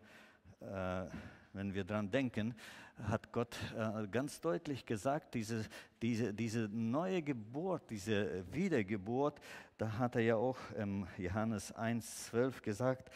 äh, 0.62 1.06
wenn 1.54 1.74
wir 1.74 1.84
daran 1.84 2.10
denken, 2.10 2.56
hat 3.04 3.32
Gott 3.32 3.58
äh, 3.78 4.08
ganz 4.08 4.40
deutlich 4.40 4.86
gesagt, 4.86 5.36
diese, 5.36 5.66
diese, 6.02 6.34
diese 6.34 6.70
neue 6.72 7.22
Geburt, 7.22 7.90
diese 7.90 8.46
Wiedergeburt, 8.54 9.40
da 9.78 9.98
hat 9.98 10.16
er 10.16 10.22
ja 10.22 10.36
auch 10.36 10.58
im 10.78 11.06
Johannes 11.18 11.76
1,12 11.76 12.62
gesagt, 12.62 13.12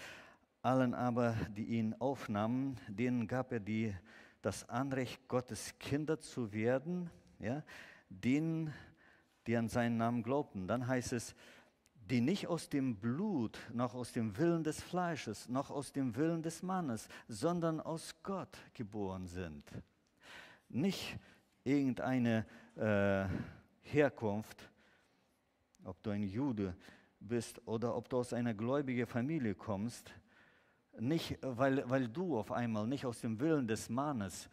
allen 0.62 0.94
aber, 0.94 1.36
die 1.56 1.66
ihn 1.66 1.96
aufnahmen, 2.00 2.78
denen 2.88 3.28
gab 3.28 3.52
er 3.52 3.62
die, 3.62 3.96
das 4.42 4.68
Anrecht, 4.68 5.28
Gottes 5.28 5.74
Kinder 5.80 6.20
zu 6.20 6.52
werden, 6.52 7.10
ja, 7.40 7.64
denen, 8.10 8.74
die 9.48 9.56
an 9.56 9.70
seinen 9.70 9.98
Namen 9.98 10.24
glaubten. 10.24 10.68
Dann 10.68 10.88
heißt 10.88 11.14
es, 11.14 11.34
die 12.10 12.22
nicht 12.22 12.48
aus 12.48 12.70
dem 12.70 12.96
Blut, 12.96 13.60
noch 13.72 13.94
aus 13.94 14.12
dem 14.12 14.36
Willen 14.38 14.64
des 14.64 14.82
Fleisches, 14.82 15.48
noch 15.48 15.70
aus 15.70 15.92
dem 15.92 16.16
Willen 16.16 16.42
des 16.42 16.64
Mannes, 16.64 17.08
sondern 17.28 17.80
aus 17.80 18.16
Gott 18.24 18.58
geboren 18.74 19.28
sind. 19.28 19.64
Nicht 20.70 21.18
irgendeine 21.64 22.46
äh, 22.76 23.26
Herkunft, 23.82 24.70
ob 25.84 26.02
du 26.02 26.10
ein 26.10 26.24
Jude 26.24 26.76
bist 27.20 27.62
oder 27.68 27.96
ob 27.96 28.10
du 28.10 28.18
aus 28.18 28.34
einer 28.34 28.54
gläubigen 28.54 29.06
Familie 29.06 29.54
kommst, 29.54 30.12
nicht 31.00 31.38
weil, 31.42 31.88
weil 31.90 32.08
du 32.08 32.38
auf 32.38 32.52
einmal 32.52 32.88
nicht 32.88 33.06
aus 33.06 33.22
dem 33.22 33.40
Willen 33.40 33.68
des 33.68 33.90
Mannes, 33.90 34.50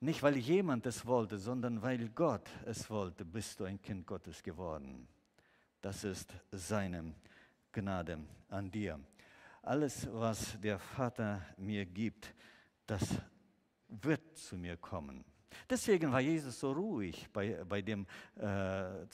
nicht 0.00 0.22
weil 0.22 0.36
jemand 0.36 0.86
es 0.86 1.04
wollte, 1.06 1.38
sondern 1.38 1.82
weil 1.82 2.08
Gott 2.10 2.48
es 2.66 2.88
wollte, 2.90 3.24
bist 3.24 3.58
du 3.58 3.64
ein 3.64 3.80
Kind 3.80 4.06
Gottes 4.06 4.42
geworden. 4.42 5.08
Das 5.80 6.04
ist 6.04 6.32
seine 6.50 7.14
Gnade 7.72 8.18
an 8.48 8.70
dir. 8.70 8.98
Alles, 9.62 10.08
was 10.12 10.58
der 10.60 10.78
Vater 10.78 11.42
mir 11.56 11.84
gibt, 11.86 12.34
das 12.86 13.02
wird 13.88 14.36
zu 14.36 14.56
mir 14.56 14.76
kommen. 14.76 15.24
Deswegen 15.68 16.12
war 16.12 16.20
Jesus 16.20 16.58
so 16.60 16.72
ruhig 16.72 17.28
bei, 17.32 17.62
bei 17.64 17.82
dem 17.82 18.06
äh, 18.36 19.06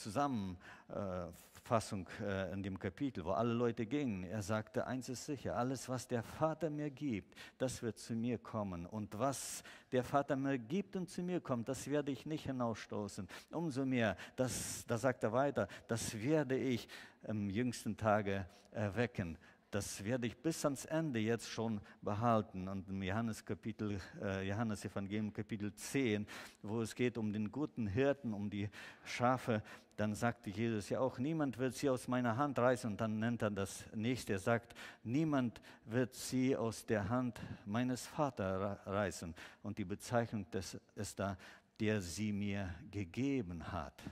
Zusammenfassung 1.64 2.06
äh, 2.20 2.52
in 2.52 2.62
dem 2.62 2.78
Kapitel, 2.78 3.24
wo 3.24 3.30
alle 3.30 3.54
Leute 3.54 3.86
gingen. 3.86 4.24
Er 4.24 4.42
sagte, 4.42 4.86
eins 4.86 5.08
ist 5.08 5.24
sicher, 5.24 5.56
alles, 5.56 5.88
was 5.88 6.06
der 6.06 6.22
Vater 6.22 6.68
mir 6.68 6.90
gibt, 6.90 7.34
das 7.56 7.82
wird 7.82 7.98
zu 7.98 8.14
mir 8.14 8.36
kommen. 8.36 8.84
Und 8.84 9.18
was 9.18 9.62
der 9.90 10.04
Vater 10.04 10.36
mir 10.36 10.58
gibt 10.58 10.94
und 10.94 11.08
zu 11.08 11.22
mir 11.22 11.40
kommt, 11.40 11.68
das 11.68 11.88
werde 11.88 12.12
ich 12.12 12.26
nicht 12.26 12.44
hinausstoßen. 12.44 13.26
Umso 13.50 13.86
mehr, 13.86 14.16
das, 14.36 14.84
da 14.86 14.98
sagt 14.98 15.24
er 15.24 15.32
weiter, 15.32 15.68
das 15.88 16.22
werde 16.22 16.56
ich 16.58 16.86
im 17.26 17.48
jüngsten 17.48 17.96
Tage 17.96 18.46
erwecken 18.70 19.38
das 19.74 20.04
werde 20.04 20.28
ich 20.28 20.36
bis 20.36 20.64
ans 20.64 20.84
Ende 20.84 21.18
jetzt 21.18 21.50
schon 21.50 21.80
behalten. 22.00 22.68
Und 22.68 22.88
im 22.88 23.02
Johannes, 23.02 23.44
Kapitel, 23.44 24.00
äh, 24.22 24.46
Johannes 24.46 24.84
Evangelium 24.84 25.32
Kapitel 25.32 25.74
10, 25.74 26.28
wo 26.62 26.80
es 26.80 26.94
geht 26.94 27.18
um 27.18 27.32
den 27.32 27.50
guten 27.50 27.88
Hirten, 27.88 28.34
um 28.34 28.48
die 28.48 28.70
Schafe, 29.04 29.62
dann 29.96 30.14
sagte 30.14 30.50
Jesus 30.50 30.90
ja 30.90 31.00
auch, 31.00 31.18
niemand 31.18 31.58
wird 31.58 31.74
sie 31.74 31.90
aus 31.90 32.06
meiner 32.06 32.36
Hand 32.36 32.56
reißen. 32.56 32.88
Und 32.92 33.00
dann 33.00 33.18
nennt 33.18 33.42
er 33.42 33.50
das 33.50 33.84
nächste, 33.92 34.34
er 34.34 34.38
sagt, 34.38 34.74
niemand 35.02 35.60
wird 35.86 36.14
sie 36.14 36.56
aus 36.56 36.86
der 36.86 37.08
Hand 37.08 37.40
meines 37.66 38.06
Vaters 38.06 38.78
reißen. 38.86 39.34
Und 39.64 39.78
die 39.78 39.84
Bezeichnung 39.84 40.48
des, 40.52 40.78
ist 40.94 41.18
da, 41.18 41.36
der 41.80 42.00
sie 42.00 42.32
mir 42.32 42.72
gegeben 42.92 43.72
hat 43.72 44.04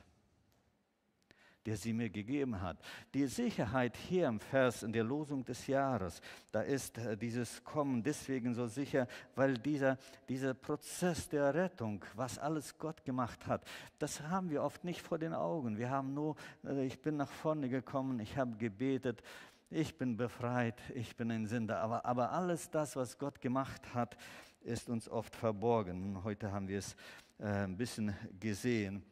der 1.66 1.76
sie 1.76 1.92
mir 1.92 2.10
gegeben 2.10 2.60
hat. 2.60 2.78
Die 3.14 3.26
Sicherheit 3.26 3.96
hier 3.96 4.28
im 4.28 4.40
Vers 4.40 4.82
in 4.82 4.92
der 4.92 5.04
Losung 5.04 5.44
des 5.44 5.66
Jahres, 5.66 6.20
da 6.50 6.62
ist 6.62 6.98
äh, 6.98 7.16
dieses 7.16 7.62
Kommen 7.64 8.02
deswegen 8.02 8.54
so 8.54 8.66
sicher, 8.66 9.06
weil 9.34 9.54
dieser, 9.54 9.98
dieser 10.28 10.54
Prozess 10.54 11.28
der 11.28 11.54
Rettung, 11.54 12.04
was 12.14 12.38
alles 12.38 12.76
Gott 12.78 13.04
gemacht 13.04 13.46
hat, 13.46 13.64
das 13.98 14.20
haben 14.22 14.50
wir 14.50 14.62
oft 14.62 14.84
nicht 14.84 15.02
vor 15.02 15.18
den 15.18 15.34
Augen. 15.34 15.78
Wir 15.78 15.90
haben 15.90 16.14
nur, 16.14 16.36
äh, 16.64 16.84
ich 16.84 17.00
bin 17.00 17.16
nach 17.16 17.30
vorne 17.30 17.68
gekommen, 17.68 18.20
ich 18.20 18.36
habe 18.36 18.56
gebetet, 18.56 19.22
ich 19.70 19.96
bin 19.96 20.16
befreit, 20.16 20.80
ich 20.94 21.16
bin 21.16 21.30
ein 21.30 21.46
Sünder. 21.46 21.80
Aber, 21.80 22.04
aber 22.04 22.32
alles 22.32 22.70
das, 22.70 22.94
was 22.96 23.18
Gott 23.18 23.40
gemacht 23.40 23.94
hat, 23.94 24.16
ist 24.60 24.88
uns 24.88 25.08
oft 25.08 25.34
verborgen. 25.34 26.22
Heute 26.24 26.52
haben 26.52 26.68
wir 26.68 26.78
es 26.78 26.94
äh, 27.38 27.46
ein 27.46 27.76
bisschen 27.76 28.14
gesehen. 28.38 29.02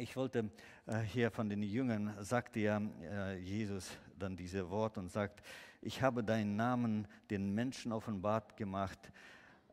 Ich 0.00 0.16
wollte 0.16 0.48
äh, 0.86 1.00
hier 1.00 1.30
von 1.30 1.50
den 1.50 1.62
Jüngern, 1.62 2.14
sagte 2.20 2.58
ja 2.60 2.80
äh, 3.02 3.36
Jesus 3.36 3.90
dann 4.18 4.34
diese 4.34 4.70
Worte 4.70 4.98
und 4.98 5.10
sagt, 5.10 5.42
ich 5.82 6.00
habe 6.00 6.24
deinen 6.24 6.56
Namen 6.56 7.06
den 7.28 7.54
Menschen 7.54 7.92
offenbart 7.92 8.56
gemacht, 8.56 9.12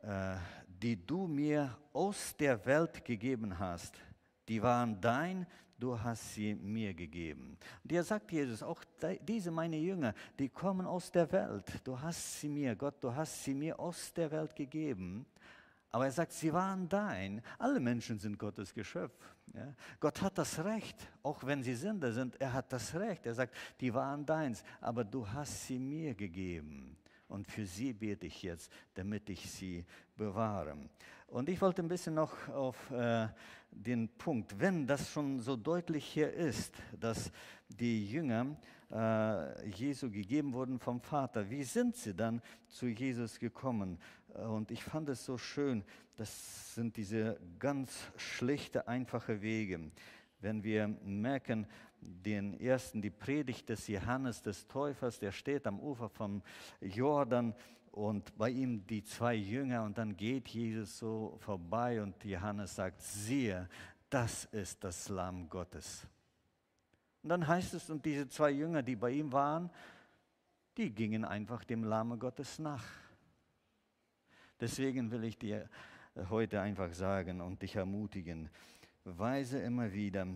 äh, 0.02 0.36
die 0.66 0.96
du 1.06 1.26
mir 1.26 1.74
aus 1.94 2.36
der 2.36 2.62
Welt 2.66 3.06
gegeben 3.06 3.58
hast. 3.58 3.96
Die 4.48 4.62
waren 4.62 5.00
dein, 5.00 5.46
du 5.78 5.98
hast 5.98 6.34
sie 6.34 6.54
mir 6.54 6.92
gegeben. 6.92 7.56
Und 7.82 7.90
hier 7.90 8.02
sagt 8.02 8.30
Jesus, 8.30 8.62
auch 8.62 8.84
diese 9.22 9.50
meine 9.50 9.78
Jünger, 9.78 10.12
die 10.38 10.50
kommen 10.50 10.86
aus 10.86 11.10
der 11.10 11.32
Welt. 11.32 11.80
Du 11.84 11.98
hast 11.98 12.42
sie 12.42 12.50
mir, 12.50 12.76
Gott, 12.76 13.02
du 13.02 13.14
hast 13.14 13.44
sie 13.44 13.54
mir 13.54 13.80
aus 13.80 14.12
der 14.12 14.30
Welt 14.30 14.54
gegeben. 14.54 15.24
Aber 15.90 16.04
er 16.04 16.12
sagt, 16.12 16.32
sie 16.32 16.52
waren 16.52 16.88
dein. 16.88 17.42
Alle 17.58 17.80
Menschen 17.80 18.18
sind 18.18 18.38
Gottes 18.38 18.74
Geschöpf. 18.74 19.14
Ja? 19.54 19.74
Gott 20.00 20.20
hat 20.20 20.36
das 20.36 20.62
Recht, 20.62 20.96
auch 21.22 21.44
wenn 21.44 21.62
sie 21.62 21.74
Sünder 21.74 22.12
sind, 22.12 22.38
er 22.40 22.52
hat 22.52 22.72
das 22.72 22.94
Recht. 22.94 23.24
Er 23.26 23.34
sagt, 23.34 23.54
die 23.80 23.92
waren 23.94 24.26
deins, 24.26 24.62
aber 24.80 25.04
du 25.04 25.26
hast 25.26 25.66
sie 25.66 25.78
mir 25.78 26.14
gegeben. 26.14 26.96
Und 27.28 27.46
für 27.46 27.66
sie 27.66 27.92
bete 27.92 28.26
ich 28.26 28.42
jetzt, 28.42 28.72
damit 28.94 29.28
ich 29.30 29.50
sie 29.50 29.84
bewahre. 30.16 30.76
Und 31.26 31.48
ich 31.48 31.60
wollte 31.60 31.82
ein 31.82 31.88
bisschen 31.88 32.14
noch 32.14 32.48
auf 32.48 32.90
äh, 32.90 33.28
den 33.70 34.08
Punkt, 34.08 34.58
wenn 34.58 34.86
das 34.86 35.10
schon 35.10 35.38
so 35.40 35.56
deutlich 35.56 36.04
hier 36.06 36.32
ist, 36.32 36.74
dass 36.98 37.30
die 37.68 38.10
Jünger 38.10 38.56
äh, 38.90 39.68
Jesu 39.68 40.10
gegeben 40.10 40.54
wurden 40.54 40.78
vom 40.78 41.02
Vater, 41.02 41.48
wie 41.50 41.64
sind 41.64 41.96
sie 41.96 42.14
dann 42.14 42.40
zu 42.66 42.86
Jesus 42.86 43.38
gekommen? 43.38 43.98
Und 44.34 44.70
ich 44.70 44.84
fand 44.84 45.08
es 45.08 45.24
so 45.24 45.38
schön, 45.38 45.84
das 46.16 46.74
sind 46.74 46.96
diese 46.96 47.40
ganz 47.58 48.10
schlichte, 48.16 48.86
einfache 48.88 49.40
Wege. 49.40 49.90
Wenn 50.40 50.62
wir 50.62 50.88
merken, 50.88 51.66
den 52.00 52.54
ersten, 52.60 53.02
die 53.02 53.10
Predigt 53.10 53.68
des 53.68 53.88
Johannes 53.88 54.42
des 54.42 54.66
Täufers, 54.68 55.18
der 55.18 55.32
steht 55.32 55.66
am 55.66 55.80
Ufer 55.80 56.08
vom 56.08 56.42
Jordan 56.80 57.54
und 57.90 58.36
bei 58.36 58.50
ihm 58.50 58.86
die 58.86 59.02
zwei 59.02 59.34
Jünger 59.34 59.82
und 59.82 59.98
dann 59.98 60.16
geht 60.16 60.48
Jesus 60.48 60.98
so 60.98 61.36
vorbei 61.40 62.00
und 62.00 62.24
Johannes 62.24 62.76
sagt, 62.76 63.02
siehe, 63.02 63.68
das 64.10 64.44
ist 64.46 64.84
das 64.84 65.08
Lamm 65.08 65.48
Gottes. 65.48 66.06
Und 67.22 67.30
dann 67.30 67.46
heißt 67.46 67.74
es, 67.74 67.90
und 67.90 68.04
diese 68.04 68.28
zwei 68.28 68.50
Jünger, 68.50 68.82
die 68.82 68.96
bei 68.96 69.10
ihm 69.10 69.32
waren, 69.32 69.70
die 70.76 70.94
gingen 70.94 71.24
einfach 71.24 71.64
dem 71.64 71.82
Lamm 71.82 72.18
Gottes 72.18 72.58
nach. 72.58 72.84
Deswegen 74.60 75.10
will 75.12 75.22
ich 75.22 75.38
dir 75.38 75.68
heute 76.30 76.60
einfach 76.60 76.92
sagen 76.92 77.40
und 77.40 77.62
dich 77.62 77.76
ermutigen, 77.76 78.50
weise 79.04 79.60
immer 79.60 79.92
wieder 79.92 80.26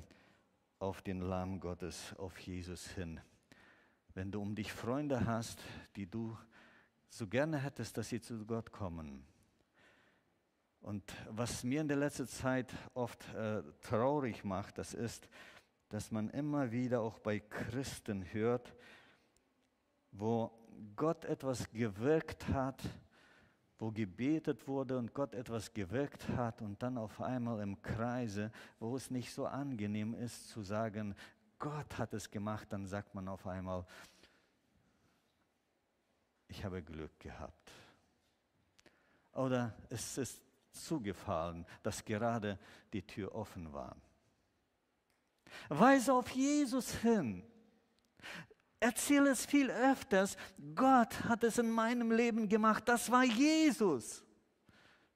auf 0.78 1.02
den 1.02 1.20
Lamm 1.20 1.58
Gottes, 1.58 2.14
auf 2.18 2.38
Jesus 2.38 2.86
hin. 2.88 3.20
Wenn 4.14 4.30
du 4.30 4.40
um 4.40 4.54
dich 4.54 4.72
Freunde 4.72 5.26
hast, 5.26 5.60
die 5.96 6.06
du 6.06 6.36
so 7.08 7.26
gerne 7.26 7.58
hättest, 7.58 7.98
dass 7.98 8.10
sie 8.10 8.20
zu 8.20 8.46
Gott 8.46 8.70
kommen. 8.70 9.24
Und 10.80 11.12
was 11.28 11.64
mir 11.64 11.80
in 11.80 11.88
der 11.88 11.96
letzten 11.96 12.26
Zeit 12.26 12.72
oft 12.94 13.32
äh, 13.34 13.62
traurig 13.80 14.44
macht, 14.44 14.78
das 14.78 14.94
ist, 14.94 15.28
dass 15.88 16.10
man 16.10 16.30
immer 16.30 16.70
wieder 16.70 17.00
auch 17.00 17.18
bei 17.18 17.40
Christen 17.40 18.32
hört, 18.32 18.74
wo 20.10 20.50
Gott 20.96 21.24
etwas 21.24 21.70
gewirkt 21.70 22.48
hat, 22.48 22.82
wo 23.82 23.90
gebetet 23.90 24.68
wurde 24.68 24.96
und 24.96 25.12
Gott 25.12 25.34
etwas 25.34 25.74
gewirkt 25.74 26.28
hat 26.28 26.62
und 26.62 26.80
dann 26.84 26.96
auf 26.96 27.20
einmal 27.20 27.60
im 27.60 27.82
Kreise, 27.82 28.52
wo 28.78 28.94
es 28.94 29.10
nicht 29.10 29.34
so 29.34 29.44
angenehm 29.44 30.14
ist 30.14 30.50
zu 30.50 30.62
sagen, 30.62 31.16
Gott 31.58 31.98
hat 31.98 32.14
es 32.14 32.30
gemacht, 32.30 32.72
dann 32.72 32.86
sagt 32.86 33.12
man 33.12 33.26
auf 33.26 33.44
einmal, 33.44 33.84
ich 36.46 36.64
habe 36.64 36.80
Glück 36.80 37.18
gehabt. 37.18 37.72
Oder 39.32 39.74
es 39.90 40.16
ist 40.16 40.40
zugefallen, 40.70 41.66
dass 41.82 42.04
gerade 42.04 42.60
die 42.92 43.02
Tür 43.02 43.34
offen 43.34 43.72
war. 43.72 43.96
Weise 45.68 46.14
auf 46.14 46.30
Jesus 46.30 46.94
hin. 46.98 47.42
Erzähle 48.82 49.30
es 49.30 49.46
viel 49.46 49.70
öfters. 49.70 50.36
Gott 50.74 51.24
hat 51.24 51.44
es 51.44 51.56
in 51.56 51.70
meinem 51.70 52.10
Leben 52.10 52.48
gemacht. 52.48 52.88
Das 52.88 53.12
war 53.12 53.22
Jesus. 53.22 54.24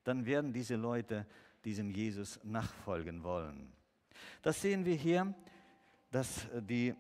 Dann 0.05 0.25
werden 0.25 0.53
diese 0.53 0.77
Leute 0.77 1.27
diesem 1.65 1.91
Jesus 1.91 2.39
nachfolgen 2.45 3.25
wollen. 3.25 3.73
Das 4.41 4.63
sehen 4.63 4.85
wir 4.85 4.95
hier, 4.95 5.35
dass 6.13 6.47
die 6.61 6.91
äh, 6.91 6.95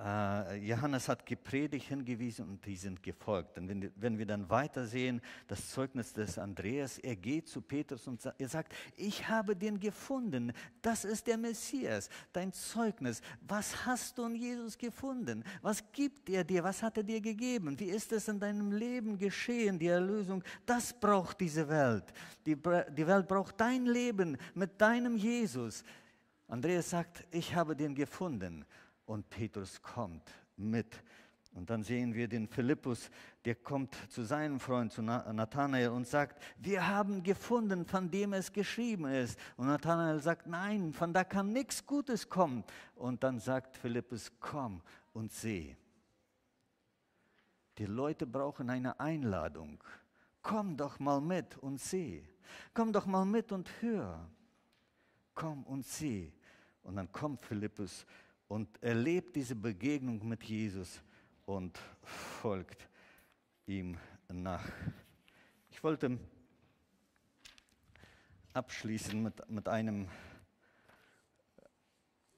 Johannes 0.00 1.08
hat 1.08 1.26
gepredigt, 1.26 1.88
hingewiesen 1.88 2.48
und 2.48 2.64
die 2.64 2.76
sind 2.76 3.02
gefolgt. 3.02 3.58
Und 3.58 3.68
wenn, 3.68 3.90
wenn 3.96 4.16
wir 4.16 4.26
dann 4.26 4.48
weitersehen, 4.48 5.20
das 5.48 5.70
Zeugnis 5.70 6.12
des 6.12 6.38
Andreas, 6.38 6.98
er 6.98 7.16
geht 7.16 7.48
zu 7.48 7.60
Petrus 7.60 8.06
und 8.06 8.24
er 8.38 8.48
sagt, 8.48 8.72
ich 8.96 9.28
habe 9.28 9.56
den 9.56 9.80
gefunden, 9.80 10.52
das 10.82 11.04
ist 11.04 11.26
der 11.26 11.36
Messias, 11.36 12.08
dein 12.32 12.52
Zeugnis. 12.52 13.20
Was 13.40 13.86
hast 13.86 14.16
du 14.18 14.26
in 14.26 14.36
Jesus 14.36 14.78
gefunden? 14.78 15.42
Was 15.62 15.82
gibt 15.90 16.30
er 16.30 16.44
dir? 16.44 16.62
Was 16.62 16.80
hat 16.80 16.96
er 16.96 17.02
dir 17.02 17.20
gegeben? 17.20 17.78
Wie 17.80 17.90
ist 17.90 18.12
es 18.12 18.28
in 18.28 18.38
deinem 18.38 18.70
Leben 18.70 19.18
geschehen, 19.18 19.80
die 19.80 19.88
Erlösung? 19.88 20.44
Das 20.64 20.92
braucht 20.92 21.40
diese 21.40 21.68
Welt. 21.68 22.04
Die, 22.46 22.54
die 22.54 23.06
Welt 23.06 23.26
braucht 23.26 23.60
dein 23.60 23.86
Leben 23.86 24.36
mit 24.54 24.80
deinem 24.80 25.16
Jesus. 25.16 25.82
Andreas 26.46 26.90
sagt, 26.90 27.26
ich 27.32 27.52
habe 27.52 27.74
den 27.74 27.96
gefunden 27.96 28.64
und 29.08 29.28
Petrus 29.30 29.80
kommt 29.80 30.30
mit. 30.56 31.02
Und 31.54 31.70
dann 31.70 31.82
sehen 31.82 32.14
wir 32.14 32.28
den 32.28 32.46
Philippus, 32.46 33.10
der 33.44 33.54
kommt 33.54 33.96
zu 34.10 34.22
seinem 34.22 34.60
Freund, 34.60 34.92
zu 34.92 35.02
Nathanael 35.02 35.88
und 35.88 36.06
sagt, 36.06 36.42
wir 36.58 36.86
haben 36.86 37.22
gefunden, 37.22 37.86
von 37.86 38.10
dem 38.10 38.34
es 38.34 38.52
geschrieben 38.52 39.06
ist. 39.06 39.38
Und 39.56 39.66
Nathanael 39.66 40.20
sagt, 40.20 40.46
nein, 40.46 40.92
von 40.92 41.12
da 41.12 41.24
kann 41.24 41.52
nichts 41.52 41.84
Gutes 41.84 42.28
kommen. 42.28 42.64
Und 42.94 43.24
dann 43.24 43.40
sagt 43.40 43.76
Philippus, 43.76 44.30
komm 44.38 44.82
und 45.14 45.32
seh. 45.32 45.74
Die 47.78 47.86
Leute 47.86 48.26
brauchen 48.26 48.68
eine 48.68 49.00
Einladung. 49.00 49.82
Komm 50.42 50.76
doch 50.76 50.98
mal 50.98 51.20
mit 51.20 51.56
und 51.56 51.80
seh. 51.80 52.22
Komm 52.74 52.92
doch 52.92 53.06
mal 53.06 53.24
mit 53.24 53.52
und 53.52 53.70
hör. 53.80 54.28
Komm 55.34 55.64
und 55.64 55.86
seh. 55.86 56.32
Und 56.82 56.96
dann 56.96 57.10
kommt 57.10 57.44
Philippus 57.44 58.06
und 58.48 58.82
erlebt 58.82 59.36
diese 59.36 59.54
Begegnung 59.54 60.26
mit 60.26 60.42
Jesus 60.42 61.00
und 61.44 61.78
folgt 62.02 62.88
ihm 63.66 63.96
nach. 64.28 64.66
Ich 65.70 65.82
wollte 65.84 66.18
abschließen 68.54 69.22
mit, 69.22 69.48
mit 69.48 69.68
einem 69.68 70.08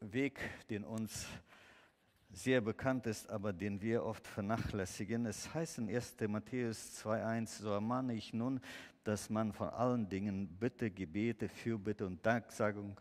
Weg, 0.00 0.40
den 0.68 0.84
uns 0.84 1.26
sehr 2.32 2.61
bekannt 2.61 3.06
ist, 3.06 3.28
aber 3.28 3.52
den 3.52 3.80
wir 3.80 4.04
oft 4.04 4.26
vernachlässigen. 4.26 5.26
Es 5.26 5.52
heißt 5.52 5.78
in 5.78 5.88
1. 5.88 6.16
Matthäus 6.28 7.02
2.1, 7.04 7.62
so 7.62 7.70
ermahne 7.70 8.14
ich 8.14 8.32
nun, 8.32 8.61
dass 9.04 9.30
man 9.30 9.52
von 9.52 9.68
allen 9.70 10.08
Dingen 10.08 10.48
Bitte, 10.58 10.90
Gebete, 10.90 11.48
Fürbitte 11.48 12.06
und 12.06 12.24
Danksagung 12.24 13.00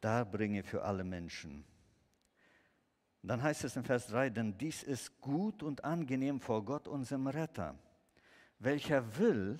darbringe 0.00 0.62
für 0.62 0.82
alle 0.82 1.04
Menschen. 1.04 1.64
Dann 3.22 3.42
heißt 3.42 3.64
es 3.64 3.76
in 3.76 3.84
Vers 3.84 4.06
3, 4.08 4.30
denn 4.30 4.56
dies 4.56 4.82
ist 4.82 5.20
gut 5.20 5.62
und 5.62 5.84
angenehm 5.84 6.40
vor 6.40 6.64
Gott, 6.64 6.88
unserem 6.88 7.26
Retter, 7.26 7.78
welcher 8.58 9.18
will, 9.18 9.58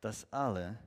dass 0.00 0.30
alle 0.32 0.78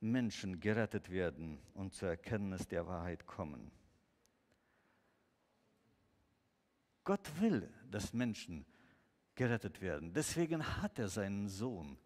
Menschen 0.00 0.60
gerettet 0.60 1.10
werden 1.10 1.58
und 1.74 1.94
zur 1.94 2.10
Erkenntnis 2.10 2.68
der 2.68 2.86
Wahrheit 2.86 3.26
kommen. 3.26 3.70
Gott 7.04 7.40
will, 7.40 7.72
dass 7.90 8.12
Menschen 8.12 8.64
gerettet 9.34 9.80
werden. 9.80 10.12
Deswegen 10.12 10.64
hat 10.80 10.98
er 10.98 11.08
seinen 11.08 11.48
Sohn 11.48 11.98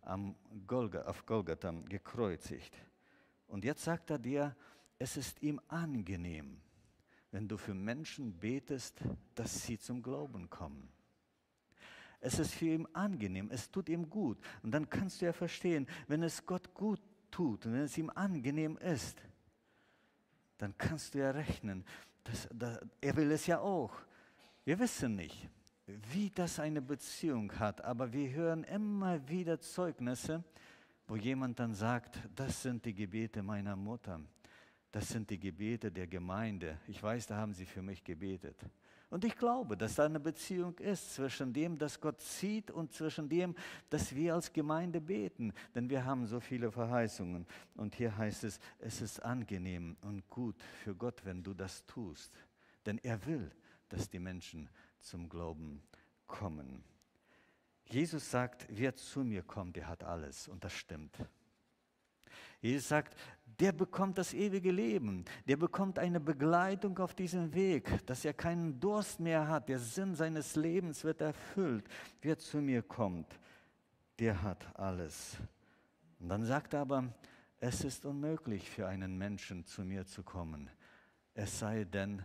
am 0.00 0.36
Golga, 0.66 1.02
auf 1.02 1.26
Golgatha 1.26 1.72
gekreuzigt. 1.88 2.76
Und 3.48 3.64
jetzt 3.64 3.84
sagt 3.84 4.10
er 4.10 4.18
dir, 4.18 4.56
es 4.98 5.16
ist 5.16 5.42
ihm 5.42 5.60
angenehm, 5.68 6.60
wenn 7.32 7.48
du 7.48 7.56
für 7.56 7.74
Menschen 7.74 8.38
betest, 8.38 9.00
dass 9.34 9.62
sie 9.64 9.78
zum 9.78 10.02
Glauben 10.02 10.48
kommen. 10.48 10.88
Es 12.20 12.38
ist 12.38 12.54
für 12.54 12.66
ihn 12.66 12.86
angenehm, 12.92 13.50
es 13.50 13.70
tut 13.70 13.88
ihm 13.88 14.08
gut. 14.08 14.38
Und 14.62 14.72
dann 14.72 14.88
kannst 14.88 15.20
du 15.20 15.26
ja 15.26 15.32
verstehen, 15.32 15.86
wenn 16.08 16.22
es 16.22 16.44
Gott 16.44 16.72
gut 16.74 17.00
tut 17.30 17.66
und 17.66 17.74
wenn 17.74 17.82
es 17.82 17.98
ihm 17.98 18.10
angenehm 18.10 18.76
ist, 18.78 19.20
dann 20.58 20.76
kannst 20.78 21.14
du 21.14 21.18
ja 21.18 21.30
rechnen, 21.30 21.84
dass, 22.24 22.48
dass, 22.52 22.80
er 23.00 23.16
will 23.16 23.30
es 23.30 23.46
ja 23.46 23.60
auch. 23.60 23.92
Wir 24.64 24.78
wissen 24.78 25.14
nicht, 25.16 25.48
wie 25.86 26.30
das 26.30 26.58
eine 26.58 26.82
Beziehung 26.82 27.52
hat, 27.58 27.84
aber 27.84 28.12
wir 28.12 28.30
hören 28.30 28.64
immer 28.64 29.28
wieder 29.28 29.60
Zeugnisse, 29.60 30.42
wo 31.06 31.16
jemand 31.16 31.60
dann 31.60 31.74
sagt, 31.74 32.18
das 32.34 32.62
sind 32.62 32.84
die 32.84 32.94
Gebete 32.94 33.42
meiner 33.42 33.76
Mutter, 33.76 34.20
das 34.96 35.10
sind 35.10 35.28
die 35.28 35.38
Gebete 35.38 35.92
der 35.92 36.06
Gemeinde. 36.06 36.78
Ich 36.86 37.02
weiß, 37.02 37.26
da 37.26 37.36
haben 37.36 37.52
sie 37.52 37.66
für 37.66 37.82
mich 37.82 38.02
gebetet. 38.02 38.56
Und 39.10 39.26
ich 39.26 39.36
glaube, 39.36 39.76
dass 39.76 39.96
da 39.96 40.06
eine 40.06 40.18
Beziehung 40.18 40.78
ist 40.78 41.12
zwischen 41.12 41.52
dem, 41.52 41.76
dass 41.76 42.00
Gott 42.00 42.18
sieht 42.22 42.70
und 42.70 42.94
zwischen 42.94 43.28
dem, 43.28 43.54
dass 43.90 44.14
wir 44.14 44.32
als 44.32 44.50
Gemeinde 44.50 45.02
beten. 45.02 45.52
Denn 45.74 45.90
wir 45.90 46.02
haben 46.02 46.26
so 46.26 46.40
viele 46.40 46.72
Verheißungen. 46.72 47.44
Und 47.74 47.94
hier 47.94 48.16
heißt 48.16 48.44
es, 48.44 48.58
es 48.78 49.02
ist 49.02 49.22
angenehm 49.22 49.98
und 50.00 50.26
gut 50.30 50.62
für 50.82 50.94
Gott, 50.94 51.22
wenn 51.26 51.42
du 51.42 51.52
das 51.52 51.84
tust. 51.84 52.32
Denn 52.86 52.96
er 53.02 53.22
will, 53.26 53.50
dass 53.90 54.08
die 54.08 54.18
Menschen 54.18 54.66
zum 55.00 55.28
Glauben 55.28 55.82
kommen. 56.26 56.82
Jesus 57.84 58.30
sagt, 58.30 58.66
wer 58.70 58.96
zu 58.96 59.24
mir 59.24 59.42
kommt, 59.42 59.76
der 59.76 59.88
hat 59.88 60.04
alles. 60.04 60.48
Und 60.48 60.64
das 60.64 60.72
stimmt. 60.72 61.18
Jesus 62.60 62.88
sagt, 62.88 63.16
der 63.58 63.72
bekommt 63.72 64.18
das 64.18 64.34
ewige 64.34 64.70
Leben, 64.70 65.24
der 65.46 65.56
bekommt 65.56 65.98
eine 65.98 66.20
Begleitung 66.20 66.98
auf 66.98 67.14
diesem 67.14 67.54
Weg, 67.54 68.04
dass 68.06 68.24
er 68.24 68.34
keinen 68.34 68.78
Durst 68.80 69.18
mehr 69.18 69.48
hat, 69.48 69.68
der 69.68 69.78
Sinn 69.78 70.14
seines 70.14 70.56
Lebens 70.56 71.04
wird 71.04 71.20
erfüllt. 71.20 71.88
Wer 72.20 72.38
zu 72.38 72.58
mir 72.58 72.82
kommt, 72.82 73.38
der 74.18 74.42
hat 74.42 74.66
alles. 74.78 75.38
Und 76.20 76.28
dann 76.28 76.44
sagt 76.44 76.74
er 76.74 76.80
aber, 76.80 77.14
es 77.58 77.84
ist 77.84 78.04
unmöglich 78.04 78.68
für 78.68 78.86
einen 78.86 79.16
Menschen 79.16 79.64
zu 79.64 79.82
mir 79.82 80.04
zu 80.06 80.22
kommen, 80.22 80.68
es 81.32 81.58
sei 81.58 81.84
denn 81.84 82.22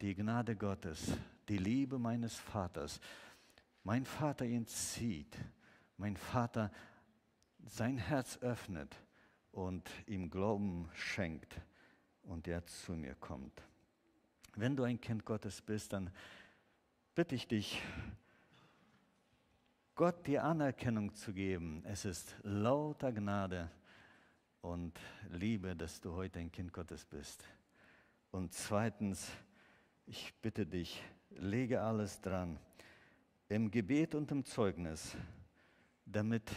die 0.00 0.14
Gnade 0.14 0.54
Gottes, 0.54 1.12
die 1.48 1.58
Liebe 1.58 1.98
meines 1.98 2.36
Vaters. 2.36 3.00
Mein 3.82 4.04
Vater 4.04 4.44
ihn 4.44 4.66
zieht, 4.66 5.36
mein 5.96 6.16
Vater 6.16 6.70
sein 7.64 7.98
Herz 7.98 8.38
öffnet 8.38 8.94
und 9.58 9.90
ihm 10.06 10.30
Glauben 10.30 10.88
schenkt 10.94 11.60
und 12.22 12.46
er 12.46 12.64
zu 12.66 12.92
mir 12.92 13.16
kommt. 13.16 13.60
Wenn 14.54 14.76
du 14.76 14.84
ein 14.84 15.00
Kind 15.00 15.24
Gottes 15.24 15.60
bist, 15.60 15.92
dann 15.92 16.10
bitte 17.16 17.34
ich 17.34 17.48
dich, 17.48 17.82
Gott 19.96 20.28
die 20.28 20.38
Anerkennung 20.38 21.12
zu 21.12 21.32
geben. 21.32 21.82
Es 21.84 22.04
ist 22.04 22.36
lauter 22.44 23.10
Gnade 23.10 23.68
und 24.60 24.96
Liebe, 25.30 25.74
dass 25.74 26.00
du 26.00 26.12
heute 26.12 26.38
ein 26.38 26.52
Kind 26.52 26.72
Gottes 26.72 27.04
bist. 27.04 27.42
Und 28.30 28.52
zweitens, 28.52 29.28
ich 30.06 30.34
bitte 30.40 30.66
dich, 30.66 31.02
lege 31.30 31.82
alles 31.82 32.20
dran, 32.20 32.60
im 33.48 33.72
Gebet 33.72 34.14
und 34.14 34.30
im 34.30 34.44
Zeugnis, 34.44 35.16
damit 36.04 36.48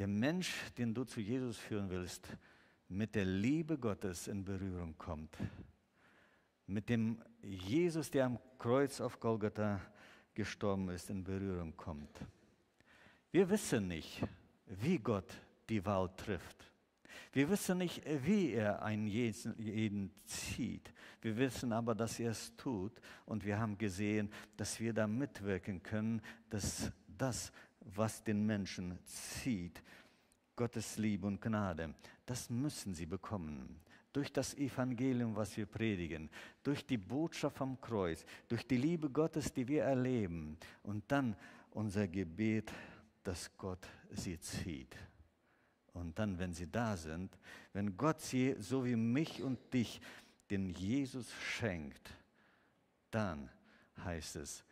der 0.00 0.08
Mensch, 0.08 0.54
den 0.78 0.94
du 0.94 1.04
zu 1.04 1.20
Jesus 1.20 1.58
führen 1.58 1.90
willst, 1.90 2.26
mit 2.88 3.14
der 3.14 3.26
Liebe 3.26 3.76
Gottes 3.76 4.28
in 4.28 4.42
Berührung 4.42 4.96
kommt. 4.96 5.36
Mit 6.66 6.88
dem 6.88 7.22
Jesus, 7.42 8.10
der 8.10 8.24
am 8.24 8.38
Kreuz 8.58 9.02
auf 9.02 9.20
Golgatha 9.20 9.78
gestorben 10.32 10.88
ist, 10.88 11.10
in 11.10 11.22
Berührung 11.22 11.76
kommt. 11.76 12.18
Wir 13.30 13.50
wissen 13.50 13.88
nicht, 13.88 14.22
wie 14.64 14.98
Gott 14.98 15.30
die 15.68 15.84
Wahl 15.84 16.08
trifft. 16.16 16.72
Wir 17.34 17.50
wissen 17.50 17.76
nicht, 17.76 18.02
wie 18.24 18.52
er 18.52 18.82
einen 18.82 19.06
jeden 19.06 20.14
zieht. 20.24 20.94
Wir 21.20 21.36
wissen 21.36 21.74
aber, 21.74 21.94
dass 21.94 22.18
er 22.18 22.30
es 22.30 22.56
tut. 22.56 22.98
Und 23.26 23.44
wir 23.44 23.58
haben 23.58 23.76
gesehen, 23.76 24.32
dass 24.56 24.80
wir 24.80 24.94
da 24.94 25.06
mitwirken 25.06 25.82
können, 25.82 26.22
dass 26.48 26.90
das, 27.18 27.52
was 27.80 28.22
den 28.22 28.44
Menschen 28.46 28.98
zieht, 29.04 29.82
Gottes 30.56 30.98
Liebe 30.98 31.26
und 31.26 31.40
Gnade, 31.40 31.94
das 32.26 32.50
müssen 32.50 32.94
sie 32.94 33.06
bekommen. 33.06 33.80
Durch 34.12 34.32
das 34.32 34.54
Evangelium, 34.54 35.36
was 35.36 35.56
wir 35.56 35.66
predigen, 35.66 36.28
durch 36.62 36.84
die 36.84 36.98
Botschaft 36.98 37.56
vom 37.56 37.80
Kreuz, 37.80 38.24
durch 38.48 38.66
die 38.66 38.76
Liebe 38.76 39.08
Gottes, 39.08 39.52
die 39.52 39.66
wir 39.66 39.84
erleben 39.84 40.58
und 40.82 41.04
dann 41.08 41.36
unser 41.70 42.08
Gebet, 42.08 42.72
dass 43.22 43.56
Gott 43.56 43.86
sie 44.10 44.38
zieht. 44.40 44.96
Und 45.92 46.18
dann, 46.18 46.38
wenn 46.38 46.52
sie 46.52 46.70
da 46.70 46.96
sind, 46.96 47.36
wenn 47.72 47.96
Gott 47.96 48.20
sie, 48.20 48.54
so 48.58 48.84
wie 48.84 48.96
mich 48.96 49.42
und 49.42 49.72
dich, 49.72 50.00
den 50.50 50.68
Jesus 50.68 51.32
schenkt, 51.32 52.10
dann 53.10 53.48
heißt 54.04 54.36
es, 54.36 54.64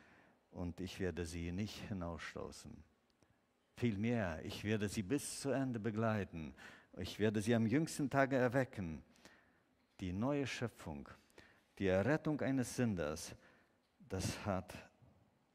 und 0.51 0.81
ich 0.81 0.99
werde 0.99 1.25
sie 1.25 1.53
nicht 1.53 1.77
hinausstoßen. 1.89 2.73
Vielmehr, 3.79 4.45
ich 4.45 4.65
werde 4.65 4.89
sie 4.89 5.05
bis 5.05 5.41
zu 5.41 5.51
Ende 5.51 5.79
begleiten. 5.79 6.53
Ich 6.97 7.21
werde 7.21 7.41
sie 7.41 7.55
am 7.55 7.65
jüngsten 7.65 8.11
Tage 8.11 8.35
erwecken. 8.35 9.05
Die 10.01 10.13
neue 10.13 10.49
Schöpfung, 10.49 11.09
die 11.79 11.87
Errettung 11.87 12.41
eines 12.41 12.75
Sünders, 12.75 13.37
das 14.09 14.45
hat 14.45 14.75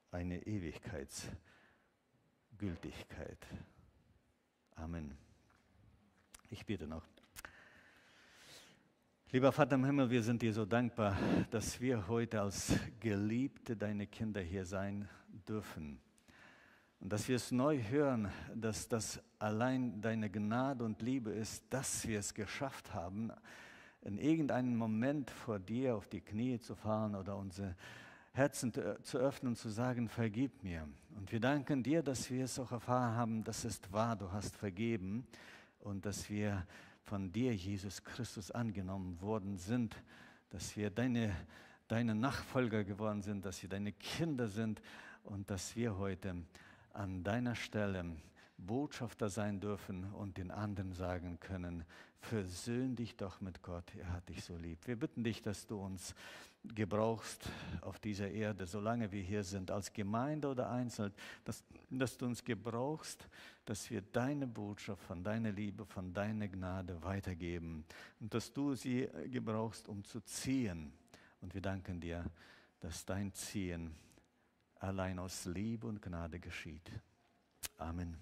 eine 0.10 0.42
Ewigkeitsgültigkeit. 0.48 3.46
Amen. 4.76 5.18
Ich 6.50 6.66
bete 6.66 6.88
noch. 6.88 7.06
Lieber 9.32 9.52
Vater 9.52 9.76
im 9.76 9.84
Himmel, 9.84 10.10
wir 10.10 10.24
sind 10.24 10.42
dir 10.42 10.54
so 10.54 10.64
dankbar, 10.64 11.18
dass 11.52 11.82
wir 11.82 12.08
heute 12.08 12.40
als 12.40 12.72
Geliebte 13.02 13.76
deine 13.76 14.08
Kinder 14.08 14.40
hier 14.40 14.66
sein 14.66 15.10
dürfen. 15.46 16.00
Und 17.04 17.12
dass 17.12 17.28
wir 17.28 17.36
es 17.36 17.52
neu 17.52 17.84
hören, 17.90 18.32
dass 18.56 18.88
das 18.88 19.22
allein 19.38 20.00
deine 20.00 20.30
Gnade 20.30 20.86
und 20.86 21.02
Liebe 21.02 21.32
ist, 21.32 21.66
dass 21.70 22.08
wir 22.08 22.20
es 22.20 22.34
geschafft 22.34 22.94
haben, 22.94 23.30
in 24.04 24.18
irgendeinem 24.18 24.78
Moment 24.78 25.30
vor 25.30 25.60
dir 25.60 25.98
auf 25.98 26.08
die 26.08 26.22
Knie 26.22 26.60
zu 26.60 26.76
fahren 26.76 27.16
oder 27.16 27.36
unsere 27.36 27.76
Herzen 28.32 28.72
zu 28.72 29.18
öffnen 29.18 29.50
und 29.50 29.58
zu 29.58 29.68
sagen, 29.68 30.08
vergib 30.08 30.64
mir. 30.64 30.88
Und 31.18 31.30
wir 31.30 31.42
danken 31.42 31.84
dir, 31.84 32.04
dass 32.04 32.32
wir 32.32 32.46
es 32.46 32.58
auch 32.58 32.72
erfahren 32.72 33.18
haben, 33.18 33.44
das 33.44 33.66
ist 33.66 33.92
wahr, 33.92 34.16
du 34.16 34.32
hast 34.32 34.56
vergeben 34.56 35.28
und 35.82 36.06
dass 36.06 36.30
wir 36.30 36.66
von 37.02 37.34
dir, 37.34 37.54
Jesus 37.54 38.02
Christus, 38.06 38.50
angenommen 38.50 39.20
worden 39.20 39.58
sind, 39.58 40.02
dass 40.52 40.78
wir 40.78 40.90
deine, 40.90 41.36
deine 41.90 42.16
Nachfolger 42.16 42.86
geworden 42.86 43.22
sind, 43.22 43.44
dass 43.44 43.62
wir 43.62 43.68
deine 43.68 43.92
Kinder 43.92 44.48
sind 44.48 44.82
und 45.26 45.52
dass 45.52 45.76
wir 45.76 45.98
heute 45.98 46.46
an 46.94 47.24
deiner 47.24 47.56
Stelle 47.56 48.06
Botschafter 48.58 49.30
sein 49.30 49.60
dürfen 49.60 50.06
und 50.14 50.38
den 50.38 50.52
anderen 50.52 50.94
sagen 50.94 51.40
können, 51.40 51.84
versöhn 52.20 52.96
dich 52.96 53.18
doch 53.18 53.42
mit 53.42 53.62
Gott, 53.62 53.94
er 53.96 54.14
hat 54.14 54.30
dich 54.30 54.44
so 54.44 54.56
lieb. 54.56 54.80
Wir 54.86 54.96
bitten 54.96 55.24
dich, 55.24 55.42
dass 55.42 55.68
du 55.68 55.78
uns 55.78 56.16
gebrauchst 56.64 57.50
auf 57.82 58.00
dieser 58.00 58.32
Erde, 58.32 58.66
solange 58.66 59.12
wir 59.12 59.22
hier 59.22 59.44
sind, 59.44 59.70
als 59.70 59.92
Gemeinde 59.92 60.48
oder 60.48 60.70
einzeln, 60.70 61.12
dass, 61.44 61.64
dass 61.90 62.18
du 62.18 62.26
uns 62.26 62.44
gebrauchst, 62.44 63.28
dass 63.66 63.90
wir 63.90 64.02
deine 64.02 64.48
Botschaft 64.48 65.04
von 65.04 65.24
deiner 65.24 65.52
Liebe, 65.52 65.86
von 65.86 66.14
deiner 66.14 66.48
Gnade 66.48 67.02
weitergeben 67.04 67.84
und 68.22 68.34
dass 68.34 68.54
du 68.54 68.76
sie 68.76 69.10
gebrauchst, 69.30 69.90
um 69.90 70.06
zu 70.06 70.22
ziehen. 70.22 70.94
Und 71.42 71.54
wir 71.54 71.62
danken 71.62 72.00
dir, 72.00 72.24
dass 72.80 73.04
dein 73.04 73.34
Ziehen 73.34 73.94
allein 74.84 75.18
aus 75.18 75.46
Liebe 75.46 75.88
und 75.88 76.02
Gnade 76.02 76.40
geschieht. 76.40 76.92
Amen. 77.78 78.18